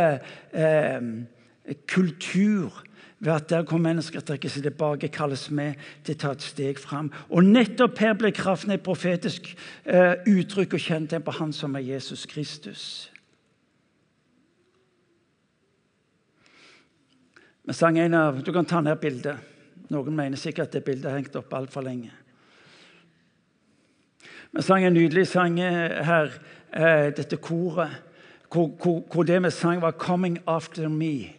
eh, 0.52 1.76
kultur 1.88 2.82
ved 3.18 3.32
at 3.32 3.48
der 3.50 3.62
hvor 3.64 3.80
mennesker 3.80 4.20
trekker 4.20 4.52
seg 4.52 4.66
tilbake, 4.66 5.08
kalles 5.08 5.46
vi 5.48 5.70
til 6.04 6.16
å 6.16 6.20
ta 6.20 6.32
et 6.36 6.44
steg 6.44 6.80
fram. 6.80 7.08
Og 7.32 7.44
nettopp 7.44 7.98
her 8.02 8.16
ble 8.18 8.32
kraften 8.36 8.74
et 8.74 8.84
profetisk 8.84 9.48
eh, 9.84 10.20
uttrykk 10.28 10.76
og 10.76 10.84
kjennetegn 10.84 11.24
på 11.24 11.36
Han 11.38 11.54
som 11.56 11.76
er 11.78 11.86
Jesus 11.86 12.26
Kristus. 12.28 12.82
Vi 17.66 17.74
sang 17.74 17.98
en 17.98 18.14
av, 18.14 18.42
Du 18.44 18.52
kan 18.52 18.68
ta 18.68 18.80
ned 18.80 19.00
bildet. 19.00 19.36
Noen 19.90 20.16
mener 20.16 20.36
sikkert 20.36 20.68
at 20.68 20.76
det 20.76 20.84
bildet 20.84 21.10
har 21.10 21.18
hengt 21.18 21.36
opp 21.38 21.54
altfor 21.54 21.82
lenge. 21.86 22.12
Vi 24.52 24.62
sang 24.62 24.84
en 24.84 24.94
nydelig 24.94 25.26
sang 25.28 25.56
her, 25.58 26.30
eh, 26.72 27.10
dette 27.16 27.36
koret, 27.36 28.02
hvor, 28.52 28.68
hvor, 28.76 29.02
hvor 29.12 29.22
det 29.24 29.42
vi 29.42 29.50
sang, 29.50 29.80
var 29.80 29.92
'Coming 29.92 30.38
After 30.46 30.88
Me'. 30.88 31.35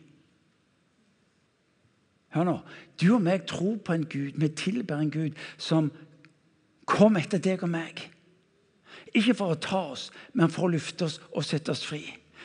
Hør 2.38 2.46
nå. 2.46 2.60
Du 3.02 3.16
og 3.16 3.24
meg 3.26 3.48
tror 3.50 3.80
på 3.82 3.96
en 3.96 4.06
Gud, 4.06 4.38
vi 4.38 4.50
tilber 4.54 5.02
en 5.02 5.10
Gud 5.14 5.38
som 5.58 5.90
kom 6.86 7.18
etter 7.18 7.42
deg 7.42 7.64
og 7.66 7.72
meg. 7.74 8.04
Ikke 9.18 9.34
for 9.38 9.56
å 9.56 9.62
ta 9.62 9.80
oss, 9.96 10.10
men 10.38 10.52
for 10.54 10.68
å 10.68 10.74
lufte 10.76 11.08
oss 11.08 11.18
og 11.32 11.46
sette 11.48 11.74
oss 11.74 11.86
fri. 11.88 12.04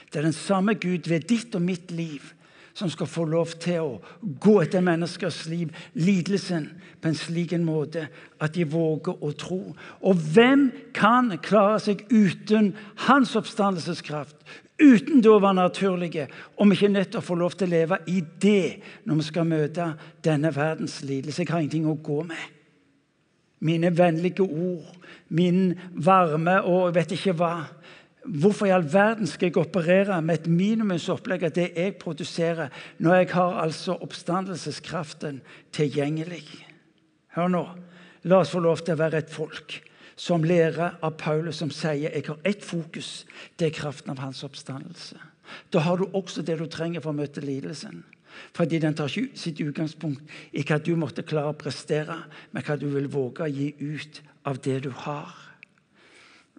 Det 0.09 0.21
er 0.21 0.29
den 0.29 0.37
samme 0.37 0.79
Gud 0.81 1.11
ved 1.11 1.29
ditt 1.29 1.53
og 1.57 1.65
mitt 1.65 1.93
liv 1.93 2.33
som 2.73 2.89
skal 2.89 3.09
få 3.11 3.27
lov 3.29 3.53
til 3.61 3.85
å 3.85 4.31
gå 4.41 4.55
etter 4.63 4.81
menneskers 4.85 5.43
liv, 5.51 5.75
lidelsen, 5.93 6.71
på 7.03 7.11
en 7.11 7.19
slik 7.19 7.53
en 7.53 7.67
måte 7.69 8.07
at 8.41 8.55
de 8.57 8.65
våger 8.65 9.21
å 9.21 9.33
tro. 9.37 9.61
Og 10.01 10.23
hvem 10.33 10.71
kan 10.97 11.29
klare 11.45 11.83
seg 11.85 12.07
uten 12.09 12.73
hans 13.05 13.35
oppstandelseskraft, 13.37 14.39
uten 14.81 15.21
det 15.23 15.31
å 15.31 15.41
være 15.43 15.59
naturlige, 15.59 16.27
om 16.61 16.71
vi 16.71 16.79
ikke 16.79 16.93
nettopp 16.93 17.27
får 17.27 17.39
lov 17.41 17.55
til 17.57 17.69
å 17.69 17.73
leve 17.73 17.99
i 18.11 18.23
det 18.43 18.81
når 19.09 19.21
vi 19.21 19.27
skal 19.29 19.49
møte 19.49 19.89
denne 20.25 20.53
verdens 20.55 21.01
lidelse. 21.07 21.43
Jeg 21.43 21.53
har 21.53 21.63
ingenting 21.63 21.89
å 21.91 21.99
gå 21.99 22.23
med. 22.29 22.59
Mine 23.63 23.93
vennlige 23.95 24.43
ord, 24.43 24.89
min 25.31 25.77
varme 25.95 26.59
og 26.67 26.89
jeg 26.89 26.97
vet 26.99 27.15
ikke 27.19 27.37
hva. 27.39 27.53
Hvorfor 28.23 28.69
i 28.69 28.75
all 28.75 28.87
verden 28.87 29.27
skal 29.27 29.51
jeg 29.51 29.59
operere 29.59 30.21
med 30.23 30.41
et 30.41 30.51
minimumsopplegg 30.51 31.47
av 31.47 31.55
det 31.57 31.71
jeg 31.75 31.97
produserer, 31.99 32.71
når 33.03 33.17
jeg 33.19 33.31
har 33.35 33.63
altså 33.65 33.97
oppstandelseskraften 34.03 35.41
tilgjengelig? 35.75 36.45
Hør 37.35 37.51
nå. 37.51 37.65
La 38.31 38.43
oss 38.43 38.53
få 38.55 38.63
lov 38.63 38.83
til 38.83 38.95
å 38.95 39.03
være 39.03 39.25
et 39.25 39.33
folk 39.33 39.81
som 40.23 40.45
lærer 40.47 41.01
av 41.03 41.17
Paulus, 41.19 41.59
som 41.59 41.71
sier 41.75 42.13
jeg 42.13 42.27
har 42.29 42.39
ett 42.47 42.63
fokus. 42.65 43.25
Det 43.59 43.69
er 43.69 43.79
kraften 43.81 44.13
av 44.15 44.21
hans 44.23 44.45
oppstandelse. 44.47 45.19
Da 45.75 45.83
har 45.83 45.99
du 45.99 46.07
også 46.15 46.45
det 46.47 46.61
du 46.61 46.69
trenger 46.71 47.03
for 47.03 47.11
å 47.11 47.19
møte 47.19 47.43
lidelsen. 47.43 48.05
Fordi 48.57 48.79
den 48.81 48.95
tar 48.97 49.11
ikke 49.11 49.37
sitt 49.37 49.61
utgangspunkt 49.61 50.23
i 50.57 50.63
hva 50.65 50.79
du 50.81 50.95
måtte 50.97 51.25
klare 51.27 51.53
å 51.53 51.59
prestere, 51.59 52.17
men 52.53 52.65
hva 52.65 52.79
du 52.79 52.87
vil 52.95 53.11
våge 53.13 53.45
å 53.45 53.51
gi 53.51 53.73
ut 53.81 54.23
av 54.49 54.63
det 54.63 54.79
du 54.87 54.93
har. 55.03 55.35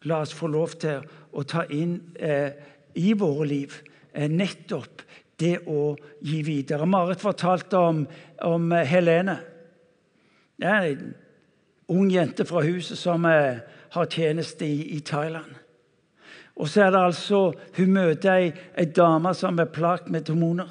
La 0.04 0.20
oss 0.26 0.36
få 0.36 0.52
lov 0.52 0.76
til 0.84 1.08
å 1.32 1.48
ta 1.48 1.64
inn 1.72 1.96
eh, 2.20 2.52
i 3.00 3.16
våre 3.18 3.48
liv 3.48 3.80
eh, 4.12 4.28
nettopp 4.28 5.08
det 5.40 5.56
å 5.72 5.94
gi 6.22 6.44
videre. 6.46 6.86
Marit 6.86 7.24
fortalte 7.24 7.80
om, 7.80 8.04
om 8.44 8.72
Helene. 8.76 9.40
Ja, 10.62 10.82
ung 11.88 12.12
jente 12.12 12.46
fra 12.46 12.64
huset 12.64 12.98
som 12.98 13.26
eh, 13.26 13.60
har 13.94 14.10
tjeneste 14.10 14.66
i, 14.66 14.96
i 14.96 15.00
Thailand. 15.00 15.52
Og 16.56 16.70
så 16.70 16.84
er 16.86 16.92
det 16.94 17.02
altså 17.02 17.54
Hun 17.78 17.94
møter 17.94 18.34
ei, 18.34 18.52
ei 18.78 18.86
dame 18.86 19.34
som 19.34 19.60
er 19.60 19.72
plaget 19.74 20.10
med 20.10 20.22
demoner. 20.22 20.70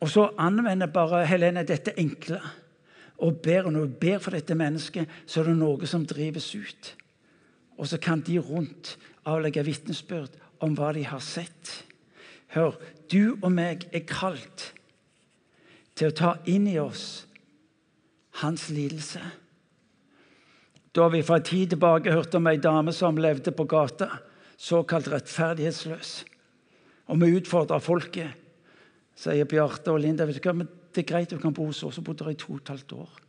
Og 0.00 0.08
så 0.08 0.30
anvender 0.38 0.86
bare 0.86 1.26
Helene 1.26 1.64
dette 1.64 1.94
enkle 1.98 2.40
og 3.18 3.40
ber. 3.42 3.64
Og 3.64 3.72
når 3.72 3.80
hun 3.80 3.98
ber 4.00 4.18
for 4.18 4.30
dette 4.30 4.54
mennesket, 4.54 5.08
så 5.26 5.40
er 5.40 5.50
det 5.50 5.56
noe 5.56 5.86
som 5.86 6.06
drives 6.06 6.54
ut. 6.54 6.94
Og 7.76 7.88
så 7.88 7.98
kan 8.00 8.20
de 8.20 8.38
rundt 8.38 8.96
avlegge 9.24 9.64
vitnesbyrd 9.64 10.36
om 10.60 10.76
hva 10.76 10.92
de 10.96 11.04
har 11.04 11.20
sett. 11.20 11.84
Hør, 12.54 12.76
du 13.12 13.36
og 13.42 13.50
meg 13.52 13.88
er 13.92 14.06
kalt 14.08 14.72
til 15.96 16.10
å 16.10 16.16
ta 16.16 16.34
inn 16.48 16.68
i 16.68 16.78
oss 16.80 17.26
hans 18.42 18.68
lidelse. 18.70 19.20
Da 20.96 21.08
vi 21.12 21.20
en 21.20 21.42
tid 21.42 21.74
tilbake 21.74 22.12
hørte 22.12 22.38
om 22.38 22.48
ei 22.48 22.56
dame 22.56 22.92
som 22.92 23.18
levde 23.20 23.52
på 23.52 23.66
gata, 23.68 24.08
såkalt 24.56 25.08
rettferdighetsløs. 25.12 26.24
Og 27.12 27.20
vi 27.20 27.36
utfordrer 27.36 27.84
folket, 27.84 28.32
sier 29.16 29.48
Bjarte 29.48 29.92
og 29.92 30.00
Linda. 30.00 30.26
Vet 30.26 30.40
du 30.40 30.48
hva, 30.48 30.56
men 30.56 30.68
det 30.92 31.04
er 31.04 31.10
greit 31.10 31.30
du 31.30 31.38
kan 31.38 31.54
bo 31.54 31.68
hos 31.68 31.84
oss. 31.84 32.00
Hun 32.00 32.04
bodde 32.08 32.24
der 32.24 32.32
i 32.32 32.40
to 32.40 32.54
og 32.56 32.62
et 32.64 32.72
halvt 32.72 32.96
år. 32.96 33.22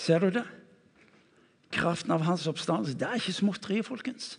Ser 0.00 0.18
du 0.18 0.30
det? 0.32 0.59
Kraften 1.70 2.12
av 2.12 2.24
hans 2.26 2.46
oppstandelse. 2.50 2.98
Det 2.98 3.06
er 3.06 3.20
ikke 3.20 3.36
småtteri, 3.36 3.82
folkens. 3.86 4.38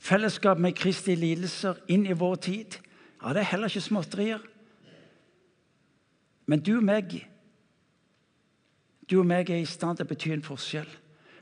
Fellesskap 0.00 0.58
med 0.58 0.78
Kristi 0.78 1.14
lidelser 1.18 1.80
inn 1.92 2.06
i 2.06 2.16
vår 2.16 2.36
tid. 2.36 2.78
Ja, 3.22 3.32
Det 3.32 3.42
er 3.42 3.50
heller 3.52 3.68
ikke 3.68 3.80
småtterier. 3.80 4.40
Men 6.46 6.60
du 6.60 6.76
og 6.76 6.84
meg 6.84 7.20
du 9.10 9.18
og 9.18 9.26
meg 9.26 9.48
er 9.50 9.58
i 9.58 9.66
stand 9.66 9.98
til 9.98 10.06
å 10.06 10.10
bety 10.12 10.30
en 10.30 10.46
forskjell 10.46 10.90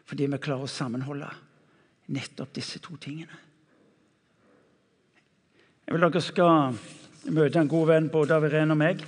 fordi 0.09 0.25
vi 0.33 0.39
klarer 0.41 0.65
å 0.65 0.73
sammenholde 0.73 1.29
nettopp 2.17 2.55
disse 2.57 2.81
to 2.81 2.95
tingene. 2.97 3.35
Jeg 5.85 5.93
vil 5.93 6.07
dere 6.07 6.23
skal 6.25 6.79
møte 7.29 7.61
en 7.61 7.69
god 7.69 7.91
venn 7.91 8.09
både 8.13 8.39
av 8.39 8.47
Irene 8.49 8.73
og 8.73 8.81
meg, 8.81 9.03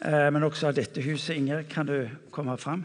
eh, 0.00 0.26
men 0.34 0.42
også 0.42 0.72
av 0.72 0.74
dette 0.74 1.02
huset. 1.02 1.36
Inger, 1.36 1.62
kan 1.70 1.86
du 1.86 2.10
komme 2.34 2.56
fram? 2.58 2.82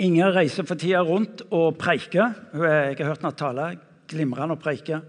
Inger 0.00 0.32
reiser 0.32 0.64
for 0.64 0.80
tida 0.80 1.02
rundt 1.04 1.42
og 1.52 1.74
preiker. 1.76 2.32
Jeg 2.56 2.96
har 2.96 3.10
hørt 3.10 3.20
henne 3.20 3.36
tale 3.36 3.64
glimrende 4.08 4.54
og 4.56 4.62
preike. 4.62 5.02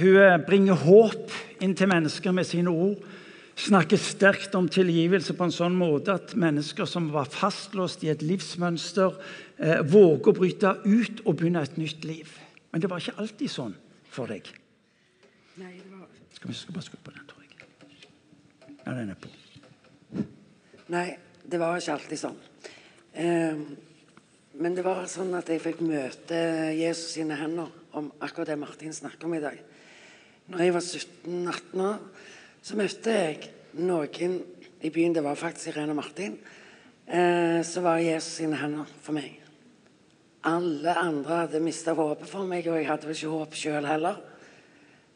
Hun 0.00 0.14
eh, 0.16 0.38
bringer 0.40 0.78
håp 0.86 1.34
inn 1.60 1.74
til 1.76 1.90
mennesker 1.90 2.32
med 2.32 2.48
sine 2.48 2.72
ord. 2.72 3.02
Snakker 3.60 4.00
sterkt 4.00 4.54
om 4.56 4.70
tilgivelse 4.72 5.34
på 5.36 5.44
en 5.44 5.52
sånn 5.52 5.76
måte 5.76 6.14
at 6.16 6.32
mennesker 6.32 6.88
som 6.88 7.10
var 7.12 7.28
fastlåst 7.28 8.06
i 8.06 8.12
et 8.12 8.24
livsmønster, 8.24 9.18
eh, 9.60 9.82
våger 9.84 10.32
å 10.32 10.36
bryte 10.38 10.72
ut 10.86 11.20
og 11.26 11.36
begynne 11.36 11.60
et 11.66 11.76
nytt 11.76 12.08
liv. 12.08 12.32
Men 12.72 12.80
det 12.80 12.88
var 12.88 13.04
ikke 13.04 13.18
alltid 13.20 13.52
sånn 13.52 13.76
for 14.08 14.32
deg. 14.32 14.48
Nei, 15.60 15.74
det 15.76 15.92
var 15.92 16.08
Skal 16.38 16.48
vi 16.48 16.56
skal 16.56 16.72
bare 16.78 16.86
skru 16.88 16.96
på 17.04 17.12
den, 17.12 17.28
tror 17.28 17.44
jeg. 17.44 17.52
Ja, 18.86 18.96
den 18.96 19.12
er 19.12 19.20
på. 19.20 19.28
Nei, 20.88 21.06
det 21.44 21.60
var 21.60 21.76
ikke 21.76 21.98
alltid 21.98 22.24
sånn. 22.24 22.40
Eh, 23.12 23.64
men 24.60 24.74
det 24.76 24.84
var 24.84 25.06
sånn 25.08 25.32
at 25.38 25.48
jeg 25.48 25.62
fikk 25.64 25.78
møte 25.80 26.36
Jesus 26.76 27.14
sine 27.14 27.38
hender 27.40 27.70
om 27.96 28.10
akkurat 28.20 28.50
det 28.52 28.58
Martin 28.60 28.92
snakker 28.92 29.24
om 29.24 29.34
i 29.38 29.40
dag. 29.40 29.56
Når 30.52 30.62
jeg 30.62 30.74
var 30.74 30.84
17-18 30.84 31.84
år, 31.86 32.02
så 32.60 32.76
møtte 32.76 33.14
jeg 33.14 33.48
noen 33.80 34.34
i 34.84 34.90
byen 34.92 35.16
Det 35.16 35.22
var 35.24 35.38
faktisk 35.40 35.72
Irene 35.72 35.94
og 35.94 36.00
Martin. 36.02 36.36
Eh, 37.08 37.60
så 37.64 37.80
var 37.84 38.02
Jesus 38.04 38.36
sine 38.42 38.58
hender 38.60 38.90
for 39.00 39.16
meg. 39.16 39.38
Alle 40.44 40.92
andre 40.96 41.40
hadde 41.42 41.62
mista 41.64 41.96
håpet 41.96 42.28
for 42.28 42.48
meg, 42.48 42.68
og 42.68 42.76
jeg 42.76 42.88
hadde 42.88 43.08
vel 43.08 43.16
ikke 43.16 43.32
håp 43.32 43.56
sjøl 43.56 43.88
heller. 43.88 44.20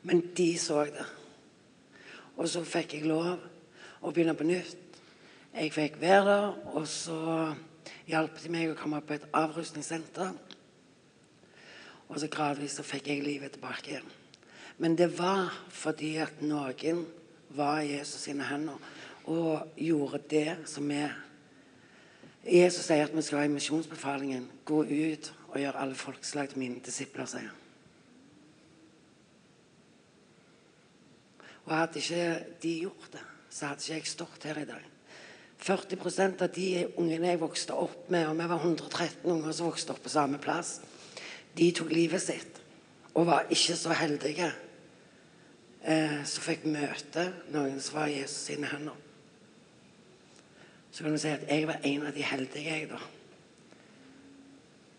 Men 0.08 0.24
de 0.36 0.48
så 0.60 0.86
det. 0.88 1.04
Og 2.36 2.48
så 2.48 2.64
fikk 2.64 2.96
jeg 2.96 3.08
lov 3.08 3.36
å 4.00 4.10
begynne 4.10 4.36
på 4.36 4.48
nytt. 4.48 4.98
Jeg 5.54 5.72
fikk 5.72 6.00
være 6.00 6.24
der, 6.32 6.58
og 6.74 6.88
så 6.88 7.20
hjalp 8.08 8.40
de 8.42 8.52
meg 8.52 8.72
å 8.72 8.78
komme 8.78 9.00
på 9.04 9.16
et 9.16 9.26
avrusningssenter. 9.34 10.34
Og 12.08 12.20
så 12.20 12.28
gradvis 12.30 12.76
så 12.78 12.84
fikk 12.86 13.08
jeg 13.10 13.24
livet 13.24 13.56
tilbake 13.56 13.94
igjen. 13.94 14.10
Men 14.78 14.96
det 14.98 15.10
var 15.18 15.54
fordi 15.72 16.16
at 16.22 16.42
noen 16.42 17.04
var 17.54 17.80
i 17.80 17.94
Jesus 17.94 18.26
sine 18.26 18.46
hender 18.48 18.80
og 19.30 19.78
gjorde 19.80 20.20
det 20.30 20.48
som 20.68 20.88
vi 20.90 21.04
Jesus 22.44 22.84
sier 22.84 23.06
at 23.06 23.14
vi 23.16 23.22
skal 23.24 23.46
i 23.46 23.52
misjonsbefalingen. 23.54 24.50
Gå 24.68 24.82
ut 24.84 25.30
og 25.48 25.60
gjøre 25.62 25.80
alle 25.80 25.96
folkeslag 25.96 26.50
til 26.52 26.60
mine 26.60 26.82
disipler, 26.84 27.24
sier 27.24 27.48
han. 27.48 27.60
Og 31.64 31.72
hadde 31.72 32.02
ikke 32.02 32.26
de 32.60 32.74
gjort 32.82 33.06
det, 33.14 33.22
så 33.48 33.70
hadde 33.70 33.80
ikke 33.80 33.94
jeg 33.94 34.10
stått 34.10 34.44
her 34.44 34.60
i 34.60 34.66
dag. 34.68 34.93
40% 35.64 36.42
av 36.44 36.50
de 36.52 36.68
ungene 37.00 37.30
jeg 37.30 37.40
vokste 37.40 37.76
opp 37.76 38.10
med, 38.12 38.26
og 38.28 38.36
vi 38.36 38.48
var 38.50 38.60
113 38.60 39.30
unger 39.32 39.54
som 39.56 39.70
vokste 39.70 39.94
opp 39.94 40.02
på 40.04 40.12
samme 40.12 40.40
plass, 40.42 40.76
de 41.56 41.70
tok 41.72 41.92
livet 41.94 42.20
sitt 42.20 42.60
og 43.14 43.28
var 43.30 43.48
ikke 43.54 43.76
så 43.78 43.94
heldige 43.96 44.50
eh, 45.86 46.20
som 46.26 46.44
fikk 46.44 46.66
møte 46.68 47.28
noen 47.54 47.78
som 47.80 48.00
var 48.00 48.12
Jesus 48.12 48.50
sine 48.50 48.68
hender. 48.68 48.96
Så 50.94 51.02
kan 51.02 51.14
du 51.14 51.18
si 51.18 51.32
at 51.32 51.46
jeg 51.48 51.66
var 51.66 51.80
en 51.82 52.06
av 52.06 52.14
de 52.14 52.22
heldige, 52.22 52.70
jeg, 52.70 52.90
da. 52.90 53.00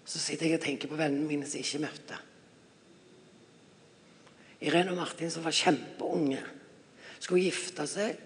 Så 0.06 0.20
sitter 0.20 0.50
jeg 0.50 0.60
og 0.60 0.66
tenker 0.66 0.92
på 0.92 0.98
vennene 1.00 1.28
mine 1.30 1.48
som 1.48 1.62
ikke 1.62 1.84
møtte. 1.86 2.18
Irene 4.66 4.92
og 4.92 5.00
Martin 5.00 5.32
som 5.32 5.46
var 5.46 5.56
kjempeunge, 5.56 6.42
skulle 7.20 7.46
gifte 7.46 7.86
seg. 7.90 8.25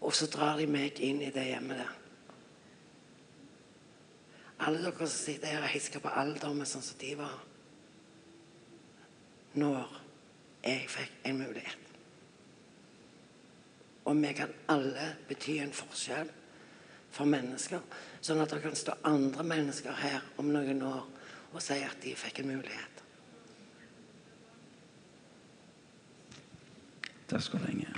Og 0.00 0.14
så 0.16 0.28
drar 0.32 0.56
de 0.58 0.66
meg 0.70 1.00
inn 1.04 1.20
i 1.22 1.32
det 1.34 1.46
hjemmet 1.50 1.82
der. 1.82 1.96
Alle 4.60 4.82
dere 4.84 5.06
som 5.08 5.16
sitter 5.16 5.54
her, 5.54 5.62
og 5.64 5.72
heisker 5.72 6.02
på 6.04 6.12
alderdommen 6.12 6.68
sånn 6.68 6.84
som 6.84 6.98
de 7.00 7.14
var. 7.16 7.38
Når 9.56 9.94
jeg 10.64 10.88
fikk 10.92 11.24
en 11.28 11.40
mulighet. 11.40 11.86
Og 14.04 14.16
vi 14.16 14.32
kan 14.36 14.52
alle 14.72 15.06
bety 15.28 15.58
en 15.60 15.72
forskjell 15.76 16.28
for 17.12 17.28
mennesker. 17.28 17.82
Sånn 18.20 18.40
at 18.42 18.52
det 18.52 18.60
kan 18.64 18.76
stå 18.76 18.96
andre 19.08 19.44
mennesker 19.46 19.96
her 20.02 20.24
om 20.40 20.52
noen 20.52 20.82
år 20.86 21.04
og 21.50 21.62
si 21.62 21.80
at 21.82 21.98
de 22.04 22.14
fikk 22.14 22.42
en 22.42 22.52
mulighet. 22.54 23.04
Takk 27.30 27.42
skal 27.46 27.62
du 27.62 27.72
ha. 27.86 27.89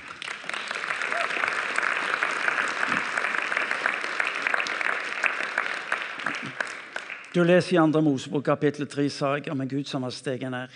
Du 7.33 7.41
leser 7.41 7.79
i 7.79 7.93
2. 7.93 8.01
Mosebok 8.05 8.45
kapittel 8.45 8.85
3 8.87 9.07
sag 9.09 9.47
om 9.49 9.61
en 9.61 9.69
Gud 9.69 9.89
som 9.89 10.03
har 10.05 10.13
steget 10.13 10.51
ned. 10.53 10.69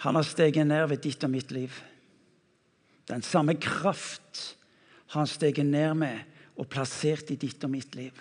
Han 0.00 0.14
har 0.16 0.24
steget 0.24 0.66
ned 0.66 0.86
ved 0.88 1.02
ditt 1.04 1.24
og 1.24 1.30
mitt 1.30 1.52
liv. 1.52 1.72
Den 3.08 3.22
samme 3.22 3.54
kraft 3.60 4.56
har 5.12 5.20
han 5.20 5.28
steget 5.28 5.66
ned 5.66 5.94
med 5.94 6.24
og 6.56 6.70
plassert 6.72 7.30
i 7.30 7.36
ditt 7.36 7.64
og 7.64 7.74
mitt 7.74 7.94
liv. 7.94 8.16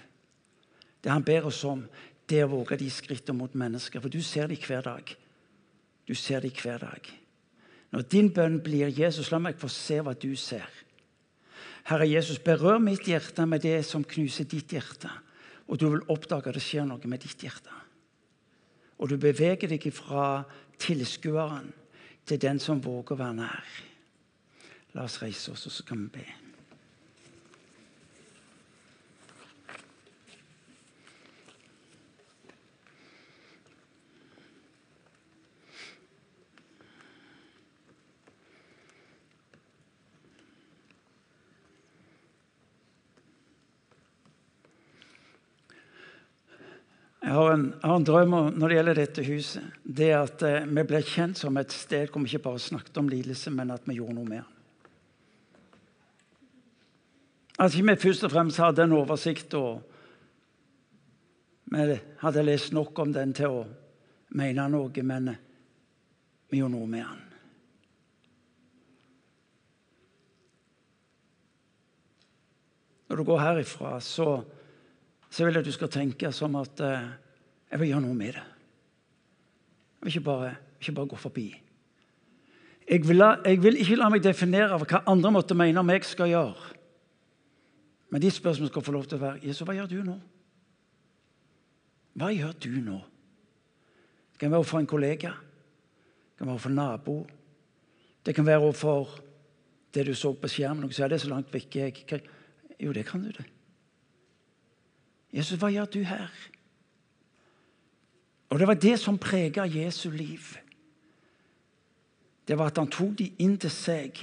Det 1.00 1.12
han 1.12 1.24
ber 1.24 1.48
oss 1.48 1.64
om, 1.64 1.86
det 2.28 2.42
er 2.42 2.50
å 2.50 2.58
våge 2.58 2.76
de 2.82 2.92
skrittene 2.92 3.40
mot 3.40 3.56
mennesker. 3.56 4.04
For 4.04 4.12
du 4.12 4.20
ser 4.20 4.52
dem 4.52 4.60
hver 4.60 4.84
dag. 4.84 5.16
Du 6.04 6.16
ser 6.20 6.44
dem 6.44 6.52
hver 6.52 6.84
dag. 6.84 7.12
Når 7.96 8.10
din 8.12 8.34
bønn 8.34 8.60
blir 8.60 8.92
'Jesus, 8.92 9.32
la 9.32 9.40
meg 9.40 9.56
få 9.56 9.68
se 9.68 10.02
hva 10.02 10.14
du 10.14 10.36
ser'. 10.36 10.84
Herre 11.84 12.10
Jesus, 12.10 12.40
berør 12.40 12.78
mitt 12.80 13.08
hjerte 13.08 13.46
med 13.46 13.62
det 13.62 13.86
som 13.86 14.04
knuser 14.04 14.44
ditt 14.44 14.72
hjerte. 14.72 15.10
Og 15.68 15.80
du 15.80 15.88
vil 15.90 16.06
oppdage 16.12 16.52
at 16.52 16.58
det 16.58 16.64
skjer 16.64 16.88
noe 16.88 17.10
med 17.10 17.24
ditt 17.24 17.46
hjerte. 17.46 17.72
Og 19.00 19.10
du 19.10 19.18
beveger 19.18 19.72
deg 19.72 19.88
fra 19.96 20.44
tilskueren 20.82 21.72
til 22.28 22.40
den 22.40 22.60
som 22.62 22.82
våger 22.84 23.16
å 23.16 23.22
være 23.24 23.40
nær. 23.42 23.74
La 24.94 25.08
oss 25.08 25.22
reise 25.24 25.52
oss, 25.52 25.66
og 25.68 25.74
så 25.74 25.86
kan 25.88 26.06
vi 26.06 26.20
be. 26.20 26.43
Jeg 47.24 47.32
har, 47.32 47.54
en, 47.54 47.70
jeg 47.72 47.88
har 47.88 47.96
en 47.96 48.06
drøm 48.08 48.34
når 48.60 48.68
det 48.68 48.76
gjelder 48.76 48.98
dette 49.00 49.24
huset. 49.24 49.76
Det 49.84 50.10
at 50.12 50.44
eh, 50.44 50.66
vi 50.68 50.84
ble 50.84 51.00
kjent 51.08 51.40
som 51.40 51.56
et 51.60 51.72
sted 51.72 52.10
hvor 52.12 52.20
vi 52.20 52.34
ikke 52.34 52.50
bare 52.50 52.60
snakket 52.60 53.00
om 53.00 53.08
lidelse, 53.08 53.54
men 53.56 53.72
at 53.72 53.88
vi 53.88 53.96
gjorde 53.96 54.18
noe 54.18 54.28
mer. 54.28 54.50
At 57.64 57.78
vi 57.78 57.96
først 57.96 58.26
og 58.28 58.34
fremst 58.34 58.60
hadde 58.60 58.84
en 58.84 58.96
oversikt 58.98 59.56
og 59.56 59.86
vi 61.74 61.96
hadde 62.20 62.44
lest 62.44 62.74
nok 62.76 63.00
om 63.00 63.14
den 63.16 63.32
til 63.34 63.56
å 63.62 63.62
mene 64.36 64.66
noe, 64.70 65.04
men 65.08 65.32
vi 66.52 66.60
gjorde 66.60 66.76
noe 66.76 66.90
med 66.90 67.06
den. 67.08 67.22
Når 73.08 73.18
du 73.22 73.24
går 73.32 73.42
herifra, 73.42 73.96
så, 74.02 74.28
så 75.34 75.46
vil 75.46 75.56
jeg 75.58 75.64
at 75.64 75.66
du 75.66 75.74
skal 75.74 75.90
tenke 75.90 76.30
som 76.36 76.54
at 76.60 76.82
eh, 76.86 77.06
jeg 77.72 77.82
vil 77.82 77.90
gjøre 77.90 78.04
noe 78.06 78.18
med 78.18 78.36
det. 78.36 78.44
Jeg 79.98 80.06
vil 80.06 80.12
ikke 80.12 80.28
bare, 80.28 80.50
ikke 80.78 80.94
bare 81.00 81.10
gå 81.10 81.18
forbi. 81.18 81.46
Jeg 82.90 83.08
vil, 83.08 83.24
jeg 83.46 83.64
vil, 83.64 83.80
ikke 83.82 83.98
la 83.98 84.10
meg 84.14 84.22
definere 84.22 84.76
av 84.76 84.84
hva 84.86 85.00
andre 85.10 85.32
måtte 85.34 85.58
mene 85.58 85.82
om 85.82 85.90
jeg 85.90 86.04
skal 86.06 86.30
gjøre. 86.30 86.74
Men 88.14 88.22
de 88.22 88.30
spørsmålene 88.30 88.70
skal 88.70 88.86
få 88.86 88.94
lov 88.94 89.08
til 89.10 89.18
å 89.18 89.24
være 89.24 89.42
Jesus, 89.48 89.64
hva 89.66 89.74
gjør 89.74 89.90
du 89.90 89.96
nå? 90.06 90.20
Hva 92.20 92.30
gjør 92.30 92.54
du 92.68 92.76
nå? 92.84 93.00
Det 94.34 94.44
kan 94.44 94.54
være 94.54 94.62
overfor 94.62 94.84
en 94.84 94.92
kollega, 94.92 95.32
det 95.34 96.38
kan 96.38 96.46
være 96.46 96.60
overfor 96.60 96.76
nabo. 96.78 97.18
Det 98.24 98.36
kan 98.36 98.46
være 98.46 98.62
overfor 98.68 99.18
det 99.96 100.06
du 100.06 100.14
så 100.14 100.36
på 100.38 100.52
skjermen. 100.52 100.92
Sier 100.94 101.10
det 101.10 101.18
er 101.18 101.26
så 101.26 101.34
langt 101.34 101.50
vekke. 101.54 101.90
Jeg, 101.90 102.22
jo, 102.78 102.94
det 102.94 103.08
kan 103.10 103.26
du 103.26 103.34
det. 103.34 103.48
Jesus, 105.34 105.58
hva 105.58 105.72
gjør 105.74 105.90
du 105.90 106.04
her? 106.06 106.32
Og 108.54 108.60
Det 108.60 108.68
var 108.70 108.78
det 108.78 109.00
som 109.02 109.18
prega 109.18 109.66
Jesu 109.66 110.12
liv. 110.14 110.58
Det 112.48 112.58
var 112.58 112.70
at 112.70 112.78
han 112.78 112.92
tok 112.92 113.16
de 113.18 113.32
inn 113.42 113.56
til 113.58 113.72
seg, 113.72 114.20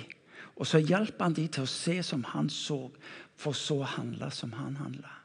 og 0.61 0.69
så 0.69 0.79
hjalp 0.79 1.19
han 1.19 1.35
de 1.35 1.49
til 1.49 1.65
å 1.65 1.71
se 1.71 1.97
som 2.07 2.23
han 2.31 2.51
så, 2.53 2.85
for 3.35 3.57
så 3.57 3.81
å 3.81 3.89
handle 3.97 4.29
som 4.31 4.53
han 4.55 4.77
handla. 4.77 5.17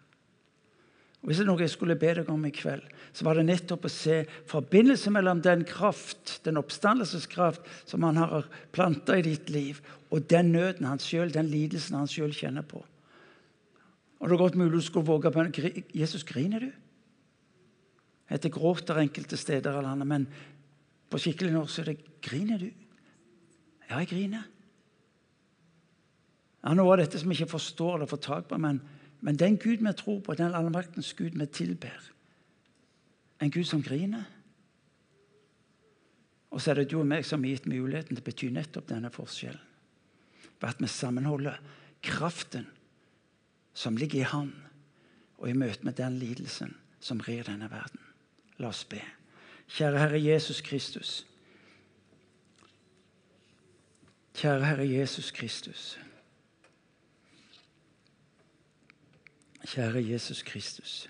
Hvis 1.26 1.40
det 1.42 1.46
er 1.46 1.50
noe 1.50 1.64
jeg 1.64 1.74
skulle 1.74 1.98
be 1.98 2.12
deg 2.18 2.28
om 2.30 2.44
i 2.46 2.54
kveld, 2.54 2.86
så 3.14 3.26
var 3.26 3.38
det 3.38 3.48
nettopp 3.48 3.88
å 3.88 3.92
se 3.92 4.20
forbindelse 4.50 5.12
mellom 5.14 5.42
den 5.42 5.64
kraft, 5.68 6.40
den 6.46 6.60
oppstandelseskraft 6.62 7.66
som 7.90 8.06
han 8.06 8.20
har 8.22 8.46
planta 8.76 9.18
i 9.18 9.26
ditt 9.26 9.50
liv, 9.50 9.82
og 10.14 10.28
den 10.30 10.54
nøden 10.54 10.86
han 10.86 11.02
selv, 11.02 11.34
den 11.34 11.50
lidelsen 11.50 11.98
han 11.98 12.10
sjøl 12.10 12.34
kjenner 12.34 12.66
på. 12.66 12.84
Og 14.20 14.30
det 14.30 14.36
er 14.36 14.42
godt 14.42 14.56
mulig 14.56 14.78
du 14.78 14.82
skulle 14.82 15.08
våge 15.08 15.32
på 15.32 15.46
Jesus, 15.94 16.24
griner 16.24 16.60
du? 16.60 16.72
Etter 18.32 18.50
gråter 18.50 18.98
enkelte 18.98 19.38
steder 19.38 19.76
av 19.76 19.84
landet, 19.86 20.08
men 20.08 20.28
på 21.12 21.20
skikkelig 21.22 21.54
norsk 21.54 21.84
er 21.84 21.92
det 21.92 22.22
griner 22.26 22.62
du? 22.62 22.70
Ja, 23.86 24.00
jeg 24.00 24.10
griner. 24.10 24.48
Ja, 26.66 26.74
Noe 26.74 26.96
av 26.96 27.04
dette 27.04 27.22
som 27.22 27.30
vi 27.30 27.38
ikke 27.38 27.54
forstår 27.54 28.00
eller 28.00 28.10
får 28.10 28.24
tak 28.26 28.48
på, 28.50 28.58
men, 28.58 28.80
men 29.22 29.38
den 29.38 29.60
Gud 29.62 29.84
vi 29.86 29.94
tror 29.94 30.24
på, 30.26 30.34
den 30.34 30.56
allmaktens 30.58 31.14
Gud 31.14 31.38
vi 31.38 31.46
tilber, 31.46 32.10
en 33.44 33.54
Gud 33.54 33.68
som 33.70 33.84
griner. 33.86 34.26
Og 36.56 36.64
så 36.64 36.72
er 36.72 36.82
det 36.82 36.90
du 36.90 37.02
og 37.02 37.10
meg 37.10 37.28
som 37.28 37.44
har 37.44 37.52
gitt 37.52 37.68
muligheten 37.70 38.16
til 38.16 38.24
å 38.24 38.26
bety 38.26 38.50
nettopp 38.56 38.88
denne 38.90 39.12
forskjellen. 39.14 39.62
Ved 40.56 40.70
at 40.70 40.82
vi 40.82 40.88
sammenholder 40.90 41.60
kraften 42.06 42.66
som 43.76 43.98
ligger 43.98 44.20
i 44.20 44.30
Han, 44.32 44.54
og 45.38 45.50
i 45.50 45.54
møte 45.54 45.84
med 45.84 45.94
den 45.94 46.18
lidelsen 46.18 46.78
som 47.00 47.20
rir 47.20 47.44
denne 47.44 47.68
verden. 47.72 48.00
La 48.58 48.72
oss 48.72 48.86
be. 48.88 49.02
Kjære 49.68 50.00
Herre 50.00 50.22
Jesus 50.24 50.62
Kristus. 50.62 51.26
Kjære 54.36 54.66
Herre 54.66 54.88
Jesus 54.90 55.32
Kristus. 55.32 56.00
Kjære 59.66 60.06
Jesus 60.10 60.42
Kristus. 60.42 61.10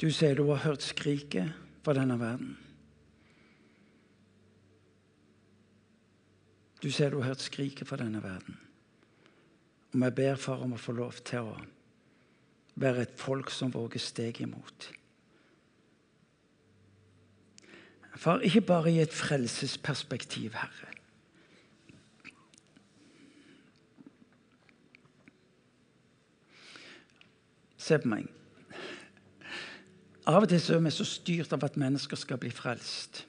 Du 0.00 0.08
sier 0.08 0.34
du 0.34 0.46
har 0.48 0.62
hørt 0.64 0.82
skriket 0.82 1.52
fra 1.84 1.92
denne 1.92 2.16
verden. 2.20 2.54
Du 6.80 6.88
sier 6.88 7.12
du 7.12 7.18
har 7.20 7.34
hørt 7.34 7.44
skriket 7.44 7.88
fra 7.88 7.98
denne 8.00 8.22
verden. 8.24 8.56
Og 9.92 10.00
vi 10.00 10.10
ber 10.16 10.40
far 10.40 10.64
om 10.64 10.72
å 10.72 10.80
få 10.80 10.94
lov 10.96 11.20
til 11.28 11.50
å 11.50 11.58
være 12.80 13.04
et 13.04 13.20
folk 13.20 13.52
som 13.52 13.74
våger 13.74 14.00
steg 14.00 14.40
imot. 14.40 14.88
Far, 18.16 18.40
ikke 18.40 18.64
bare 18.64 18.92
i 18.92 19.02
et 19.04 19.12
frelsesperspektiv, 19.12 20.56
Herre. 20.56 20.88
Se 27.80 27.98
på 28.00 28.08
meg. 28.12 28.39
Av 30.30 30.44
og 30.44 30.50
til 30.50 30.60
så 30.62 30.76
er 30.76 30.82
vi 30.84 30.90
så 30.94 31.04
styrt 31.08 31.52
av 31.56 31.64
at 31.66 31.78
mennesker 31.80 32.18
skal 32.18 32.38
bli 32.38 32.52
frelst, 32.54 33.24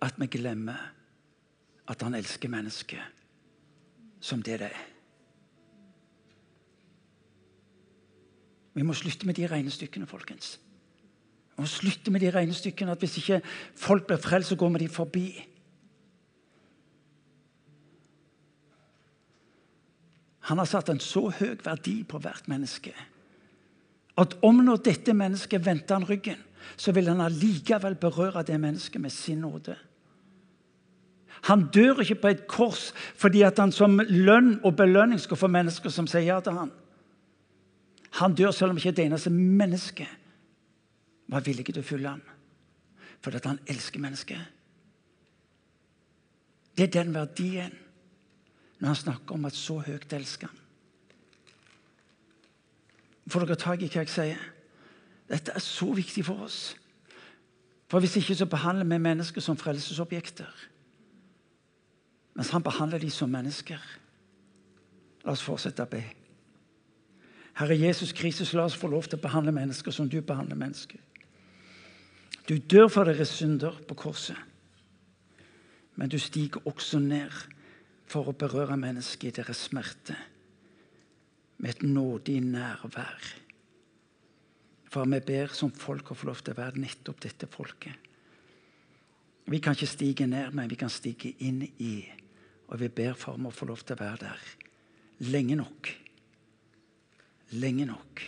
at 0.00 0.16
vi 0.16 0.28
glemmer 0.30 0.78
at 1.90 2.02
han 2.04 2.16
elsker 2.16 2.48
mennesket 2.52 4.20
som 4.24 4.40
det 4.42 4.60
det 4.62 4.70
er. 4.70 4.84
Vi 8.76 8.84
må 8.84 8.94
slutte 8.96 9.26
med 9.28 9.36
de 9.36 9.46
regnestykkene, 9.48 10.06
folkens. 10.08 10.56
Vi 11.56 11.64
må 11.64 11.68
slutte 11.68 12.12
med 12.12 12.20
de 12.20 12.30
regnestykkene 12.32 12.92
at 12.92 13.04
hvis 13.04 13.18
ikke 13.20 13.40
folk 13.76 14.06
blir 14.08 14.20
frelst, 14.20 14.48
så 14.48 14.56
går 14.56 14.72
vi 14.74 14.82
de 14.84 14.88
forbi. 14.92 15.26
Han 20.48 20.58
har 20.58 20.68
satt 20.68 20.88
en 20.88 21.00
så 21.00 21.26
høy 21.28 21.56
verdi 21.64 22.02
på 22.04 22.20
hvert 22.22 22.48
menneske 22.48 22.94
at 24.16 24.36
om 24.44 24.62
når 24.64 24.80
dette 24.86 25.12
mennesket 25.14 25.64
vendte 25.64 25.94
han 25.94 26.06
ryggen, 26.08 26.38
så 26.76 26.92
vil 26.92 27.08
han 27.08 27.20
allikevel 27.20 27.98
berøre 28.00 28.42
det 28.46 28.58
mennesket 28.60 29.00
med 29.00 29.12
sin 29.12 29.44
nåde. 29.44 29.76
Han 31.46 31.66
dør 31.70 32.00
ikke 32.02 32.18
på 32.22 32.32
et 32.32 32.46
kors 32.48 32.88
fordi 33.14 33.44
at 33.46 33.58
han 33.60 33.72
som 33.72 34.00
lønn 34.00 34.56
og 34.64 34.76
belønning 34.76 35.20
skal 35.20 35.38
få 35.38 35.50
mennesker 35.52 35.92
som 35.92 36.08
sier 36.10 36.26
ja 36.32 36.40
til 36.40 36.56
han. 36.58 36.72
Han 38.18 38.34
dør 38.34 38.50
selv 38.50 38.72
om 38.72 38.80
ikke 38.80 38.94
det 38.96 39.06
eneste 39.06 39.30
mennesket 39.30 40.08
var 41.28 41.44
villig 41.44 41.66
til 41.68 41.82
å 41.82 41.86
følge 41.86 42.08
ham. 42.08 42.22
Fordi 43.20 43.40
at 43.40 43.48
han 43.50 43.60
elsker 43.68 44.00
mennesket. 44.00 44.40
Det 46.76 46.88
er 46.88 46.94
den 46.98 47.14
verdien 47.14 47.74
når 48.78 48.88
han 48.92 49.02
snakker 49.04 49.36
om 49.36 49.46
at 49.48 49.56
så 49.56 49.78
høyt 49.84 50.12
elsker 50.12 50.50
han. 50.50 50.62
Får 53.28 53.46
dere 53.46 53.58
tak 53.58 53.82
i 53.82 53.88
hva 53.90 54.04
jeg 54.04 54.12
sier? 54.12 54.42
Dette 55.26 55.54
er 55.54 55.62
så 55.62 55.88
viktig 55.94 56.24
for 56.28 56.46
oss. 56.46 56.76
For 57.90 58.00
Hvis 58.00 58.16
ikke 58.16 58.34
så 58.34 58.46
behandler 58.46 58.86
vi 58.86 58.98
mennesker 58.98 59.40
som 59.40 59.56
frelsesobjekter. 59.56 60.52
Mens 62.34 62.50
han 62.50 62.62
behandler 62.62 62.98
dem 62.98 63.10
som 63.10 63.30
mennesker. 63.30 63.82
La 65.24 65.32
oss 65.32 65.42
fortsette 65.42 65.82
å 65.82 65.90
be. 65.90 66.02
Herre 67.56 67.78
Jesus 67.78 68.12
Kristus, 68.12 68.52
la 68.52 68.66
oss 68.68 68.76
få 68.76 68.90
lov 68.92 69.08
til 69.08 69.18
å 69.18 69.22
behandle 69.22 69.54
mennesker 69.54 69.90
som 69.90 70.08
du 70.08 70.20
behandler 70.20 70.58
mennesker. 70.60 71.00
Du 72.46 72.58
dør 72.58 72.88
for 72.88 73.08
deres 73.08 73.32
synder 73.34 73.74
på 73.88 73.94
korset, 73.94 74.36
men 75.96 76.08
du 76.12 76.18
stiger 76.18 76.60
også 76.68 77.00
ned 77.02 77.32
for 78.06 78.28
å 78.28 78.36
berøre 78.36 78.76
mennesker 78.78 79.28
i 79.28 79.34
deres 79.34 79.64
smerte 79.66 80.14
med 81.58 81.70
et 81.70 81.82
nådig 81.82 82.40
nærvær. 82.44 83.30
For 84.92 85.08
vi 85.10 85.20
ber 85.20 85.52
som 85.52 85.72
folk 85.72 86.10
å 86.12 86.16
få 86.16 86.30
lov 86.30 86.42
til 86.44 86.54
å 86.54 86.60
være 86.60 86.82
nettopp 86.82 87.22
dette 87.24 87.48
folket. 87.50 88.04
Vi 89.46 89.60
kan 89.62 89.76
ikke 89.76 89.88
stige 89.90 90.26
ned, 90.26 90.54
men 90.54 90.70
vi 90.70 90.78
kan 90.78 90.90
stige 90.90 91.34
inn 91.46 91.62
i. 91.62 91.94
Og 92.66 92.80
vi 92.80 92.88
ber 92.90 93.14
for 93.18 93.38
å 93.38 93.52
få 93.54 93.68
lov 93.68 93.84
til 93.86 93.94
å 93.94 94.02
være 94.02 94.22
der 94.24 94.46
lenge 95.30 95.56
nok. 95.56 95.90
Lenge 97.56 97.86
nok 97.88 98.22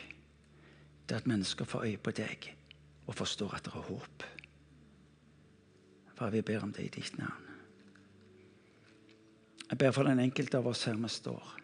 til 1.08 1.16
at 1.16 1.26
mennesker 1.26 1.68
får 1.68 1.88
øye 1.88 2.00
på 2.00 2.14
deg 2.16 2.50
og 3.08 3.16
forstår 3.16 3.56
at 3.56 3.66
det 3.66 3.74
er 3.74 3.88
håp. 3.88 4.24
Far, 6.18 6.30
vi 6.34 6.42
ber 6.42 6.64
om 6.64 6.72
det 6.74 6.86
i 6.86 6.92
ditt 6.92 7.18
navn. 7.18 7.44
Jeg 9.68 9.78
ber 9.78 9.92
for 9.92 10.08
den 10.08 10.20
enkelte 10.22 10.58
av 10.58 10.66
oss 10.70 10.86
her 10.88 10.96
vi 10.96 11.10
står. 11.12 11.56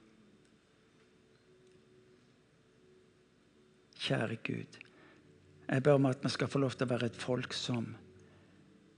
Kjære 4.04 4.36
Gud. 4.44 4.80
Jeg 5.68 5.82
ber 5.82 5.96
om 5.96 6.06
at 6.06 6.24
vi 6.24 6.28
skal 6.28 6.48
få 6.48 6.60
lov 6.60 6.74
til 6.76 6.84
å 6.84 6.92
være 6.92 7.08
et 7.08 7.20
folk 7.20 7.54
som, 7.56 7.86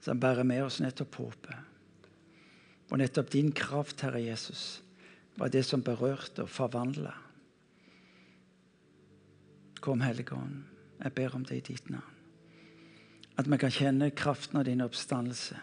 som 0.02 0.20
bærer 0.20 0.46
med 0.46 0.64
oss 0.66 0.80
nettopp 0.82 1.20
håpet. 1.20 1.74
Og 2.90 2.98
nettopp 2.98 3.30
din 3.30 3.52
kraft, 3.54 4.02
Herre 4.02 4.22
Jesus, 4.22 4.82
var 5.38 5.50
det 5.52 5.64
som 5.66 5.82
berørte 5.82 6.46
og 6.46 6.50
forvandla. 6.50 7.14
Kom, 9.80 10.02
Hellige 10.02 10.34
jeg 11.02 11.12
ber 11.12 11.34
om 11.36 11.44
det 11.44 11.56
i 11.56 11.66
ditt 11.72 11.90
navn. 11.90 12.12
At 13.36 13.50
vi 13.50 13.58
kan 13.60 13.70
kjenne 13.70 14.10
kraften 14.16 14.58
av 14.58 14.64
din 14.64 14.80
oppstandelse. 14.80 15.58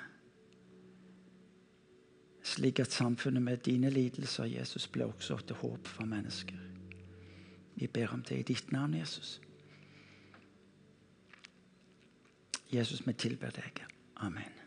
Slik 2.44 2.80
at 2.84 2.94
samfunnet 2.94 3.42
med 3.42 3.64
dine 3.66 3.90
lidelser 3.90 4.46
Jesus 4.46 4.86
ble 4.88 5.08
også 5.10 5.40
til 5.48 5.58
håp 5.64 5.90
for 5.90 6.06
mennesker. 6.06 6.73
Vi 7.76 7.88
ber 7.88 8.14
om 8.14 8.24
det 8.24 8.40
i 8.40 8.44
ditt 8.44 8.72
navn, 8.72 8.94
Jesus. 8.94 9.42
Jesus, 12.74 13.08
vi 13.08 13.14
tilber 13.14 13.54
deg. 13.54 13.86
Amen. 14.16 14.63